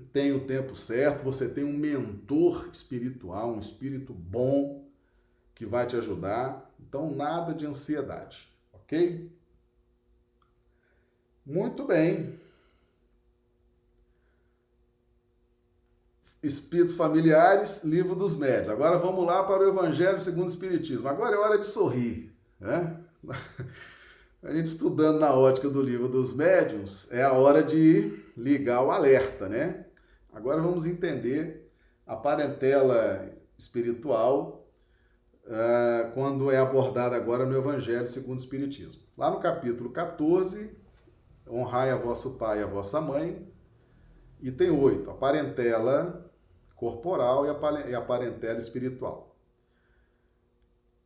tem 0.04 0.32
o 0.32 0.46
tempo 0.46 0.74
certo, 0.74 1.24
você 1.24 1.48
tem 1.48 1.64
um 1.64 1.72
mentor 1.72 2.68
espiritual, 2.72 3.54
um 3.54 3.58
espírito 3.58 4.12
bom 4.12 4.84
que 5.54 5.64
vai 5.64 5.86
te 5.86 5.96
ajudar. 5.96 6.70
Então, 6.78 7.14
nada 7.14 7.54
de 7.54 7.66
ansiedade, 7.66 8.48
ok? 8.72 9.30
Muito 11.44 11.86
bem. 11.86 12.38
Espíritos 16.42 16.96
Familiares, 16.96 17.82
Livro 17.82 18.14
dos 18.14 18.36
Médios. 18.36 18.68
Agora 18.68 18.98
vamos 18.98 19.24
lá 19.24 19.42
para 19.44 19.64
o 19.64 19.68
Evangelho 19.68 20.20
segundo 20.20 20.48
o 20.48 20.52
Espiritismo. 20.52 21.08
Agora 21.08 21.34
é 21.34 21.38
hora 21.38 21.58
de 21.58 21.66
sorrir. 21.66 22.32
Né? 22.60 23.00
A 24.42 24.52
gente 24.52 24.66
estudando 24.66 25.18
na 25.18 25.34
ótica 25.34 25.68
do 25.68 25.82
Livro 25.82 26.06
dos 26.06 26.32
Médiuns, 26.32 27.10
é 27.10 27.22
a 27.22 27.32
hora 27.32 27.64
de 27.64 28.22
ligar 28.36 28.84
o 28.84 28.92
alerta, 28.92 29.48
né? 29.48 29.85
Agora 30.36 30.60
vamos 30.60 30.84
entender 30.84 31.66
a 32.06 32.14
parentela 32.14 33.26
espiritual 33.56 34.68
uh, 35.46 36.12
quando 36.12 36.50
é 36.50 36.58
abordada 36.58 37.16
agora 37.16 37.46
no 37.46 37.56
Evangelho 37.56 38.06
segundo 38.06 38.36
o 38.36 38.42
Espiritismo. 38.42 39.00
Lá 39.16 39.30
no 39.30 39.40
capítulo 39.40 39.88
14, 39.88 40.76
honrai 41.48 41.90
a 41.90 41.96
vosso 41.96 42.34
pai 42.34 42.60
e 42.60 42.62
a 42.62 42.66
vossa 42.66 43.00
mãe, 43.00 43.50
e 44.38 44.52
tem 44.52 44.68
oito, 44.68 45.10
a 45.10 45.14
parentela 45.14 46.30
corporal 46.74 47.46
e 47.46 47.94
a 47.94 48.02
parentela 48.02 48.58
espiritual. 48.58 49.34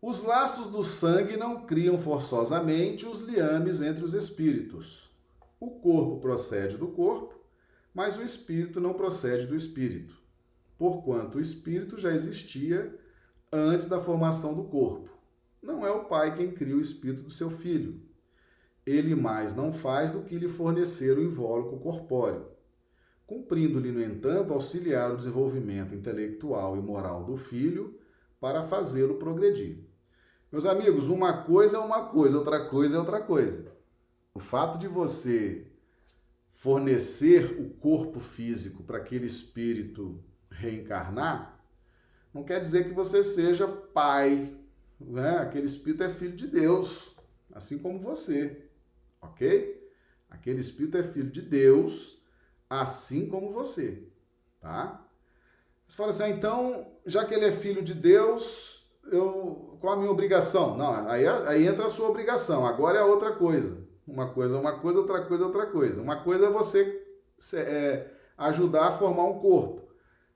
Os 0.02 0.24
laços 0.24 0.66
do 0.66 0.82
sangue 0.82 1.36
não 1.36 1.66
criam 1.66 1.96
forçosamente 1.96 3.06
os 3.06 3.20
liames 3.20 3.80
entre 3.80 4.04
os 4.04 4.12
espíritos. 4.12 5.08
O 5.60 5.70
corpo 5.70 6.18
procede 6.18 6.76
do 6.76 6.88
corpo, 6.88 7.39
mas 7.94 8.16
o 8.16 8.22
espírito 8.22 8.80
não 8.80 8.94
procede 8.94 9.46
do 9.46 9.56
espírito, 9.56 10.14
porquanto 10.78 11.38
o 11.38 11.40
espírito 11.40 11.98
já 11.98 12.12
existia 12.12 12.96
antes 13.52 13.86
da 13.86 14.00
formação 14.00 14.54
do 14.54 14.64
corpo. 14.64 15.10
Não 15.62 15.86
é 15.86 15.90
o 15.90 16.04
pai 16.04 16.34
quem 16.36 16.52
cria 16.52 16.76
o 16.76 16.80
espírito 16.80 17.22
do 17.24 17.30
seu 17.30 17.50
filho. 17.50 18.00
Ele 18.86 19.14
mais 19.14 19.54
não 19.54 19.72
faz 19.72 20.10
do 20.10 20.22
que 20.22 20.38
lhe 20.38 20.48
fornecer 20.48 21.18
o 21.18 21.22
invólucro 21.22 21.78
corpóreo 21.78 22.50
cumprindo-lhe, 23.30 23.92
no 23.92 24.02
entanto, 24.02 24.52
auxiliar 24.52 25.12
o 25.12 25.16
desenvolvimento 25.16 25.94
intelectual 25.94 26.76
e 26.76 26.80
moral 26.80 27.22
do 27.22 27.36
filho 27.36 27.96
para 28.40 28.64
fazê-lo 28.64 29.14
progredir. 29.14 29.86
Meus 30.50 30.66
amigos, 30.66 31.08
uma 31.08 31.44
coisa 31.44 31.76
é 31.76 31.80
uma 31.80 32.06
coisa, 32.06 32.36
outra 32.36 32.68
coisa 32.68 32.96
é 32.96 32.98
outra 32.98 33.20
coisa. 33.20 33.72
O 34.34 34.40
fato 34.40 34.80
de 34.80 34.88
você 34.88 35.69
fornecer 36.52 37.60
o 37.60 37.70
corpo 37.70 38.20
físico 38.20 38.82
para 38.82 38.98
aquele 38.98 39.26
espírito 39.26 40.22
reencarnar, 40.50 41.58
não 42.32 42.44
quer 42.44 42.60
dizer 42.60 42.84
que 42.84 42.94
você 42.94 43.24
seja 43.24 43.66
pai. 43.66 44.56
Né? 45.00 45.38
Aquele 45.38 45.66
espírito 45.66 46.02
é 46.02 46.10
filho 46.10 46.36
de 46.36 46.46
Deus, 46.46 47.16
assim 47.52 47.78
como 47.78 47.98
você, 47.98 48.68
ok? 49.20 49.90
Aquele 50.28 50.60
espírito 50.60 50.96
é 50.96 51.02
filho 51.02 51.30
de 51.30 51.42
Deus 51.42 52.20
assim 52.70 53.28
como 53.28 53.50
você, 53.50 54.04
tá? 54.60 55.04
Você 55.88 55.96
fala 55.96 56.10
assim, 56.10 56.22
ah, 56.22 56.28
então, 56.28 56.86
já 57.04 57.24
que 57.24 57.34
ele 57.34 57.46
é 57.46 57.50
filho 57.50 57.82
de 57.82 57.92
Deus, 57.92 58.86
eu, 59.10 59.76
qual 59.80 59.94
a 59.94 59.96
minha 59.96 60.10
obrigação? 60.10 60.76
Não, 60.76 61.08
aí, 61.08 61.26
aí 61.26 61.66
entra 61.66 61.86
a 61.86 61.90
sua 61.90 62.08
obrigação, 62.08 62.64
agora 62.64 63.00
é 63.00 63.02
outra 63.02 63.32
coisa. 63.32 63.79
Uma 64.10 64.28
coisa 64.32 64.56
é 64.56 64.58
uma 64.58 64.78
coisa, 64.80 64.98
outra 64.98 65.24
coisa 65.24 65.44
é 65.44 65.46
outra 65.46 65.66
coisa. 65.66 66.02
Uma 66.02 66.22
coisa 66.22 66.46
é 66.46 66.50
você 66.50 67.06
é, 67.54 68.10
ajudar 68.36 68.88
a 68.88 68.92
formar 68.92 69.24
um 69.24 69.38
corpo. 69.38 69.88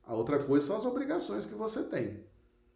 A 0.06 0.14
outra 0.14 0.38
coisa 0.38 0.66
são 0.66 0.76
as 0.76 0.84
obrigações 0.84 1.44
que 1.44 1.54
você 1.54 1.82
tem, 1.82 2.24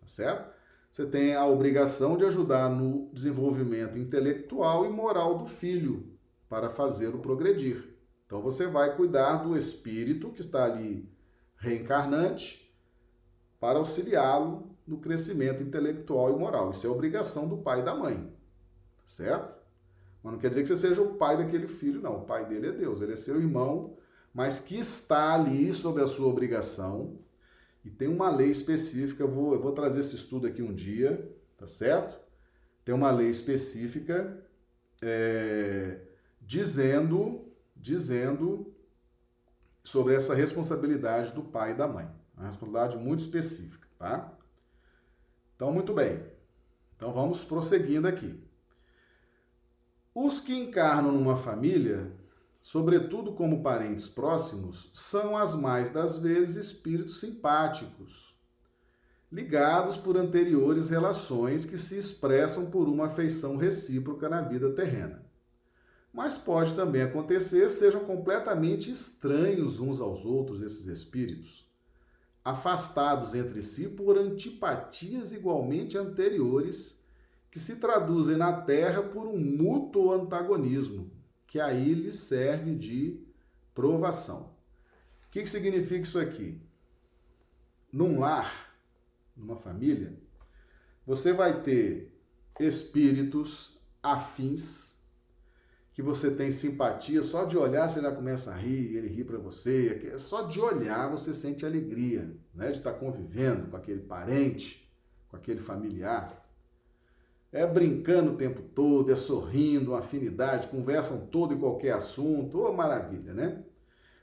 tá 0.01 0.07
certo? 0.07 0.59
Você 0.91 1.07
tem 1.07 1.35
a 1.35 1.47
obrigação 1.47 2.17
de 2.17 2.25
ajudar 2.25 2.69
no 2.69 3.11
desenvolvimento 3.13 3.99
intelectual 3.99 4.87
e 4.87 4.89
moral 4.89 5.39
do 5.39 5.47
filho 5.47 6.19
para 6.49 6.71
fazê-lo 6.71 7.19
progredir. 7.19 7.97
Então 8.27 8.41
você 8.41 8.67
vai 8.67 8.97
cuidar 8.97 9.37
do 9.37 9.57
espírito 9.57 10.33
que 10.33 10.41
está 10.41 10.65
ali 10.65 11.09
reencarnante 11.57 12.75
para 13.61 13.79
auxiliá-lo 13.79 14.75
no 14.87 14.99
crescimento 14.99 15.63
intelectual 15.63 16.35
e 16.35 16.39
moral. 16.39 16.71
Isso 16.71 16.87
é 16.87 16.91
obrigação 16.91 17.47
do 17.47 17.59
pai 17.59 17.81
e 17.81 17.85
da 17.85 17.95
mãe, 17.95 18.33
certo? 19.05 19.58
Mas 20.29 20.33
não 20.35 20.39
quer 20.39 20.51
dizer 20.51 20.63
que 20.63 20.69
você 20.69 20.77
seja 20.77 21.01
o 21.01 21.15
pai 21.15 21.39
daquele 21.39 21.67
filho, 21.67 22.03
não. 22.03 22.19
O 22.19 22.25
pai 22.27 22.45
dele 22.45 22.69
é 22.69 22.73
Deus, 22.73 23.01
ele 23.01 23.15
é 23.15 23.17
seu 23.17 23.41
irmão, 23.41 23.97
mas 24.35 24.61
que 24.61 24.79
está 24.79 25.35
ali 25.35 25.73
sob 25.73 26.03
a 26.03 26.07
sua 26.07 26.27
obrigação. 26.29 27.19
E 27.83 27.89
tem 27.89 28.09
uma 28.09 28.29
lei 28.29 28.51
específica, 28.51 29.23
eu 29.23 29.31
vou, 29.31 29.55
eu 29.55 29.59
vou 29.59 29.73
trazer 29.73 30.01
esse 30.01 30.15
estudo 30.15 30.47
aqui 30.47 30.61
um 30.61 30.75
dia, 30.75 31.35
tá 31.57 31.67
certo? 31.67 32.21
Tem 32.85 32.95
uma 32.95 33.11
lei 33.11 33.31
específica 33.31 34.39
é, 35.01 36.01
dizendo 36.43 37.47
dizendo 37.75 38.75
sobre 39.83 40.15
essa 40.15 40.35
responsabilidade 40.35 41.33
do 41.33 41.43
pai 41.43 41.71
e 41.71 41.75
da 41.75 41.89
mãe. 41.89 42.11
Uma 42.37 42.47
responsabilidade 42.47 42.99
muito 42.99 43.21
específica, 43.21 43.89
tá? 43.99 44.37
Então, 45.57 45.73
muito 45.73 45.95
bem. 45.95 46.23
Então, 46.97 47.13
vamos 47.13 47.45
prosseguindo 47.45 48.07
aqui. 48.07 48.48
Os 50.21 50.41
que 50.41 50.53
encarnam 50.53 51.13
numa 51.13 51.37
família, 51.37 52.11
sobretudo 52.61 53.35
como 53.35 53.63
parentes 53.63 54.09
próximos, 54.09 54.91
são 54.93 55.37
as 55.37 55.55
mais 55.55 55.91
das 55.91 56.19
vezes 56.19 56.57
espíritos 56.57 57.21
simpáticos, 57.21 58.37
ligados 59.31 59.97
por 59.97 60.17
anteriores 60.17 60.91
relações 60.91 61.65
que 61.65 61.79
se 61.79 61.97
expressam 61.97 62.69
por 62.69 62.89
uma 62.89 63.07
afeição 63.07 63.57
recíproca 63.57 64.29
na 64.29 64.43
vida 64.43 64.71
terrena. 64.71 65.25
Mas 66.13 66.37
pode 66.37 66.75
também 66.75 67.03
acontecer 67.03 67.71
sejam 67.71 68.05
completamente 68.05 68.91
estranhos 68.91 69.79
uns 69.79 70.01
aos 70.01 70.25
outros 70.25 70.63
esses 70.63 70.89
espíritos, 70.89 71.71
afastados 72.45 73.37
entre 73.37 73.63
si 73.63 73.89
por 73.89 74.19
antipatias 74.19 75.33
igualmente 75.33 75.97
anteriores, 75.97 76.98
que 77.51 77.59
se 77.59 77.77
traduzem 77.77 78.37
na 78.37 78.53
Terra 78.53 79.03
por 79.03 79.27
um 79.27 79.39
mútuo 79.39 80.13
antagonismo, 80.13 81.11
que 81.47 81.59
aí 81.59 81.95
lhes 81.95 82.17
serve 82.17 82.75
de 82.75 83.27
provação. 83.75 84.57
O 85.27 85.31
que, 85.31 85.43
que 85.43 85.51
significa 85.51 86.03
isso 86.03 86.19
aqui? 86.19 86.61
Num 87.93 88.21
lar, 88.21 88.75
numa 89.37 89.57
família, 89.57 90.19
você 91.07 91.33
vai 91.33 91.63
ter 91.63 92.13
espíritos 92.61 93.81
afins 94.03 94.89
que 95.99 96.03
você 96.03 96.31
tem 96.31 96.51
simpatia, 96.51 97.25
só 97.25 97.45
de 97.45 97.59
olhar 97.59 97.89
você 97.89 98.01
já 98.01 98.13
começa 98.13 98.53
a 98.53 98.55
rir, 98.55 98.97
ele 98.97 99.09
ri 99.09 99.25
para 99.25 99.37
você, 99.37 100.17
só 100.17 100.43
de 100.43 100.61
olhar 100.61 101.11
você 101.11 101.35
sente 101.35 101.67
alegria, 101.67 102.37
né, 102.55 102.71
de 102.71 102.79
estar 102.79 102.93
tá 102.93 102.99
convivendo 102.99 103.69
com 103.69 103.77
aquele 103.77 104.03
parente, 104.03 104.89
com 105.29 105.37
aquele 105.37 105.59
familiar. 105.59 106.48
É 107.53 107.67
brincando 107.67 108.33
o 108.33 108.37
tempo 108.37 108.63
todo, 108.63 109.11
é 109.11 109.17
sorrindo, 109.17 109.93
uma 109.93 110.01
afinidade, 110.01 110.69
conversam 110.69 111.27
todo 111.27 111.55
e 111.55 111.59
qualquer 111.59 111.93
assunto, 111.93 112.61
oh, 112.61 112.73
maravilha, 112.73 113.33
né? 113.33 113.65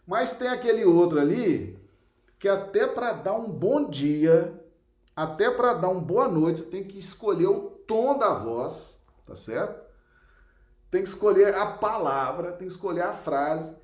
Mas 0.05 0.37
tem 0.37 0.47
aquele 0.47 0.85
outro 0.85 1.19
ali 1.19 1.79
que 2.37 2.47
até 2.47 2.85
para 2.85 3.13
dar 3.13 3.33
um 3.33 3.49
bom 3.49 3.89
dia, 3.89 4.63
até 5.15 5.49
para 5.49 5.73
dar 5.73 5.89
uma 5.89 6.01
boa 6.01 6.27
noite, 6.27 6.59
você 6.59 6.69
tem 6.69 6.83
que 6.83 6.99
escolher 6.99 7.47
o 7.47 7.61
tom 7.87 8.17
da 8.17 8.33
voz, 8.33 9.03
tá 9.25 9.35
certo? 9.35 9.85
tem 10.95 11.03
que 11.03 11.09
escolher 11.09 11.53
a 11.55 11.65
palavra, 11.65 12.53
tem 12.53 12.67
que 12.67 12.73
escolher 12.73 13.01
a 13.01 13.11
frase, 13.11 13.75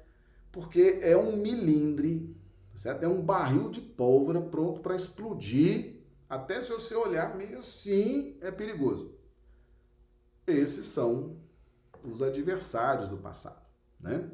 porque 0.49 0.99
é 1.01 1.17
um 1.17 1.35
milindre, 1.35 2.33
certo? 2.73 3.03
É 3.03 3.07
um 3.07 3.21
barril 3.21 3.69
de 3.69 3.81
pólvora 3.81 4.39
pronto 4.39 4.79
para 4.79 4.95
explodir. 4.95 5.97
Até 6.29 6.61
se 6.61 6.71
você 6.71 6.95
olhar 6.95 7.35
meio 7.35 7.57
assim, 7.57 8.37
é 8.39 8.49
perigoso. 8.49 9.13
Esses 10.51 10.85
são 10.87 11.37
os 12.03 12.21
adversários 12.21 13.09
do 13.09 13.17
passado, 13.17 13.65
né? 13.99 14.29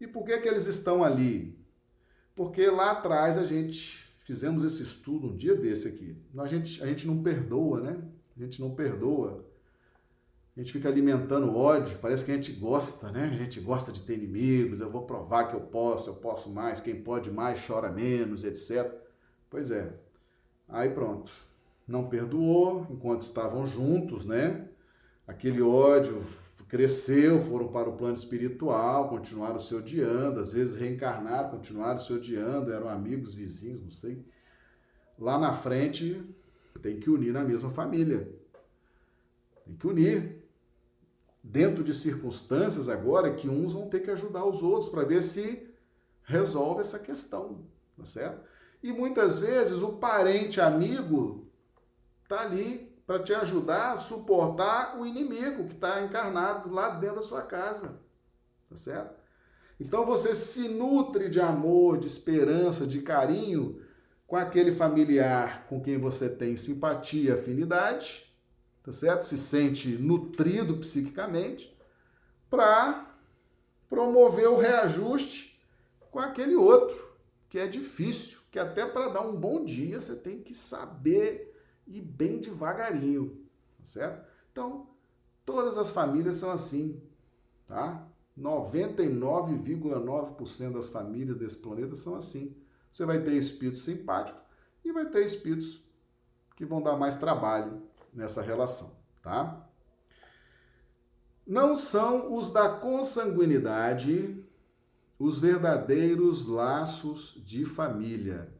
E 0.00 0.06
por 0.06 0.24
que 0.24 0.38
que 0.38 0.48
eles 0.48 0.66
estão 0.66 1.04
ali? 1.04 1.58
Porque 2.34 2.68
lá 2.70 2.92
atrás 2.92 3.36
a 3.36 3.44
gente 3.44 4.10
fizemos 4.24 4.62
esse 4.62 4.82
estudo 4.82 5.28
um 5.28 5.36
dia 5.36 5.54
desse 5.54 5.88
aqui. 5.88 6.16
A 6.38 6.46
gente, 6.46 6.82
a 6.82 6.86
gente 6.86 7.06
não 7.06 7.22
perdoa, 7.22 7.80
né? 7.80 8.02
A 8.36 8.40
gente 8.40 8.60
não 8.60 8.74
perdoa 8.74 9.44
a 10.56 10.60
gente 10.60 10.72
fica 10.72 10.88
alimentando 10.88 11.56
ódio, 11.56 11.96
parece 12.02 12.24
que 12.24 12.32
a 12.32 12.34
gente 12.34 12.52
gosta, 12.52 13.10
né? 13.10 13.30
A 13.32 13.36
gente 13.36 13.60
gosta 13.60 13.92
de 13.92 14.02
ter 14.02 14.14
inimigos, 14.14 14.80
eu 14.80 14.90
vou 14.90 15.06
provar 15.06 15.44
que 15.48 15.54
eu 15.54 15.60
posso, 15.60 16.10
eu 16.10 16.16
posso 16.16 16.50
mais, 16.50 16.80
quem 16.80 17.00
pode 17.02 17.30
mais 17.30 17.64
chora 17.64 17.88
menos, 17.90 18.44
etc. 18.44 18.92
Pois 19.48 19.70
é, 19.70 19.94
Aí 20.68 20.90
pronto. 20.90 21.30
Não 21.86 22.08
perdoou 22.08 22.86
enquanto 22.90 23.22
estavam 23.22 23.66
juntos, 23.66 24.24
né? 24.24 24.68
Aquele 25.30 25.62
ódio 25.62 26.24
cresceu, 26.68 27.40
foram 27.40 27.68
para 27.68 27.88
o 27.88 27.96
plano 27.96 28.14
espiritual, 28.14 29.08
continuaram 29.08 29.60
se 29.60 29.72
odiando, 29.72 30.40
às 30.40 30.52
vezes 30.54 30.74
reencarnaram, 30.74 31.50
continuaram 31.50 31.98
se 31.98 32.12
odiando, 32.12 32.72
eram 32.72 32.88
amigos, 32.88 33.32
vizinhos, 33.32 33.80
não 33.80 33.90
sei. 33.92 34.26
Lá 35.16 35.38
na 35.38 35.52
frente 35.52 36.20
tem 36.82 36.98
que 36.98 37.08
unir 37.08 37.32
na 37.32 37.44
mesma 37.44 37.70
família. 37.70 38.28
Tem 39.64 39.76
que 39.76 39.86
unir. 39.86 40.44
Dentro 41.40 41.84
de 41.84 41.94
circunstâncias 41.94 42.88
agora 42.88 43.32
que 43.32 43.48
uns 43.48 43.72
vão 43.72 43.88
ter 43.88 44.00
que 44.00 44.10
ajudar 44.10 44.44
os 44.44 44.64
outros 44.64 44.90
para 44.90 45.04
ver 45.04 45.22
se 45.22 45.64
resolve 46.24 46.80
essa 46.80 46.98
questão, 46.98 47.64
tá 47.96 48.04
certo? 48.04 48.44
E 48.82 48.92
muitas 48.92 49.38
vezes 49.38 49.80
o 49.80 49.98
parente 49.98 50.60
amigo 50.60 51.48
tá 52.28 52.40
ali 52.40 52.89
para 53.10 53.24
te 53.24 53.34
ajudar 53.34 53.90
a 53.90 53.96
suportar 53.96 54.96
o 54.96 55.04
inimigo 55.04 55.66
que 55.66 55.74
está 55.74 56.00
encarnado 56.00 56.72
lá 56.72 56.90
dentro 56.90 57.16
da 57.16 57.22
sua 57.22 57.42
casa, 57.42 57.98
tá 58.68 58.76
certo? 58.76 59.16
Então 59.80 60.06
você 60.06 60.32
se 60.32 60.68
nutre 60.68 61.28
de 61.28 61.40
amor, 61.40 61.98
de 61.98 62.06
esperança, 62.06 62.86
de 62.86 63.02
carinho 63.02 63.82
com 64.28 64.36
aquele 64.36 64.70
familiar 64.70 65.66
com 65.66 65.80
quem 65.80 65.98
você 65.98 66.28
tem 66.28 66.56
simpatia, 66.56 67.34
afinidade, 67.34 68.32
tá 68.80 68.92
certo? 68.92 69.22
Se 69.22 69.36
sente 69.36 69.88
nutrido 69.88 70.76
psiquicamente 70.76 71.76
para 72.48 73.12
promover 73.88 74.46
o 74.48 74.56
reajuste 74.56 75.60
com 76.12 76.20
aquele 76.20 76.54
outro 76.54 77.10
que 77.48 77.58
é 77.58 77.66
difícil, 77.66 78.38
que 78.52 78.58
até 78.60 78.86
para 78.86 79.08
dar 79.08 79.22
um 79.22 79.34
bom 79.34 79.64
dia 79.64 80.00
você 80.00 80.14
tem 80.14 80.38
que 80.40 80.54
saber 80.54 81.49
ir 81.90 82.00
bem 82.00 82.40
devagarinho, 82.40 83.46
tá 83.78 83.84
certo? 83.84 84.26
Então, 84.50 84.88
todas 85.44 85.76
as 85.76 85.90
famílias 85.90 86.36
são 86.36 86.50
assim, 86.50 87.02
tá? 87.66 88.06
99,9% 88.38 90.72
das 90.72 90.88
famílias 90.88 91.36
desse 91.36 91.58
planeta 91.58 91.94
são 91.94 92.14
assim. 92.14 92.56
Você 92.92 93.04
vai 93.04 93.22
ter 93.22 93.34
espíritos 93.34 93.82
simpáticos 93.82 94.40
e 94.84 94.92
vai 94.92 95.06
ter 95.06 95.24
espíritos 95.24 95.84
que 96.56 96.64
vão 96.64 96.82
dar 96.82 96.96
mais 96.96 97.16
trabalho 97.16 97.82
nessa 98.12 98.42
relação, 98.42 98.96
tá? 99.22 99.64
Não 101.46 101.76
são 101.76 102.34
os 102.34 102.50
da 102.50 102.68
consanguinidade 102.68 104.44
os 105.20 105.38
verdadeiros 105.38 106.46
laços 106.46 107.34
de 107.44 107.66
família, 107.66 108.50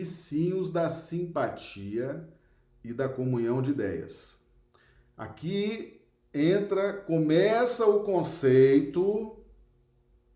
e 0.00 0.06
sim 0.06 0.52
os 0.52 0.70
da 0.70 0.88
simpatia 0.88 2.28
e 2.84 2.92
da 2.92 3.08
comunhão 3.08 3.60
de 3.60 3.70
ideias. 3.70 4.40
Aqui 5.16 6.00
entra, 6.32 6.92
começa 6.92 7.86
o 7.86 8.04
conceito 8.04 9.36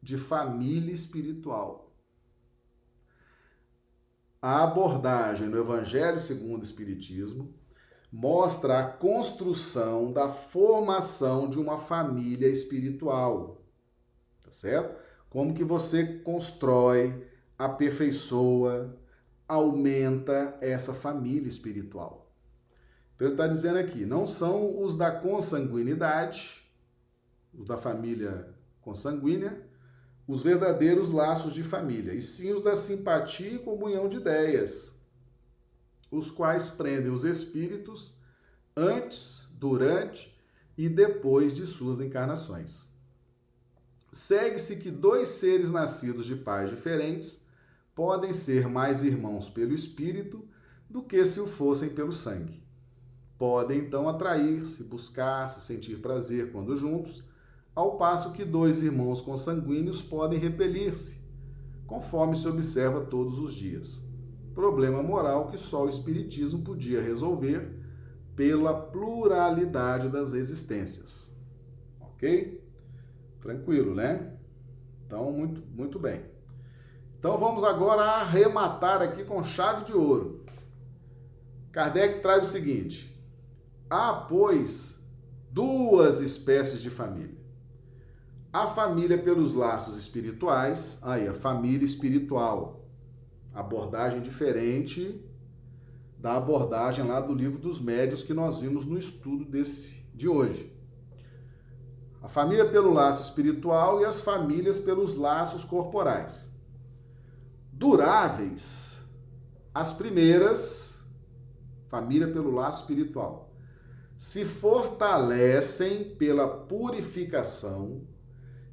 de 0.02 0.18
família 0.18 0.92
espiritual 0.92 1.82
a 4.42 4.64
abordagem 4.64 5.48
no 5.48 5.56
Evangelho 5.56 6.18
segundo 6.18 6.62
o 6.62 6.64
Espiritismo 6.64 7.54
mostra 8.10 8.80
a 8.80 8.90
construção 8.90 10.12
da 10.12 10.28
formação 10.28 11.48
de 11.48 11.60
uma 11.60 11.78
família 11.78 12.48
espiritual. 12.48 13.62
Tá 14.42 14.50
certo? 14.50 15.00
Como 15.30 15.54
que 15.54 15.62
você 15.62 16.18
constrói, 16.18 17.24
aperfeiçoa, 17.56 18.98
aumenta 19.52 20.56
essa 20.62 20.94
família 20.94 21.46
espiritual. 21.46 22.32
Então 23.14 23.26
ele 23.26 23.34
está 23.34 23.46
dizendo 23.46 23.78
aqui, 23.78 24.06
não 24.06 24.24
são 24.24 24.82
os 24.82 24.96
da 24.96 25.10
consanguinidade, 25.10 26.62
os 27.52 27.68
da 27.68 27.76
família 27.76 28.48
consanguínea, 28.80 29.62
os 30.26 30.42
verdadeiros 30.42 31.10
laços 31.10 31.52
de 31.52 31.62
família, 31.62 32.14
e 32.14 32.22
sim 32.22 32.50
os 32.50 32.62
da 32.62 32.74
simpatia 32.74 33.52
e 33.52 33.58
comunhão 33.58 34.08
de 34.08 34.16
ideias, 34.16 34.94
os 36.10 36.30
quais 36.30 36.70
prendem 36.70 37.12
os 37.12 37.22
espíritos 37.22 38.16
antes, 38.74 39.46
durante 39.52 40.34
e 40.78 40.88
depois 40.88 41.54
de 41.54 41.66
suas 41.66 42.00
encarnações. 42.00 42.86
Segue-se 44.10 44.76
que 44.76 44.90
dois 44.90 45.28
seres 45.28 45.70
nascidos 45.70 46.24
de 46.24 46.36
pais 46.36 46.70
diferentes 46.70 47.42
podem 47.94 48.32
ser 48.32 48.68
mais 48.68 49.02
irmãos 49.02 49.48
pelo 49.48 49.74
espírito 49.74 50.44
do 50.88 51.02
que 51.02 51.24
se 51.24 51.40
o 51.40 51.46
fossem 51.46 51.90
pelo 51.90 52.12
sangue. 52.12 52.62
Podem 53.38 53.80
então 53.80 54.08
atrair-se, 54.08 54.84
buscar, 54.84 55.48
se 55.48 55.60
sentir 55.60 56.00
prazer 56.00 56.52
quando 56.52 56.76
juntos 56.76 57.24
ao 57.74 57.96
passo 57.96 58.32
que 58.32 58.44
dois 58.44 58.82
irmãos 58.82 59.20
consanguíneos 59.20 60.02
podem 60.02 60.38
repelir-se, 60.38 61.22
conforme 61.86 62.36
se 62.36 62.46
observa 62.46 63.00
todos 63.00 63.38
os 63.38 63.54
dias. 63.54 64.06
Problema 64.54 65.02
moral 65.02 65.48
que 65.48 65.56
só 65.56 65.84
o 65.84 65.88
Espiritismo 65.88 66.62
podia 66.62 67.00
resolver 67.00 67.80
pela 68.36 68.74
pluralidade 68.74 70.08
das 70.08 70.34
existências. 70.34 71.34
Ok? 72.00 72.62
Tranquilo, 73.40 73.94
né? 73.94 74.36
Então, 75.06 75.32
muito, 75.32 75.62
muito 75.74 75.98
bem. 75.98 76.31
Então, 77.22 77.38
vamos 77.38 77.62
agora 77.62 78.02
arrematar 78.02 79.00
aqui 79.00 79.22
com 79.22 79.44
chave 79.44 79.84
de 79.84 79.92
ouro. 79.92 80.44
Kardec 81.70 82.20
traz 82.20 82.42
o 82.42 82.50
seguinte: 82.50 83.16
há, 83.88 84.12
pois, 84.12 85.00
duas 85.52 86.18
espécies 86.18 86.82
de 86.82 86.90
família 86.90 87.42
a 88.52 88.66
família 88.66 89.16
pelos 89.16 89.54
laços 89.54 89.96
espirituais, 89.96 90.98
aí 91.02 91.26
a 91.26 91.32
família 91.32 91.86
espiritual, 91.86 92.84
abordagem 93.54 94.20
diferente 94.20 95.24
da 96.18 96.36
abordagem 96.36 97.04
lá 97.04 97.18
do 97.18 97.34
livro 97.34 97.58
dos 97.58 97.80
médios 97.80 98.22
que 98.22 98.34
nós 98.34 98.60
vimos 98.60 98.84
no 98.84 98.98
estudo 98.98 99.44
desse 99.44 100.04
de 100.14 100.28
hoje. 100.28 100.70
A 102.22 102.28
família 102.28 102.68
pelo 102.68 102.92
laço 102.92 103.22
espiritual 103.22 104.00
e 104.00 104.04
as 104.04 104.20
famílias 104.20 104.78
pelos 104.78 105.16
laços 105.16 105.64
corporais. 105.64 106.51
Duráveis, 107.72 109.02
as 109.74 109.92
primeiras, 109.92 111.02
família 111.88 112.28
pelo 112.30 112.50
laço 112.50 112.82
espiritual, 112.82 113.50
se 114.16 114.44
fortalecem 114.44 116.04
pela 116.14 116.46
purificação 116.46 118.02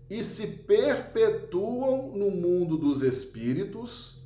e 0.10 0.22
se 0.24 0.46
perpetuam 0.46 2.12
no 2.16 2.30
mundo 2.30 2.78
dos 2.78 3.02
espíritos 3.02 4.22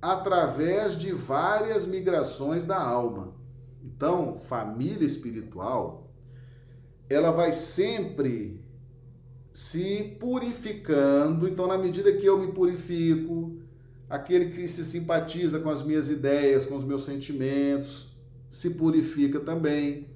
através 0.00 0.96
de 0.96 1.12
várias 1.12 1.86
migrações 1.86 2.64
da 2.64 2.80
alma. 2.80 3.34
Então, 3.82 4.40
família 4.40 5.06
espiritual, 5.06 6.10
ela 7.08 7.30
vai 7.30 7.52
sempre 7.52 8.64
se 9.52 10.16
purificando. 10.18 11.48
Então, 11.48 11.66
na 11.66 11.78
medida 11.78 12.12
que 12.12 12.26
eu 12.26 12.38
me 12.38 12.52
purifico, 12.52 13.53
aquele 14.08 14.50
que 14.50 14.66
se 14.68 14.84
simpatiza 14.84 15.60
com 15.60 15.70
as 15.70 15.82
minhas 15.82 16.08
ideias, 16.08 16.66
com 16.66 16.76
os 16.76 16.84
meus 16.84 17.04
sentimentos, 17.04 18.08
se 18.50 18.70
purifica 18.70 19.40
também. 19.40 20.08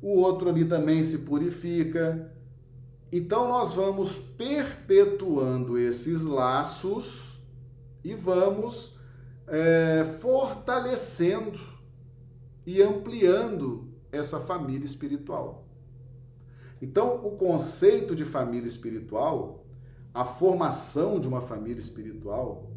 O 0.00 0.18
outro 0.18 0.48
ali 0.48 0.64
também 0.64 1.02
se 1.02 1.18
purifica. 1.18 2.32
Então 3.10 3.48
nós 3.48 3.74
vamos 3.74 4.16
perpetuando 4.16 5.78
esses 5.78 6.24
laços 6.24 7.38
e 8.04 8.14
vamos 8.14 8.96
é, 9.46 10.04
fortalecendo 10.20 11.58
e 12.66 12.82
ampliando 12.82 13.88
essa 14.10 14.40
família 14.40 14.84
espiritual. 14.84 15.68
Então, 16.80 17.24
o 17.24 17.36
conceito 17.36 18.14
de 18.16 18.24
família 18.24 18.66
espiritual, 18.66 19.64
a 20.12 20.24
formação 20.24 21.20
de 21.20 21.28
uma 21.28 21.40
família 21.40 21.78
espiritual, 21.78 22.71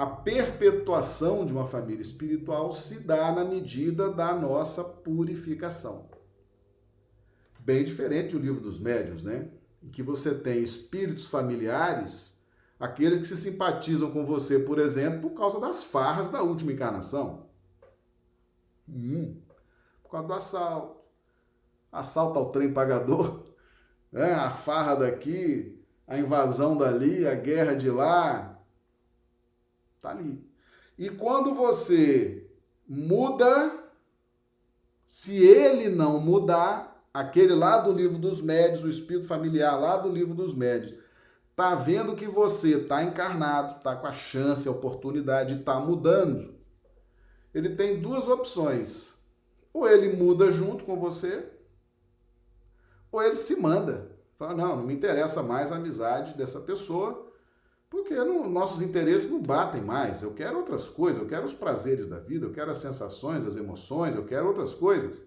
a 0.00 0.06
perpetuação 0.06 1.44
de 1.44 1.52
uma 1.52 1.66
família 1.66 2.00
espiritual 2.00 2.72
se 2.72 3.00
dá 3.00 3.30
na 3.32 3.44
medida 3.44 4.10
da 4.10 4.32
nossa 4.32 4.82
purificação. 4.82 6.08
Bem 7.58 7.84
diferente 7.84 8.32
do 8.32 8.38
livro 8.38 8.62
dos 8.62 8.80
médios, 8.80 9.22
né? 9.22 9.50
em 9.82 9.90
que 9.90 10.02
você 10.02 10.34
tem 10.34 10.62
espíritos 10.62 11.26
familiares, 11.26 12.42
aqueles 12.78 13.18
que 13.18 13.26
se 13.26 13.36
simpatizam 13.36 14.10
com 14.10 14.24
você, 14.24 14.60
por 14.60 14.78
exemplo, 14.78 15.28
por 15.28 15.36
causa 15.36 15.60
das 15.60 15.84
farras 15.84 16.30
da 16.30 16.42
última 16.42 16.72
encarnação. 16.72 17.50
Hum, 18.88 19.38
por 20.02 20.12
causa 20.12 20.26
do 20.26 20.32
assalto. 20.32 21.00
Assalto 21.92 22.38
ao 22.38 22.50
trem 22.50 22.72
pagador, 22.72 23.44
né? 24.10 24.32
a 24.32 24.50
farra 24.50 24.94
daqui, 24.94 25.78
a 26.06 26.16
invasão 26.16 26.74
dali, 26.74 27.26
a 27.26 27.34
guerra 27.34 27.74
de 27.74 27.90
lá. 27.90 28.59
Tá 30.00 30.10
ali. 30.10 30.44
E 30.98 31.10
quando 31.10 31.54
você 31.54 32.50
muda, 32.88 33.72
se 35.06 35.36
ele 35.36 35.88
não 35.88 36.20
mudar, 36.20 37.04
aquele 37.12 37.54
lá 37.54 37.78
do 37.78 37.92
livro 37.92 38.18
dos 38.18 38.40
médios, 38.40 38.84
o 38.84 38.88
espírito 38.88 39.26
familiar 39.26 39.78
lá 39.78 39.96
do 39.96 40.10
livro 40.10 40.34
dos 40.34 40.54
médios, 40.54 40.98
tá 41.54 41.74
vendo 41.74 42.16
que 42.16 42.26
você 42.26 42.78
tá 42.78 43.02
encarnado, 43.02 43.82
tá 43.82 43.94
com 43.96 44.06
a 44.06 44.12
chance, 44.12 44.66
a 44.66 44.72
oportunidade 44.72 45.56
de 45.56 45.62
tá 45.62 45.78
mudando. 45.78 46.54
Ele 47.52 47.76
tem 47.76 48.00
duas 48.00 48.28
opções. 48.28 49.18
Ou 49.72 49.88
ele 49.88 50.16
muda 50.16 50.50
junto 50.50 50.84
com 50.84 50.98
você, 50.98 51.48
ou 53.12 53.22
ele 53.22 53.36
se 53.36 53.56
manda. 53.60 54.10
Fala, 54.36 54.54
não, 54.54 54.76
não 54.76 54.84
me 54.84 54.94
interessa 54.94 55.42
mais 55.42 55.70
a 55.70 55.76
amizade 55.76 56.36
dessa 56.36 56.60
pessoa, 56.60 57.29
porque 57.90 58.14
não, 58.14 58.48
nossos 58.48 58.80
interesses 58.80 59.28
não 59.28 59.42
batem 59.42 59.82
mais. 59.82 60.22
Eu 60.22 60.32
quero 60.32 60.58
outras 60.58 60.88
coisas, 60.88 61.20
eu 61.20 61.28
quero 61.28 61.44
os 61.44 61.52
prazeres 61.52 62.06
da 62.06 62.20
vida, 62.20 62.46
eu 62.46 62.52
quero 62.52 62.70
as 62.70 62.78
sensações, 62.78 63.44
as 63.44 63.56
emoções, 63.56 64.14
eu 64.14 64.24
quero 64.24 64.46
outras 64.46 64.72
coisas. 64.72 65.20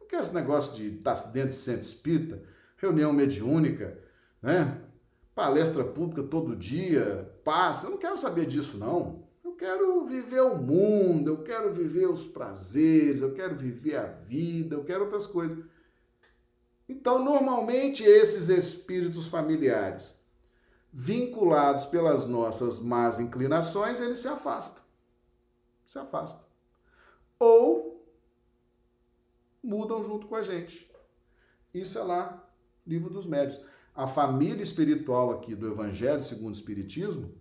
Não 0.00 0.06
quero 0.06 0.22
esse 0.22 0.34
negócio 0.34 0.74
de 0.74 0.96
estar 0.96 1.14
dentro 1.30 1.50
de 1.50 1.56
centro 1.56 1.82
espírita, 1.82 2.42
reunião 2.78 3.12
mediúnica, 3.12 3.98
né? 4.40 4.80
palestra 5.34 5.84
pública 5.84 6.22
todo 6.22 6.56
dia, 6.56 7.30
paz. 7.44 7.84
Eu 7.84 7.90
não 7.90 7.98
quero 7.98 8.16
saber 8.16 8.46
disso, 8.46 8.78
não. 8.78 9.28
Eu 9.44 9.52
quero 9.52 10.06
viver 10.06 10.40
o 10.40 10.56
mundo, 10.56 11.28
eu 11.28 11.42
quero 11.42 11.70
viver 11.70 12.08
os 12.08 12.26
prazeres, 12.26 13.20
eu 13.20 13.34
quero 13.34 13.54
viver 13.54 13.96
a 13.96 14.06
vida, 14.06 14.74
eu 14.74 14.84
quero 14.84 15.04
outras 15.04 15.26
coisas. 15.26 15.58
Então, 16.88 17.22
normalmente, 17.22 18.02
esses 18.02 18.48
espíritos 18.48 19.26
familiares 19.26 20.19
vinculados 20.92 21.86
pelas 21.86 22.26
nossas 22.26 22.80
más 22.80 23.20
inclinações, 23.20 24.00
eles 24.00 24.18
se 24.18 24.28
afastam. 24.28 24.82
Se 25.86 25.98
afastam. 25.98 26.44
Ou 27.38 28.04
mudam 29.62 30.02
junto 30.02 30.26
com 30.26 30.34
a 30.34 30.42
gente. 30.42 30.90
Isso 31.72 31.98
é 31.98 32.02
lá, 32.02 32.48
livro 32.86 33.10
dos 33.10 33.26
médios. 33.26 33.60
A 33.94 34.06
família 34.06 34.62
espiritual 34.62 35.30
aqui 35.30 35.54
do 35.54 35.68
Evangelho 35.68 36.22
segundo 36.22 36.54
o 36.54 36.56
Espiritismo 36.56 37.34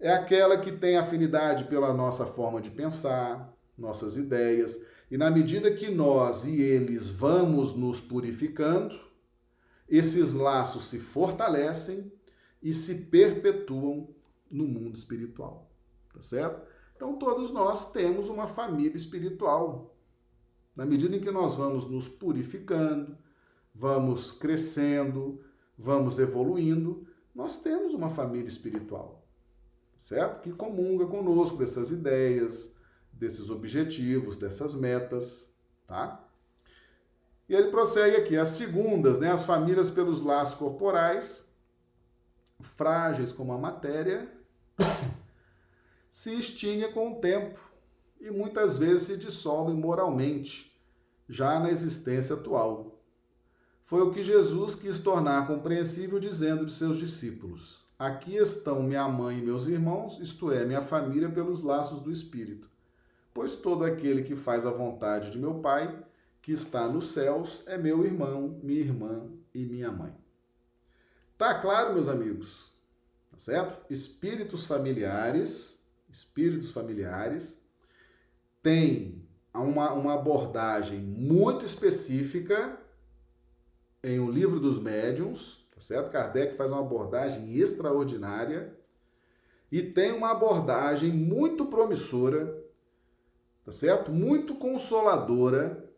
é 0.00 0.12
aquela 0.12 0.58
que 0.58 0.72
tem 0.72 0.96
afinidade 0.96 1.64
pela 1.64 1.94
nossa 1.94 2.26
forma 2.26 2.60
de 2.60 2.70
pensar, 2.70 3.52
nossas 3.78 4.16
ideias, 4.16 4.84
e 5.10 5.16
na 5.16 5.30
medida 5.30 5.70
que 5.70 5.90
nós 5.90 6.44
e 6.44 6.60
eles 6.60 7.08
vamos 7.10 7.76
nos 7.76 8.00
purificando, 8.00 8.98
esses 9.88 10.32
laços 10.32 10.84
se 10.88 10.98
fortalecem 10.98 12.10
e 12.62 12.72
se 12.72 13.06
perpetuam 13.06 14.08
no 14.50 14.64
mundo 14.64 14.96
espiritual. 14.96 15.70
Tá 16.12 16.22
certo? 16.22 16.66
Então, 16.94 17.18
todos 17.18 17.50
nós 17.50 17.90
temos 17.90 18.28
uma 18.28 18.46
família 18.46 18.96
espiritual. 18.96 19.96
Na 20.76 20.86
medida 20.86 21.16
em 21.16 21.20
que 21.20 21.30
nós 21.30 21.56
vamos 21.56 21.86
nos 21.86 22.08
purificando, 22.08 23.18
vamos 23.74 24.30
crescendo, 24.30 25.42
vamos 25.76 26.18
evoluindo, 26.18 27.06
nós 27.34 27.62
temos 27.62 27.94
uma 27.94 28.10
família 28.10 28.48
espiritual, 28.48 29.26
certo? 29.96 30.40
Que 30.40 30.52
comunga 30.52 31.06
conosco 31.06 31.56
dessas 31.56 31.90
ideias, 31.90 32.76
desses 33.12 33.50
objetivos, 33.50 34.36
dessas 34.36 34.74
metas, 34.74 35.58
tá? 35.86 36.26
E 37.48 37.54
ele 37.54 37.70
prossegue 37.70 38.16
aqui, 38.16 38.36
as 38.36 38.48
segundas, 38.48 39.18
né, 39.18 39.30
as 39.30 39.44
famílias 39.44 39.90
pelos 39.90 40.20
laços 40.20 40.54
corporais, 40.54 41.51
frágeis 42.62 43.32
como 43.32 43.52
a 43.52 43.58
matéria, 43.58 44.30
se 46.10 46.34
extingue 46.34 46.92
com 46.92 47.12
o 47.12 47.20
tempo 47.20 47.58
e 48.20 48.30
muitas 48.30 48.78
vezes 48.78 49.02
se 49.02 49.16
dissolve 49.16 49.72
moralmente, 49.72 50.72
já 51.28 51.58
na 51.58 51.70
existência 51.70 52.36
atual. 52.36 53.02
Foi 53.84 54.00
o 54.02 54.12
que 54.12 54.22
Jesus 54.22 54.74
quis 54.74 54.98
tornar 54.98 55.46
compreensível, 55.46 56.18
dizendo 56.18 56.64
de 56.64 56.72
seus 56.72 56.98
discípulos: 56.98 57.84
Aqui 57.98 58.36
estão 58.36 58.82
minha 58.82 59.08
mãe 59.08 59.38
e 59.38 59.42
meus 59.42 59.66
irmãos, 59.66 60.18
isto 60.20 60.50
é, 60.52 60.64
minha 60.64 60.82
família, 60.82 61.28
pelos 61.28 61.60
laços 61.60 62.00
do 62.00 62.10
Espírito. 62.10 62.70
Pois 63.34 63.56
todo 63.56 63.84
aquele 63.84 64.22
que 64.22 64.36
faz 64.36 64.66
a 64.66 64.70
vontade 64.70 65.30
de 65.30 65.38
meu 65.38 65.54
Pai, 65.60 66.04
que 66.40 66.52
está 66.52 66.86
nos 66.86 67.12
céus, 67.12 67.64
é 67.66 67.78
meu 67.78 68.04
irmão, 68.04 68.58
minha 68.62 68.80
irmã 68.80 69.28
e 69.54 69.64
minha 69.64 69.90
mãe. 69.90 70.21
Tá 71.42 71.54
claro, 71.58 71.92
meus 71.92 72.06
amigos? 72.06 72.72
Tá 73.32 73.36
certo? 73.36 73.76
Espíritos 73.90 74.64
familiares, 74.64 75.84
espíritos 76.08 76.70
familiares 76.70 77.66
têm 78.62 79.26
uma, 79.52 79.92
uma 79.92 80.14
abordagem 80.14 81.00
muito 81.00 81.64
específica 81.64 82.78
em 84.04 84.20
O 84.20 84.30
Livro 84.30 84.60
dos 84.60 84.80
Médiuns, 84.80 85.66
tá 85.74 85.80
certo? 85.80 86.12
Kardec 86.12 86.56
faz 86.56 86.70
uma 86.70 86.78
abordagem 86.78 87.56
extraordinária 87.56 88.78
e 89.68 89.82
tem 89.82 90.12
uma 90.12 90.30
abordagem 90.30 91.10
muito 91.10 91.66
promissora, 91.66 92.56
tá 93.64 93.72
certo? 93.72 94.12
Muito 94.12 94.54
consoladora, 94.54 95.90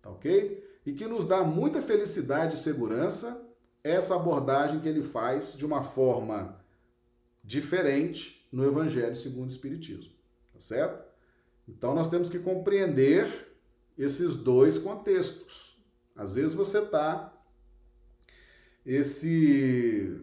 tá 0.00 0.10
ok? 0.10 0.64
E 0.86 0.92
que 0.92 1.08
nos 1.08 1.24
dá 1.24 1.42
muita 1.42 1.82
felicidade 1.82 2.54
e 2.54 2.58
segurança 2.58 3.47
essa 3.82 4.16
abordagem 4.16 4.80
que 4.80 4.88
ele 4.88 5.02
faz 5.02 5.54
de 5.54 5.64
uma 5.64 5.82
forma 5.82 6.58
diferente 7.42 8.48
no 8.52 8.64
Evangelho 8.64 9.14
segundo 9.14 9.48
o 9.48 9.52
Espiritismo, 9.52 10.12
tá 10.52 10.60
certo? 10.60 11.06
Então 11.66 11.94
nós 11.94 12.08
temos 12.08 12.28
que 12.28 12.38
compreender 12.38 13.56
esses 13.96 14.36
dois 14.36 14.78
contextos. 14.78 15.78
Às 16.16 16.34
vezes 16.34 16.52
você 16.52 16.80
tá 16.82 17.32
esse 18.84 20.18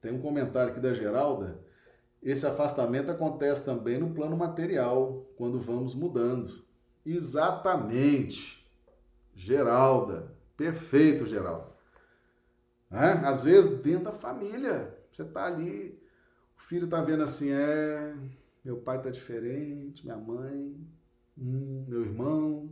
tem 0.00 0.12
um 0.12 0.20
comentário 0.20 0.70
aqui 0.70 0.80
da 0.80 0.94
Geralda, 0.94 1.60
esse 2.22 2.46
afastamento 2.46 3.10
acontece 3.10 3.64
também 3.64 3.98
no 3.98 4.14
plano 4.14 4.36
material, 4.36 5.26
quando 5.36 5.60
vamos 5.60 5.94
mudando. 5.94 6.64
Exatamente. 7.04 8.64
Geralda, 9.34 10.32
perfeito, 10.56 11.26
Geralda. 11.26 11.75
Né? 12.90 13.22
Às 13.24 13.44
vezes, 13.44 13.80
dentro 13.80 14.04
da 14.04 14.12
família, 14.12 14.96
você 15.12 15.22
está 15.22 15.44
ali, 15.44 15.98
o 16.56 16.62
filho 16.62 16.84
está 16.84 17.00
vendo 17.02 17.22
assim, 17.22 17.50
é, 17.50 18.14
meu 18.64 18.78
pai 18.78 18.98
está 18.98 19.10
diferente, 19.10 20.04
minha 20.04 20.16
mãe, 20.16 20.76
hum, 21.38 21.84
meu 21.88 22.02
irmão, 22.02 22.70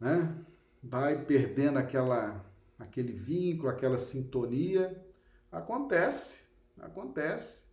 né? 0.00 0.36
Vai 0.82 1.24
perdendo 1.24 1.78
aquela, 1.78 2.44
aquele 2.78 3.12
vínculo, 3.12 3.68
aquela 3.68 3.98
sintonia. 3.98 5.04
Acontece, 5.50 6.48
acontece. 6.80 7.68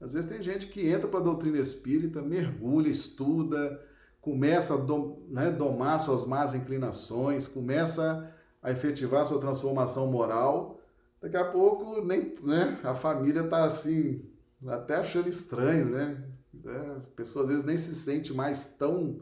Às 0.00 0.12
vezes 0.12 0.28
tem 0.28 0.42
gente 0.42 0.66
que 0.66 0.88
entra 0.88 1.08
para 1.08 1.20
a 1.20 1.22
doutrina 1.22 1.58
espírita, 1.58 2.20
mergulha, 2.20 2.88
estuda, 2.88 3.80
começa 4.20 4.74
a 4.74 4.76
dom, 4.76 5.24
né, 5.28 5.50
domar 5.50 6.00
suas 6.00 6.26
más 6.26 6.54
inclinações, 6.54 7.46
começa 7.46 8.31
a 8.62 8.70
efetivar 8.70 9.24
sua 9.24 9.40
transformação 9.40 10.06
moral, 10.06 10.80
daqui 11.20 11.36
a 11.36 11.44
pouco 11.44 12.00
nem, 12.02 12.34
né, 12.42 12.78
a 12.84 12.94
família 12.94 13.42
está 13.42 13.64
assim, 13.64 14.24
até 14.66 14.96
achando 14.96 15.28
estranho, 15.28 15.86
né? 15.86 16.28
É, 16.64 16.96
a 16.96 17.00
pessoa 17.16 17.44
às 17.44 17.50
vezes 17.50 17.64
nem 17.64 17.76
se 17.76 17.94
sente 17.94 18.32
mais 18.32 18.76
tão 18.76 19.20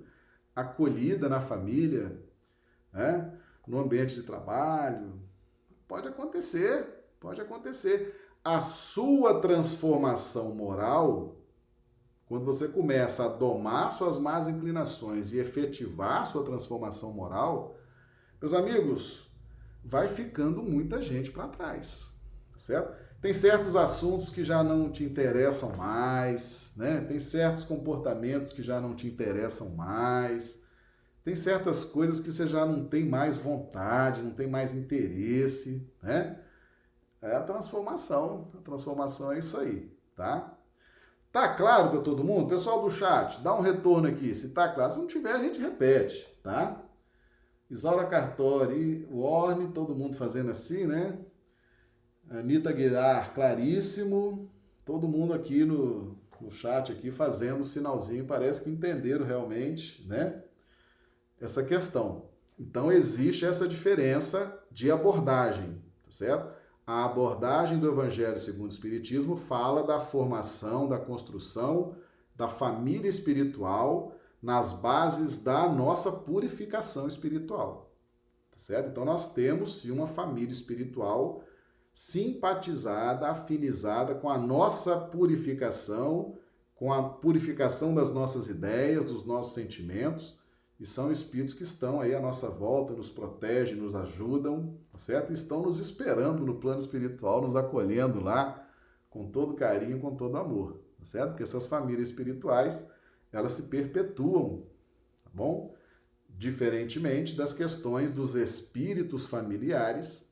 acolhida 0.54 1.28
na 1.28 1.40
família, 1.40 2.20
né? 2.92 3.32
no 3.66 3.78
ambiente 3.78 4.14
de 4.14 4.24
trabalho. 4.24 5.20
Pode 5.86 6.08
acontecer, 6.08 6.86
pode 7.18 7.40
acontecer. 7.40 8.14
A 8.44 8.60
sua 8.60 9.40
transformação 9.40 10.54
moral, 10.54 11.36
quando 12.26 12.44
você 12.44 12.68
começa 12.68 13.24
a 13.24 13.28
domar 13.28 13.92
suas 13.92 14.18
más 14.18 14.48
inclinações 14.48 15.32
e 15.32 15.38
efetivar 15.38 16.26
sua 16.26 16.44
transformação 16.44 17.12
moral, 17.12 17.76
meus 18.40 18.54
amigos, 18.54 19.29
vai 19.84 20.08
ficando 20.08 20.62
muita 20.62 21.00
gente 21.00 21.30
para 21.30 21.48
trás, 21.48 22.14
tá 22.52 22.58
certo? 22.58 23.10
Tem 23.20 23.34
certos 23.34 23.76
assuntos 23.76 24.30
que 24.30 24.42
já 24.42 24.62
não 24.62 24.90
te 24.90 25.04
interessam 25.04 25.76
mais, 25.76 26.72
né? 26.76 27.02
Tem 27.02 27.18
certos 27.18 27.62
comportamentos 27.62 28.50
que 28.50 28.62
já 28.62 28.80
não 28.80 28.94
te 28.94 29.06
interessam 29.06 29.70
mais. 29.70 30.62
Tem 31.22 31.34
certas 31.34 31.84
coisas 31.84 32.18
que 32.18 32.32
você 32.32 32.46
já 32.46 32.64
não 32.64 32.86
tem 32.86 33.04
mais 33.04 33.36
vontade, 33.36 34.22
não 34.22 34.30
tem 34.30 34.46
mais 34.46 34.74
interesse, 34.74 35.86
né? 36.02 36.40
É 37.20 37.36
a 37.36 37.42
transformação. 37.42 38.50
A 38.58 38.62
transformação 38.62 39.32
é 39.32 39.38
isso 39.38 39.58
aí, 39.58 39.94
tá? 40.16 40.56
Tá 41.30 41.54
claro 41.54 41.90
para 41.90 42.00
todo 42.00 42.24
mundo? 42.24 42.48
Pessoal 42.48 42.82
do 42.82 42.90
chat, 42.90 43.42
dá 43.42 43.54
um 43.54 43.60
retorno 43.60 44.08
aqui. 44.08 44.34
Se 44.34 44.48
tá 44.48 44.68
claro, 44.72 44.90
se 44.90 44.98
não 44.98 45.06
tiver, 45.06 45.32
a 45.32 45.42
gente 45.42 45.60
repete, 45.60 46.26
tá? 46.42 46.82
Isaura 47.70 48.04
Cartori, 48.06 49.06
Warne, 49.10 49.68
todo 49.68 49.94
mundo 49.94 50.16
fazendo 50.16 50.50
assim, 50.50 50.86
né? 50.86 51.18
Anitta 52.28 52.70
Aguilar, 52.70 53.32
claríssimo. 53.32 54.50
Todo 54.84 55.06
mundo 55.06 55.32
aqui 55.32 55.64
no, 55.64 56.18
no 56.40 56.50
chat 56.50 56.90
aqui 56.90 57.10
fazendo 57.10 57.60
o 57.60 57.64
sinalzinho, 57.64 58.26
parece 58.26 58.62
que 58.62 58.70
entenderam 58.70 59.24
realmente, 59.24 60.04
né? 60.08 60.42
Essa 61.40 61.62
questão. 61.62 62.28
Então 62.58 62.90
existe 62.90 63.44
essa 63.44 63.68
diferença 63.68 64.62
de 64.70 64.90
abordagem, 64.90 65.80
tá 66.04 66.10
certo? 66.10 66.52
A 66.84 67.04
abordagem 67.04 67.78
do 67.78 67.88
Evangelho 67.88 68.36
segundo 68.36 68.70
o 68.70 68.72
Espiritismo 68.72 69.36
fala 69.36 69.84
da 69.84 70.00
formação, 70.00 70.88
da 70.88 70.98
construção 70.98 71.94
da 72.34 72.48
família 72.48 73.08
espiritual 73.08 74.14
nas 74.42 74.72
bases 74.72 75.38
da 75.38 75.68
nossa 75.68 76.10
purificação 76.10 77.06
espiritual. 77.06 77.92
Tá 78.50 78.58
certo? 78.58 78.90
Então 78.90 79.04
nós 79.04 79.32
temos 79.32 79.80
sim 79.80 79.90
uma 79.90 80.06
família 80.06 80.52
espiritual 80.52 81.42
simpatizada, 81.92 83.28
afinizada 83.28 84.14
com 84.14 84.30
a 84.30 84.38
nossa 84.38 84.96
purificação, 84.96 86.38
com 86.74 86.92
a 86.92 87.02
purificação 87.02 87.94
das 87.94 88.10
nossas 88.10 88.48
ideias, 88.48 89.06
dos 89.06 89.26
nossos 89.26 89.52
sentimentos, 89.52 90.38
e 90.78 90.86
são 90.86 91.12
espíritos 91.12 91.52
que 91.52 91.62
estão 91.62 92.00
aí 92.00 92.14
à 92.14 92.20
nossa 92.20 92.48
volta, 92.48 92.94
nos 92.94 93.10
protegem, 93.10 93.76
nos 93.76 93.94
ajudam, 93.94 94.78
tá 94.90 94.98
certo? 94.98 95.30
Estão 95.30 95.60
nos 95.60 95.78
esperando 95.78 96.46
no 96.46 96.54
plano 96.54 96.80
espiritual, 96.80 97.42
nos 97.42 97.54
acolhendo 97.54 98.18
lá 98.18 98.66
com 99.10 99.30
todo 99.30 99.52
carinho, 99.52 100.00
com 100.00 100.16
todo 100.16 100.38
amor, 100.38 100.80
tá 100.98 101.04
certo? 101.04 101.30
Porque 101.30 101.42
essas 101.42 101.66
famílias 101.66 102.08
espirituais, 102.08 102.90
elas 103.32 103.52
se 103.52 103.64
perpetuam, 103.64 104.66
tá 105.24 105.30
bom? 105.32 105.74
Diferentemente 106.28 107.34
das 107.34 107.52
questões 107.52 108.12
dos 108.12 108.34
espíritos 108.34 109.26
familiares 109.26 110.30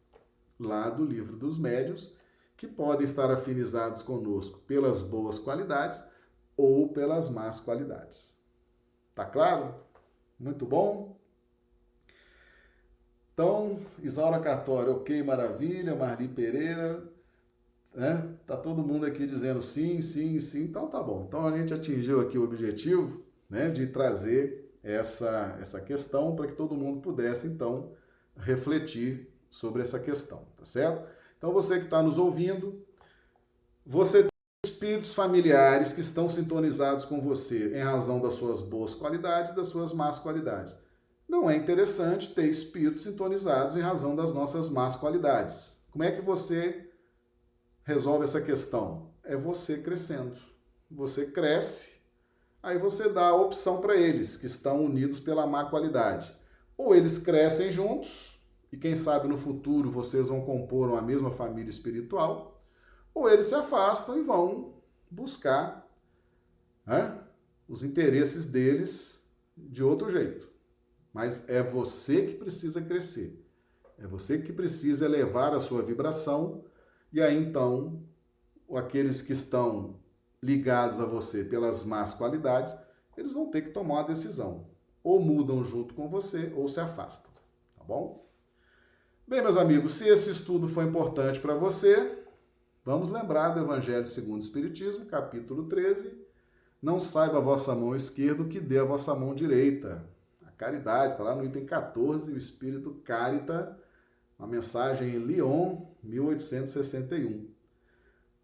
lá 0.59 0.91
do 0.91 1.05
livro 1.05 1.37
dos 1.37 1.59
médios, 1.59 2.17
que 2.57 2.67
podem 2.67 3.05
estar 3.05 3.31
afinizados 3.31 4.03
conosco 4.03 4.59
pelas 4.61 5.01
boas 5.01 5.39
qualidades 5.39 6.03
ou 6.57 6.89
pelas 6.89 7.29
más 7.29 7.61
qualidades. 7.61 8.37
Tá 9.15 9.25
claro? 9.25 9.75
Muito 10.39 10.67
bom? 10.67 11.17
Então, 13.33 13.79
Isaura 14.03 14.41
Cartório, 14.41 14.95
ok, 14.95 15.23
maravilha. 15.23 15.95
Marli 15.95 16.27
Pereira, 16.27 17.09
né? 17.99 18.29
Tá 18.47 18.57
todo 18.57 18.81
mundo 18.81 19.05
aqui 19.05 19.27
dizendo 19.27 19.61
sim, 19.61 20.01
sim, 20.01 20.39
sim. 20.39 20.63
Então 20.63 20.87
tá 20.87 21.03
bom. 21.03 21.25
Então 21.27 21.45
a 21.45 21.57
gente 21.57 21.75
atingiu 21.75 22.21
aqui 22.21 22.39
o 22.39 22.45
objetivo, 22.45 23.21
né, 23.51 23.71
de 23.71 23.89
trazer 23.89 24.73
essa 24.85 25.57
essa 25.61 25.81
questão 25.81 26.37
para 26.37 26.47
que 26.47 26.55
todo 26.55 26.77
mundo 26.77 27.01
pudesse 27.01 27.49
então 27.49 27.91
refletir 28.37 29.29
sobre 29.51 29.83
essa 29.83 29.99
questão, 29.99 30.47
tá 30.57 30.65
certo? 30.65 31.09
Então 31.37 31.53
você 31.53 31.79
que 31.81 31.87
está 31.87 32.01
nos 32.01 32.19
ouvindo, 32.19 32.87
você 33.85 34.23
tem 34.23 34.31
espíritos 34.65 35.13
familiares 35.13 35.93
que 35.93 36.01
estão 36.01 36.29
sintonizados 36.29 37.05
com 37.05 37.21
você 37.21 37.77
em 37.77 37.83
razão 37.83 38.21
das 38.21 38.35
suas 38.35 38.61
boas 38.61 38.95
qualidades 38.95 39.57
das 39.57 39.67
suas 39.67 39.93
más 39.93 40.21
qualidades. 40.21 40.79
Não 41.29 41.51
é 41.51 41.57
interessante 41.57 42.33
ter 42.33 42.49
espíritos 42.49 43.03
sintonizados 43.03 43.77
em 43.77 43.81
razão 43.81 44.15
das 44.15 44.33
nossas 44.33 44.69
más 44.69 44.95
qualidades. 44.95 45.83
Como 45.91 46.05
é 46.05 46.13
que 46.13 46.23
você 46.23 46.88
resolve 47.89 48.25
essa 48.25 48.43
questão? 48.43 49.09
É 49.25 49.35
você 49.35 49.79
crescendo. 49.79 50.37
Você 50.91 51.31
cresce, 51.31 52.03
aí 52.63 52.79
você 52.79 53.09
dá 53.09 53.29
a 53.29 53.35
opção 53.35 53.81
para 53.81 53.97
eles 53.97 54.37
que 54.37 54.47
estão 54.47 54.85
unidos 54.85 55.19
pela 55.19 55.47
má 55.47 55.65
qualidade. 55.71 56.37
Ou 56.77 56.95
eles 56.95 57.17
crescem 57.17 57.73
juntos, 57.73 58.39
e 58.71 58.77
quem 58.77 58.95
sabe 58.95 59.27
no 59.27 59.39
futuro 59.39 59.91
vocês 59.91 60.29
vão 60.29 60.43
compor 60.43 60.91
uma 60.91 61.01
mesma 61.01 61.31
família 61.31 61.71
espiritual, 61.71 62.63
ou 63.15 63.27
eles 63.27 63.47
se 63.47 63.55
afastam 63.55 64.19
e 64.19 64.23
vão 64.23 64.75
buscar 65.11 65.91
né, 66.85 67.19
os 67.67 67.83
interesses 67.83 68.45
deles 68.45 69.25
de 69.57 69.83
outro 69.83 70.11
jeito. 70.11 70.47
Mas 71.11 71.49
é 71.49 71.63
você 71.63 72.27
que 72.27 72.35
precisa 72.35 72.83
crescer. 72.83 73.43
É 73.97 74.07
você 74.07 74.39
que 74.39 74.53
precisa 74.53 75.07
elevar 75.07 75.55
a 75.55 75.61
sua 75.61 75.83
vibração 75.83 76.68
e 77.13 77.21
aí 77.21 77.37
então 77.37 78.03
aqueles 78.75 79.23
que 79.23 79.33
estão 79.33 79.99
ligados 80.43 81.01
a 81.01 81.07
você 81.07 81.45
pelas 81.45 81.85
más 81.85 82.15
qualidades, 82.15 82.75
eles 83.17 83.33
vão 83.33 83.51
ter 83.51 83.63
que 83.63 83.71
tomar 83.71 83.95
uma 83.95 84.05
decisão. 84.05 84.67
Ou 85.03 85.21
mudam 85.21 85.65
junto 85.65 85.95
com 85.95 86.09
você 86.09 86.53
ou 86.55 86.69
se 86.69 86.81
afastam, 86.81 87.31
tá 87.77 87.85
bom? 87.85 88.27
Bem, 89.27 89.43
meus 89.43 89.57
amigos, 89.57 89.95
se 89.95 90.09
esse 90.09 90.31
estudo 90.31 90.69
foi 90.69 90.85
importante 90.85 91.41
para 91.41 91.55
você, 91.55 92.19
Vamos 92.89 93.11
lembrar 93.11 93.51
do 93.51 93.61
Evangelho 93.61 94.07
segundo 94.07 94.37
o 94.37 94.43
Espiritismo, 94.43 95.05
capítulo 95.05 95.65
13. 95.65 96.27
Não 96.81 96.99
saiba 96.99 97.37
a 97.37 97.41
vossa 97.43 97.75
mão 97.75 97.95
esquerda 97.95 98.43
o 98.43 98.49
que 98.49 98.59
dê 98.59 98.79
a 98.79 98.85
vossa 98.85 99.15
mão 99.15 99.35
direita. 99.35 100.09
A 100.47 100.51
caridade, 100.53 101.13
está 101.13 101.23
lá 101.23 101.35
no 101.35 101.45
item 101.45 101.67
14, 101.67 102.33
o 102.33 102.39
Espírito 102.39 102.95
Carita, 103.05 103.79
uma 104.39 104.47
mensagem 104.47 105.15
em 105.15 105.19
Lyon, 105.19 105.83
1861. 106.03 107.49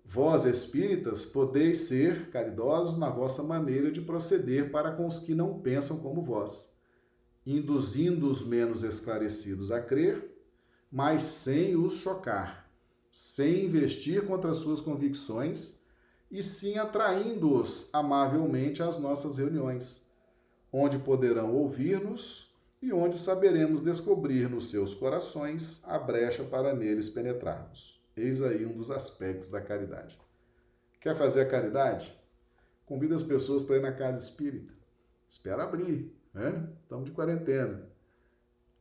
Vós, 0.04 0.44
espíritas, 0.44 1.24
podeis 1.24 1.78
ser 1.78 2.30
caridosos 2.30 2.98
na 2.98 3.08
vossa 3.08 3.42
maneira 3.42 3.90
de 3.90 4.00
proceder 4.00 4.70
para 4.70 4.92
com 4.92 5.06
os 5.06 5.18
que 5.18 5.34
não 5.34 5.60
pensam 5.60 6.00
como 6.00 6.22
vós, 6.22 6.76
induzindo 7.46 8.28
os 8.28 8.44
menos 8.44 8.82
esclarecidos 8.82 9.70
a 9.70 9.80
crer, 9.80 10.36
mas 10.90 11.22
sem 11.22 11.76
os 11.76 11.94
chocar 11.94 12.64
sem 13.16 13.66
investir 13.66 14.26
contra 14.26 14.52
suas 14.54 14.80
convicções, 14.80 15.78
e 16.28 16.42
sim 16.42 16.78
atraindo-os 16.78 17.88
amavelmente 17.92 18.82
às 18.82 18.98
nossas 18.98 19.38
reuniões, 19.38 20.04
onde 20.72 20.98
poderão 20.98 21.54
ouvir-nos 21.54 22.43
e 22.84 22.92
onde 22.92 23.18
saberemos 23.18 23.80
descobrir 23.80 24.46
nos 24.50 24.68
seus 24.68 24.94
corações 24.94 25.80
a 25.84 25.98
brecha 25.98 26.44
para 26.44 26.74
neles 26.74 27.08
penetrarmos. 27.08 27.98
Eis 28.14 28.42
aí 28.42 28.66
um 28.66 28.76
dos 28.76 28.90
aspectos 28.90 29.48
da 29.48 29.58
caridade. 29.58 30.20
Quer 31.00 31.16
fazer 31.16 31.40
a 31.40 31.48
caridade? 31.48 32.14
Convida 32.84 33.14
as 33.14 33.22
pessoas 33.22 33.64
para 33.64 33.76
ir 33.76 33.80
na 33.80 33.90
casa 33.90 34.18
espírita. 34.18 34.74
Espera 35.26 35.64
abrir, 35.64 36.14
né? 36.34 36.68
Estamos 36.82 37.06
de 37.06 37.12
quarentena. 37.12 37.88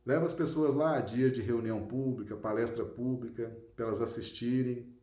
Leva 0.04 0.26
as 0.26 0.34
pessoas 0.34 0.74
lá 0.74 0.98
a 0.98 1.00
dia 1.00 1.30
de 1.30 1.40
reunião 1.40 1.86
pública, 1.86 2.36
palestra 2.36 2.84
pública, 2.84 3.56
para 3.74 3.86
elas 3.86 4.02
assistirem. 4.02 4.94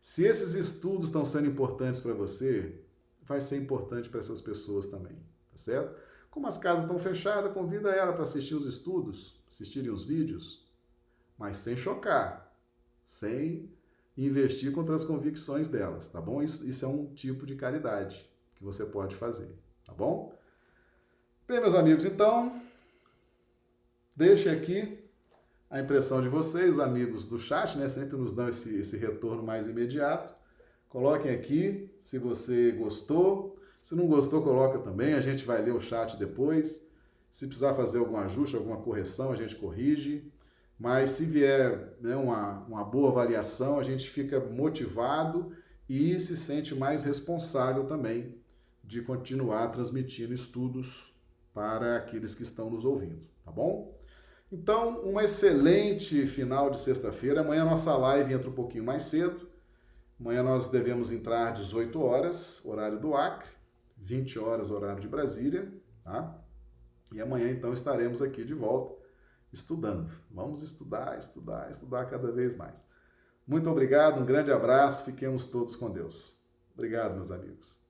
Se 0.00 0.24
esses 0.24 0.54
estudos 0.54 1.06
estão 1.06 1.24
sendo 1.24 1.46
importantes 1.46 2.00
para 2.00 2.12
você, 2.12 2.82
vai 3.22 3.40
ser 3.40 3.56
importante 3.58 4.08
para 4.08 4.18
essas 4.18 4.40
pessoas 4.40 4.88
também, 4.88 5.14
tá 5.48 5.56
certo? 5.56 5.96
Como 6.32 6.48
as 6.48 6.58
casas 6.58 6.82
estão 6.82 6.98
fechadas, 6.98 7.52
convida 7.52 7.90
ela 7.90 8.12
para 8.12 8.24
assistir 8.24 8.56
os 8.56 8.66
estudos, 8.66 9.40
assistirem 9.48 9.92
os 9.92 10.02
vídeos, 10.02 10.68
mas 11.38 11.58
sem 11.58 11.76
chocar, 11.76 12.52
sem 13.04 13.70
investir 14.16 14.72
contra 14.72 14.96
as 14.96 15.04
convicções 15.04 15.68
delas, 15.68 16.08
tá 16.08 16.20
bom? 16.20 16.42
Isso, 16.42 16.68
isso 16.68 16.84
é 16.84 16.88
um 16.88 17.14
tipo 17.14 17.46
de 17.46 17.54
caridade 17.54 18.28
que 18.56 18.64
você 18.64 18.84
pode 18.84 19.14
fazer, 19.14 19.56
tá 19.86 19.92
bom? 19.92 20.36
Bem, 21.46 21.60
meus 21.60 21.74
amigos, 21.74 22.04
então 22.04 22.60
Deixe 24.14 24.46
aqui 24.48 24.98
a 25.70 25.80
impressão 25.80 26.20
de 26.20 26.28
vocês, 26.28 26.78
amigos 26.78 27.26
do 27.26 27.38
chat, 27.38 27.78
né? 27.78 27.88
Sempre 27.88 28.18
nos 28.18 28.32
dão 28.32 28.46
esse, 28.46 28.78
esse 28.78 28.98
retorno 28.98 29.42
mais 29.42 29.66
imediato. 29.66 30.34
Coloquem 30.90 31.30
aqui 31.32 31.90
se 32.02 32.18
você 32.18 32.72
gostou. 32.72 33.51
Se 33.82 33.94
não 33.94 34.06
gostou, 34.06 34.42
coloca 34.42 34.78
também. 34.78 35.14
A 35.14 35.20
gente 35.20 35.44
vai 35.44 35.60
ler 35.60 35.74
o 35.74 35.80
chat 35.80 36.16
depois. 36.16 36.88
Se 37.30 37.46
precisar 37.46 37.74
fazer 37.74 37.98
algum 37.98 38.16
ajuste, 38.16 38.56
alguma 38.56 38.76
correção, 38.76 39.32
a 39.32 39.36
gente 39.36 39.56
corrige. 39.56 40.30
Mas 40.78 41.10
se 41.10 41.24
vier 41.24 41.94
né, 42.00 42.16
uma, 42.16 42.64
uma 42.66 42.84
boa 42.84 43.10
avaliação, 43.10 43.78
a 43.78 43.82
gente 43.82 44.08
fica 44.08 44.40
motivado 44.40 45.52
e 45.88 46.18
se 46.18 46.36
sente 46.36 46.74
mais 46.74 47.04
responsável 47.04 47.84
também 47.84 48.40
de 48.82 49.02
continuar 49.02 49.68
transmitindo 49.68 50.32
estudos 50.32 51.12
para 51.54 51.96
aqueles 51.96 52.34
que 52.34 52.42
estão 52.42 52.70
nos 52.70 52.84
ouvindo, 52.84 53.20
tá 53.44 53.50
bom? 53.50 53.96
Então, 54.50 55.02
um 55.04 55.20
excelente 55.20 56.26
final 56.26 56.70
de 56.70 56.78
sexta-feira. 56.78 57.40
Amanhã 57.40 57.64
nossa 57.64 57.96
live 57.96 58.34
entra 58.34 58.50
um 58.50 58.54
pouquinho 58.54 58.84
mais 58.84 59.04
cedo. 59.04 59.48
Amanhã 60.20 60.42
nós 60.42 60.68
devemos 60.68 61.10
entrar 61.10 61.48
às 61.48 61.58
18 61.58 62.00
horas, 62.00 62.64
horário 62.64 63.00
do 63.00 63.14
Acre, 63.14 63.48
20 64.02 64.38
horas, 64.38 64.70
horário 64.70 65.00
de 65.00 65.08
Brasília, 65.08 65.72
tá? 66.02 66.38
E 67.12 67.20
amanhã 67.20 67.50
então 67.50 67.72
estaremos 67.72 68.20
aqui 68.22 68.44
de 68.44 68.54
volta 68.54 69.00
estudando. 69.52 70.10
Vamos 70.30 70.62
estudar, 70.62 71.18
estudar, 71.18 71.70
estudar 71.70 72.06
cada 72.06 72.32
vez 72.32 72.56
mais. 72.56 72.84
Muito 73.46 73.68
obrigado, 73.68 74.20
um 74.20 74.24
grande 74.24 74.50
abraço, 74.50 75.04
fiquemos 75.04 75.46
todos 75.46 75.76
com 75.76 75.90
Deus. 75.90 76.38
Obrigado, 76.74 77.14
meus 77.14 77.30
amigos. 77.30 77.81